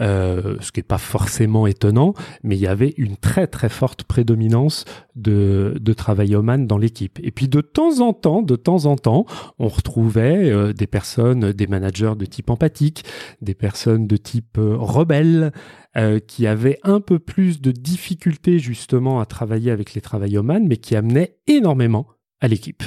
euh, 0.00 0.56
ce 0.60 0.72
qui 0.72 0.80
n'est 0.80 0.84
pas 0.84 0.98
forcément 0.98 1.66
étonnant, 1.66 2.14
mais 2.42 2.56
il 2.56 2.60
y 2.60 2.66
avait 2.66 2.94
une 2.96 3.16
très 3.16 3.46
très 3.46 3.68
forte 3.68 4.04
prédominance 4.04 4.84
de, 5.16 5.76
de 5.80 5.92
Travailloman 5.92 6.66
dans 6.66 6.78
l'équipe. 6.78 7.18
Et 7.22 7.30
puis 7.30 7.48
de 7.48 7.60
temps 7.60 8.00
en 8.00 8.12
temps, 8.12 8.42
de 8.42 8.56
temps 8.56 8.86
en 8.86 8.96
temps, 8.96 9.26
on 9.58 9.68
retrouvait 9.68 10.50
euh, 10.50 10.72
des 10.72 10.86
personnes, 10.86 11.52
des 11.52 11.66
managers 11.66 12.14
de 12.16 12.24
type 12.24 12.50
empathique, 12.50 13.04
des 13.40 13.54
personnes 13.54 14.06
de 14.06 14.16
type 14.16 14.58
euh, 14.58 14.76
rebelle, 14.76 15.52
euh, 15.96 16.20
qui 16.20 16.46
avaient 16.46 16.78
un 16.84 17.00
peu 17.00 17.18
plus 17.18 17.60
de 17.60 17.70
difficultés 17.70 18.58
justement 18.58 19.20
à 19.20 19.26
travailler 19.26 19.70
avec 19.70 19.92
les 19.92 20.00
Travailloman, 20.00 20.66
mais 20.66 20.78
qui 20.78 20.96
amenaient 20.96 21.36
énormément 21.46 22.06
à 22.40 22.48
l'équipe. 22.48 22.82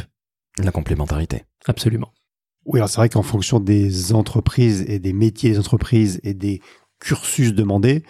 La 0.57 0.71
complémentarité. 0.71 1.43
Absolument. 1.67 2.11
Oui, 2.65 2.79
alors 2.79 2.89
c'est 2.89 2.97
vrai 2.97 3.09
qu'en 3.09 3.21
fonction 3.21 3.59
des 3.59 4.13
entreprises 4.13 4.85
et 4.87 4.97
des 4.97 5.13
métiers 5.13 5.51
des 5.51 5.59
entreprises 5.59 6.19
et 6.23 6.33
des 6.33 6.61
cursus 6.99 7.53
demandé. 7.53 8.03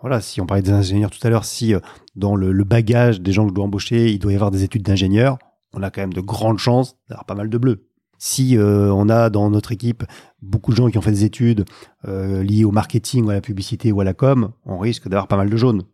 Voilà, 0.00 0.20
si 0.20 0.40
on 0.40 0.46
parlait 0.46 0.62
des 0.62 0.72
ingénieurs 0.72 1.10
tout 1.10 1.24
à 1.26 1.30
l'heure, 1.30 1.44
si 1.44 1.74
euh, 1.74 1.80
dans 2.16 2.34
le, 2.34 2.52
bagage 2.64 3.20
des 3.20 3.32
gens 3.32 3.44
que 3.44 3.50
je 3.50 3.54
dois 3.54 3.64
embaucher, 3.64 4.10
il 4.10 4.18
doit 4.18 4.32
y 4.32 4.34
avoir 4.34 4.50
des 4.50 4.64
études 4.64 4.82
d'ingénieur, 4.82 5.38
on 5.72 5.82
a 5.82 5.90
quand 5.90 6.00
même 6.00 6.12
de 6.12 6.20
grandes 6.20 6.58
chances 6.58 6.96
d'avoir 7.08 7.24
pas 7.24 7.34
mal 7.34 7.48
de 7.48 7.58
bleus. 7.58 7.86
Si 8.18 8.56
euh, 8.56 8.92
on 8.92 9.08
a 9.08 9.30
dans 9.30 9.50
notre 9.50 9.72
équipe 9.72 10.04
beaucoup 10.40 10.70
de 10.72 10.76
gens 10.76 10.88
qui 10.90 10.98
ont 10.98 11.02
fait 11.02 11.12
des 11.12 11.24
études 11.24 11.64
euh, 12.06 12.42
liées 12.42 12.64
au 12.64 12.70
marketing 12.70 13.24
ou 13.24 13.30
à 13.30 13.34
la 13.34 13.40
publicité 13.40 13.90
ou 13.90 14.00
à 14.00 14.04
la 14.04 14.14
com, 14.14 14.52
on 14.64 14.78
risque 14.78 15.08
d'avoir 15.08 15.28
pas 15.28 15.36
mal 15.36 15.50
de 15.50 15.56
jaunes 15.56 15.84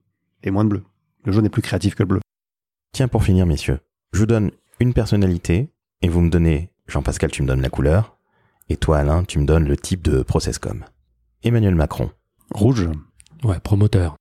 et 0.42 0.50
moins 0.50 0.64
de 0.64 0.70
bleus. 0.70 0.84
Le 1.24 1.32
jaune 1.32 1.46
est 1.46 1.50
plus 1.50 1.62
créatif 1.62 1.94
que 1.94 2.02
le 2.02 2.08
bleu. 2.08 2.20
Tiens, 2.92 3.08
pour 3.08 3.24
finir, 3.24 3.46
messieurs, 3.46 3.78
je 4.12 4.20
vous 4.20 4.26
donne 4.26 4.50
une 4.80 4.94
personnalité 4.94 5.70
et 6.02 6.08
vous 6.08 6.20
me 6.20 6.30
donnez, 6.30 6.70
Jean-Pascal, 6.86 7.30
tu 7.30 7.42
me 7.42 7.48
donnes 7.48 7.62
la 7.62 7.70
couleur, 7.70 8.18
et 8.68 8.76
toi, 8.76 8.98
Alain, 8.98 9.24
tu 9.24 9.38
me 9.38 9.46
donnes 9.46 9.66
le 9.66 9.76
type 9.76 10.02
de 10.02 10.22
process 10.22 10.58
com. 10.58 10.84
Emmanuel 11.42 11.74
Macron, 11.74 12.10
Rouge. 12.52 12.88
Ouais, 13.44 13.60
promoteur. 13.60 14.16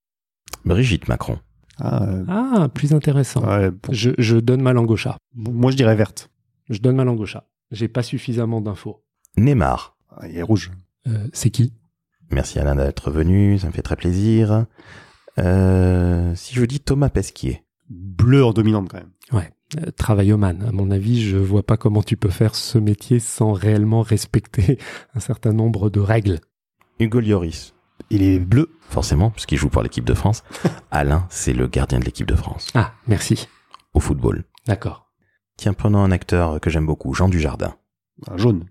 Brigitte 0.66 1.08
Macron. 1.08 1.40
Ah, 1.80 2.04
euh, 2.04 2.26
ah 2.28 2.70
plus 2.74 2.94
intéressant. 2.94 3.44
je, 3.92 4.12
je, 4.18 4.38
donne 4.38 4.62
ma 4.62 4.74
langue 4.74 4.92
au 4.92 4.96
chat. 4.96 5.18
Moi, 5.36 5.72
je 5.72 5.78
dirais 5.78 5.96
verte. 5.96 6.30
Je 6.70 6.80
donne 6.80 6.96
ma 6.96 7.04
langue 7.04 7.20
au 7.20 7.26
chat. 7.26 7.48
J'ai 7.72 7.88
pas 7.88 8.04
suffisamment 8.04 8.62
d'infos. 8.62 9.04
Neymar. 9.38 9.98
Ah, 10.10 10.28
il 10.28 10.38
est 10.38 10.44
rouge. 10.44 10.72
Euh, 11.08 11.28
c'est 11.34 11.50
qui? 11.50 11.74
Merci 12.32 12.60
Alain 12.60 12.76
d'être 12.76 13.12
venu, 13.12 13.58
ça 13.60 13.68
me 13.68 13.72
fait 13.72 13.82
très 13.82 13.96
plaisir. 13.96 14.66
Euh, 15.40 16.34
si 16.36 16.56
je 16.56 16.66
dis 16.66 16.80
Thomas 16.80 17.10
Pesquier. 17.10 17.63
Bleu 17.90 18.44
en 18.44 18.52
dominante 18.52 18.90
quand 18.90 18.98
même. 18.98 19.12
Ouais. 19.32 19.52
Euh, 19.80 19.92
travailloman. 19.92 20.63
À 20.68 20.72
mon 20.72 20.92
avis, 20.92 21.22
je 21.22 21.38
vois 21.38 21.63
pas 21.63 21.78
comment 21.78 22.04
tu 22.04 22.18
peux 22.18 22.30
faire 22.30 22.56
ce 22.56 22.78
métier 22.78 23.20
sans 23.20 23.54
réellement 23.54 24.02
respecter 24.02 24.78
un 25.13 25.20
certain 25.20 25.54
nombre 25.54 25.90
de 25.90 26.00
règles. 26.00 26.40
Hugo 27.00 27.20
Lloris. 27.20 27.74
Il 28.10 28.23
est 28.23 28.39
bleu. 28.39 28.71
Forcément, 28.89 29.31
puisqu'il 29.31 29.57
joue 29.57 29.69
pour 29.69 29.83
l'équipe 29.83 30.05
de 30.05 30.13
France. 30.13 30.43
Alain, 30.91 31.27
c'est 31.29 31.53
le 31.53 31.67
gardien 31.67 31.99
de 31.99 32.05
l'équipe 32.05 32.27
de 32.27 32.36
France. 32.36 32.67
Ah, 32.73 32.93
merci. 33.07 33.47
Au 33.93 33.99
football. 33.99 34.45
D'accord. 34.65 35.12
Tiens, 35.57 35.73
prenons 35.73 36.03
un 36.03 36.12
acteur 36.12 36.60
que 36.62 36.69
j'aime 36.69 36.86
beaucoup, 36.86 37.13
Jean 37.13 37.27
Dujardin. 37.27 37.75
Un 38.27 38.38
jaune. 38.38 38.65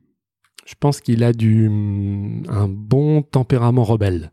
Je 0.66 0.74
pense 0.78 1.00
qu'il 1.00 1.22
a 1.22 1.32
du, 1.32 1.66
un 2.48 2.68
bon 2.68 3.22
tempérament 3.22 3.84
rebelle. 3.84 4.32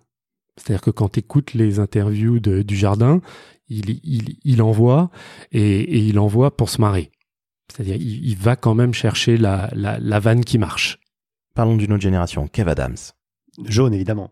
C'est-à-dire 0.57 0.81
que 0.81 0.91
quand 0.91 1.09
tu 1.09 1.19
écoutes 1.19 1.53
les 1.53 1.79
interviews 1.79 2.39
de, 2.39 2.61
du 2.61 2.75
jardin, 2.75 3.21
il, 3.67 3.99
il, 4.03 4.37
il 4.43 4.61
envoie 4.61 5.09
et, 5.51 5.61
et, 5.61 5.97
il 5.99 6.19
envoie 6.19 6.55
pour 6.55 6.69
se 6.69 6.79
marrer. 6.81 7.11
C'est-à-dire 7.71 7.95
il, 7.95 8.25
il, 8.25 8.37
va 8.37 8.55
quand 8.55 8.75
même 8.75 8.93
chercher 8.93 9.37
la, 9.37 9.69
la, 9.73 9.99
la 9.99 10.19
vanne 10.19 10.43
qui 10.43 10.57
marche. 10.57 10.99
Parlons 11.55 11.77
d'une 11.77 11.93
autre 11.93 12.01
génération, 12.03 12.47
Kev 12.47 12.69
Adams. 12.69 12.97
Jaune, 13.65 13.93
évidemment. 13.93 14.31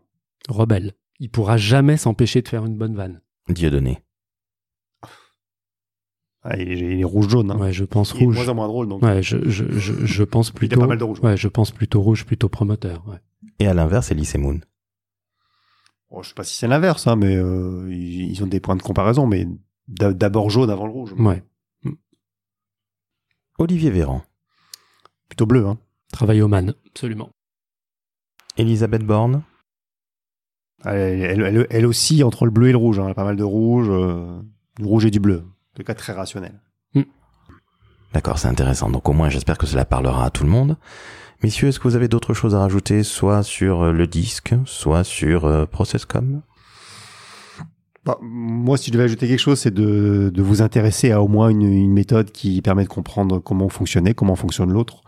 Rebelle. 0.49 0.93
Il 1.19 1.29
pourra 1.29 1.57
jamais 1.57 1.97
s'empêcher 1.97 2.41
de 2.41 2.47
faire 2.47 2.65
une 2.65 2.77
bonne 2.77 2.95
vanne. 2.95 3.21
Dieudonné. 3.49 4.03
Ah, 6.43 6.57
il, 6.57 6.99
est, 6.99 7.03
rouge-jaune. 7.03 7.51
Hein. 7.51 7.57
Ouais, 7.59 7.71
je 7.71 7.83
pense 7.83 8.13
rouge. 8.13 8.35
moins 8.35 8.49
en 8.49 8.55
moins 8.55 8.67
drôle. 8.67 8.89
Donc. 8.89 9.03
Ouais, 9.03 9.21
je, 9.21 9.47
je, 9.47 9.71
je, 9.71 10.05
je 10.05 10.23
pense 10.23 10.49
plutôt. 10.49 10.75
Il 10.75 10.79
y 10.79 10.81
a 10.81 10.83
pas 10.83 10.87
mal 10.87 10.97
de 10.97 11.03
rouge. 11.03 11.19
Ouais, 11.19 11.37
je 11.37 11.47
pense 11.47 11.71
plutôt 11.71 12.01
rouge, 12.01 12.25
plutôt 12.25 12.49
promoteur. 12.49 13.07
Ouais. 13.07 13.19
Et 13.59 13.67
à 13.67 13.75
l'inverse, 13.75 14.09
Elise 14.11 14.35
Moon. 14.37 14.59
Oh, 16.09 16.23
je 16.23 16.29
sais 16.29 16.33
pas 16.33 16.43
si 16.43 16.55
c'est 16.55 16.67
l'inverse, 16.67 17.05
hein, 17.05 17.15
mais 17.15 17.35
euh, 17.35 17.87
ils 17.93 18.43
ont 18.43 18.47
des 18.47 18.59
points 18.59 18.75
de 18.75 18.81
comparaison, 18.81 19.27
mais 19.27 19.47
d'abord 19.87 20.49
jaune 20.49 20.69
avant 20.69 20.85
le 20.85 20.91
rouge. 20.91 21.13
Ouais. 21.13 21.43
Olivier 23.59 23.91
Véran. 23.91 24.23
Plutôt 25.29 25.45
bleu, 25.45 25.67
hein. 25.67 25.77
Travail 26.11 26.41
au 26.41 26.47
man, 26.47 26.73
absolument. 26.87 27.31
Elisabeth 28.57 29.03
Borne. 29.03 29.43
Elle, 30.85 31.21
elle, 31.21 31.41
elle, 31.41 31.67
elle 31.69 31.85
oscille 31.85 32.23
entre 32.23 32.45
le 32.45 32.51
bleu 32.51 32.69
et 32.69 32.71
le 32.71 32.77
rouge. 32.77 32.99
Hein. 32.99 33.03
Elle 33.05 33.11
a 33.11 33.15
pas 33.15 33.23
mal 33.23 33.35
de 33.35 33.43
rouge, 33.43 33.87
euh, 33.89 34.39
du 34.77 34.85
rouge 34.85 35.05
et 35.05 35.11
du 35.11 35.19
bleu. 35.19 35.43
En 35.73 35.77
tout 35.77 35.83
cas, 35.83 35.93
très 35.93 36.13
rationnel. 36.13 36.59
D'accord, 38.13 38.39
c'est 38.39 38.49
intéressant. 38.49 38.89
Donc 38.89 39.07
au 39.07 39.13
moins, 39.13 39.29
j'espère 39.29 39.57
que 39.57 39.65
cela 39.65 39.85
parlera 39.85 40.25
à 40.25 40.29
tout 40.29 40.43
le 40.43 40.49
monde. 40.49 40.77
Messieurs, 41.43 41.69
est-ce 41.69 41.79
que 41.79 41.87
vous 41.87 41.95
avez 41.95 42.07
d'autres 42.07 42.33
choses 42.33 42.53
à 42.55 42.59
rajouter, 42.59 43.03
soit 43.03 43.41
sur 43.41 43.83
euh, 43.83 43.91
le 43.91 44.05
disque, 44.05 44.53
soit 44.65 45.03
sur 45.03 45.45
euh, 45.45 45.65
Processcom 45.65 46.41
Bah, 48.05 48.17
moi, 48.21 48.77
si 48.77 48.87
je 48.87 48.91
devais 48.91 49.05
ajouter 49.05 49.27
quelque 49.27 49.39
chose, 49.39 49.59
c'est 49.59 49.73
de, 49.73 50.29
de 50.33 50.41
vous 50.41 50.61
intéresser 50.61 51.11
à 51.11 51.21
au 51.21 51.27
moins 51.27 51.49
une, 51.49 51.61
une 51.61 51.93
méthode 51.93 52.31
qui 52.31 52.61
permet 52.61 52.83
de 52.83 52.89
comprendre 52.89 53.39
comment 53.39 53.69
fonctionner, 53.69 54.13
comment 54.13 54.35
fonctionne 54.35 54.71
l'autre. 54.71 55.03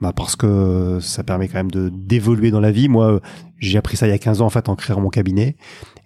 Bah, 0.00 0.12
parce 0.14 0.36
que 0.36 0.98
ça 1.00 1.24
permet 1.24 1.48
quand 1.48 1.58
même 1.58 1.70
de 1.70 1.88
d'évoluer 1.88 2.50
dans 2.50 2.60
la 2.60 2.70
vie. 2.70 2.88
Moi, 2.88 3.20
j'ai 3.58 3.78
appris 3.78 3.96
ça 3.96 4.06
il 4.06 4.10
y 4.10 4.12
a 4.12 4.18
15 4.18 4.42
ans 4.42 4.46
en 4.46 4.50
fait 4.50 4.68
en 4.68 4.76
créant 4.76 5.00
mon 5.00 5.10
cabinet. 5.10 5.56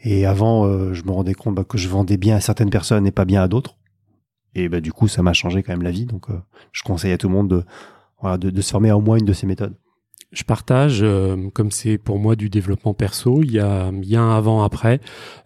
Et 0.02 0.24
avant, 0.26 0.64
euh, 0.64 0.94
je 0.94 1.04
me 1.04 1.10
rendais 1.10 1.34
compte 1.34 1.54
bah, 1.54 1.64
que 1.64 1.78
je 1.78 1.88
vendais 1.88 2.16
bien 2.16 2.36
à 2.36 2.40
certaines 2.40 2.70
personnes 2.70 3.06
et 3.06 3.12
pas 3.12 3.24
bien 3.24 3.42
à 3.42 3.48
d'autres. 3.48 3.76
Et 4.54 4.68
bah, 4.68 4.80
du 4.80 4.92
coup, 4.92 5.08
ça 5.08 5.22
m'a 5.22 5.32
changé 5.34 5.62
quand 5.62 5.72
même 5.72 5.82
la 5.82 5.90
vie. 5.90 6.06
Donc, 6.06 6.30
euh, 6.30 6.40
je 6.72 6.82
conseille 6.82 7.12
à 7.12 7.18
tout 7.18 7.28
le 7.28 7.34
monde 7.34 7.48
de, 7.48 8.36
de, 8.36 8.50
de 8.50 8.60
se 8.60 8.70
former 8.70 8.90
à 8.90 8.96
au 8.96 9.00
moins 9.00 9.18
une 9.18 9.26
de 9.26 9.32
ces 9.32 9.46
méthodes. 9.46 9.76
Je 10.32 10.44
partage, 10.44 11.00
euh, 11.02 11.50
comme 11.52 11.70
c'est 11.70 11.98
pour 11.98 12.18
moi 12.18 12.36
du 12.36 12.48
développement 12.48 12.94
perso, 12.94 13.42
il 13.42 13.52
y 13.52 13.58
a, 13.58 13.90
y 14.02 14.16
un 14.16 14.30
avant-après. 14.30 14.98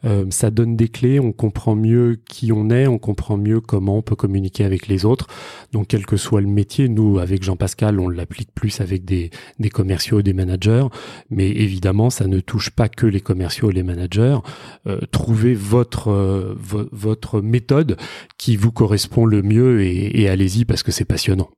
Euh, 0.05 0.27
ça 0.31 0.53
donne 0.53 0.77
des 0.77 0.87
clés, 0.88 1.18
on 1.18 1.33
comprend 1.33 1.75
mieux 1.75 2.20
qui 2.29 2.53
on 2.53 2.70
est, 2.70 2.87
on 2.87 2.99
comprend 2.99 3.37
mieux 3.37 3.61
comment 3.61 3.96
on 3.99 4.03
peut 4.03 4.14
communiquer 4.14 4.64
avec 4.64 4.87
les 4.87 5.05
autres. 5.05 5.27
Donc 5.72 5.88
quel 5.88 6.07
que 6.07 6.16
soit 6.16 6.40
le 6.40 6.46
métier, 6.46 6.88
nous, 6.88 7.18
avec 7.18 7.42
Jean-Pascal, 7.42 7.99
on 7.99 8.09
l'applique 8.09 8.51
plus 8.55 8.81
avec 8.81 9.05
des, 9.05 9.31
commerciaux 9.72 10.20
et 10.20 10.22
des 10.22 10.35
managers. 10.35 10.87
Mais 11.31 11.49
évidemment, 11.51 12.09
ça 12.09 12.29
ne 12.29 12.38
touche 12.38 12.70
pas 12.70 12.88
que 12.88 13.07
les 13.07 13.20
commerciaux 13.20 13.70
et 13.70 13.75
les 13.75 13.83
managers. 13.83 14.38
Euh, 14.87 15.01
trouvez 15.11 15.55
votre, 15.55 16.12
euh, 16.12 16.55
vo- 16.57 16.88
votre 16.92 17.40
méthode 17.40 17.96
qui 18.38 18.57
vous 18.57 18.70
correspond 18.70 19.25
le 19.27 19.42
mieux 19.42 19.83
et, 19.83 20.20
et 20.20 20.29
allez-y 20.29 20.64
parce 20.64 20.85
que 20.85 20.92
c'est 20.92 21.05
passionnant. 21.05 21.51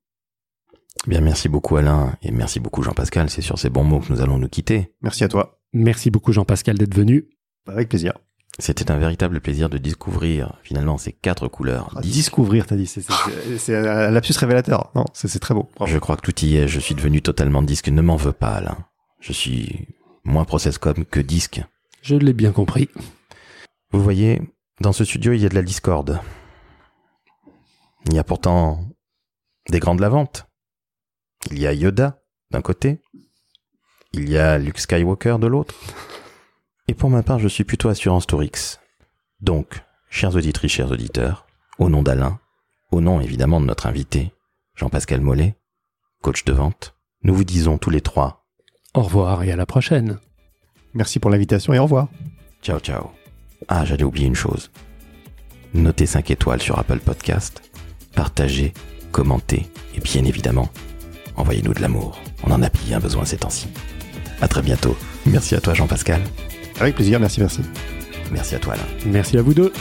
Bien, 1.09 1.23
merci 1.23 1.49
beaucoup 1.49 1.79
Alain 1.79 2.13
et 2.21 2.31
merci 2.31 2.61
beaucoup 2.61 2.83
Jean-Pascal. 2.83 3.31
C'est 3.31 3.41
sur 3.41 3.59
ces 3.59 3.71
bons 3.71 3.83
mots 3.83 4.01
que 4.01 4.13
nous 4.13 4.21
allons 4.21 4.37
nous 4.39 4.49
quitter. 4.51 4.93
Merci 5.01 5.25
à 5.25 5.29
toi. 5.29 5.59
Merci 5.73 6.11
beaucoup 6.11 6.35
Jean-Pascal 6.35 6.77
d'être 6.77 6.95
venu. 6.95 7.31
Avec 7.67 7.89
plaisir. 7.89 8.13
C'était 8.59 8.91
un 8.91 8.99
véritable 8.99 9.41
plaisir 9.41 9.71
de 9.71 9.79
découvrir 9.79 10.59
finalement 10.63 10.99
ces 10.99 11.13
quatre 11.13 11.49
couleurs. 11.49 11.95
Ah. 11.97 12.01
Découvrir, 12.03 12.67
t'as 12.67 12.77
dit. 12.77 12.87
C'est- 12.87 13.75
un 13.75 14.11
lapsus 14.11 14.35
révélateur. 14.37 14.91
Non, 14.95 15.07
c'est 15.15 15.39
très 15.39 15.55
beau. 15.55 15.71
Bravo. 15.77 15.91
Je 15.91 15.97
crois 15.99 16.17
que 16.17 16.31
tout 16.31 16.45
y 16.45 16.57
est. 16.57 16.69
Je 16.69 16.79
suis 16.79 16.95
devenu 16.95 17.23
totalement 17.23 17.63
disque. 17.63 17.89
Ne 17.89 18.03
m'en 18.03 18.17
veux 18.17 18.33
pas 18.33 18.51
Alain. 18.57 18.77
Je 19.21 19.33
suis 19.33 19.87
moins 20.25 20.45
Processcom 20.45 21.07
que 21.07 21.21
disque. 21.21 21.63
Je 22.03 22.17
l'ai 22.17 22.35
bien 22.35 22.53
compris. 22.53 22.91
Vous 23.93 24.03
voyez, 24.03 24.43
dans 24.83 24.93
ce 24.93 25.05
studio, 25.07 25.33
il 25.33 25.41
y 25.41 25.47
a 25.47 25.49
de 25.49 25.55
la 25.55 25.63
discorde. 25.63 26.21
Il 28.07 28.15
y 28.15 28.19
a 28.19 28.25
pourtant 28.25 28.81
des 29.71 29.79
grands 29.79 29.95
de 29.95 30.03
la 30.03 30.11
vente. 30.11 30.48
Il 31.51 31.59
y 31.59 31.67
a 31.67 31.73
Yoda 31.73 32.21
d'un 32.51 32.63
côté. 32.63 33.01
Il 34.13 34.29
y 34.29 34.39
a 34.39 34.59
Luke 34.59 34.79
Skywalker 34.79 35.37
de 35.39 35.47
l'autre. 35.47 35.75
Et 36.89 36.95
pour 36.95 37.11
ma 37.11 37.23
part, 37.23 37.39
je 37.39 37.49
suis 37.49 37.65
plutôt 37.65 37.89
Assurance 37.89 38.27
Tourix. 38.27 38.79
Donc, 39.41 39.83
chers 40.11 40.35
auditrices, 40.35 40.73
chers 40.73 40.91
auditeurs, 40.91 41.47
au 41.79 41.89
nom 41.89 42.03
d'Alain, 42.03 42.41
au 42.91 43.01
nom 43.01 43.21
évidemment 43.21 43.61
de 43.61 43.67
notre 43.67 43.87
invité, 43.87 44.33
Jean-Pascal 44.75 45.21
Mollet, 45.21 45.57
coach 46.23 46.45
de 46.45 46.53
vente, 46.53 46.95
nous 47.23 47.35
vous 47.35 47.45
disons 47.45 47.79
tous 47.79 47.91
les 47.91 48.01
trois, 48.01 48.47
Au 48.95 49.03
revoir 49.03 49.43
et 49.43 49.53
à 49.53 49.57
la 49.57 49.67
prochaine. 49.67 50.19
Merci 50.95 51.19
pour 51.21 51.31
l'invitation 51.31 51.75
et 51.75 51.79
au 51.79 51.83
revoir. 51.85 52.09
Ciao, 52.63 52.81
ciao. 52.81 53.11
Ah, 53.69 53.85
j'allais 53.85 54.05
oublier 54.05 54.27
une 54.27 54.35
chose. 54.35 54.71
Notez 55.75 56.07
5 56.07 56.31
étoiles 56.31 56.63
sur 56.63 56.79
Apple 56.79 57.01
Podcast. 57.01 57.63
Partagez, 58.15 58.73
commentez 59.13 59.67
et 59.95 60.01
bien 60.01 60.25
évidemment, 60.25 60.71
envoyez-nous 61.39 61.75
de 61.75 61.81
l'amour. 61.81 62.21
On 62.45 62.51
en 62.51 62.63
a 62.63 62.69
bien 62.85 63.01
besoin 63.01 63.25
ces 63.25 63.39
temps-ci. 63.39 63.69
À 64.41 64.49
très 64.49 64.63
bientôt. 64.63 64.97
Merci 65.27 65.55
à 65.55 65.61
toi 65.61 65.75
Jean-Pascal. 65.75 66.21
Avec 66.81 66.95
plaisir. 66.95 67.19
Merci, 67.21 67.41
merci. 67.41 67.61
Merci 68.31 68.55
à 68.55 68.59
toi 68.59 68.75
Alain. 68.75 68.87
Merci 69.07 69.39
à 69.39 69.43
vous 69.43 69.55
deux. 69.55 69.73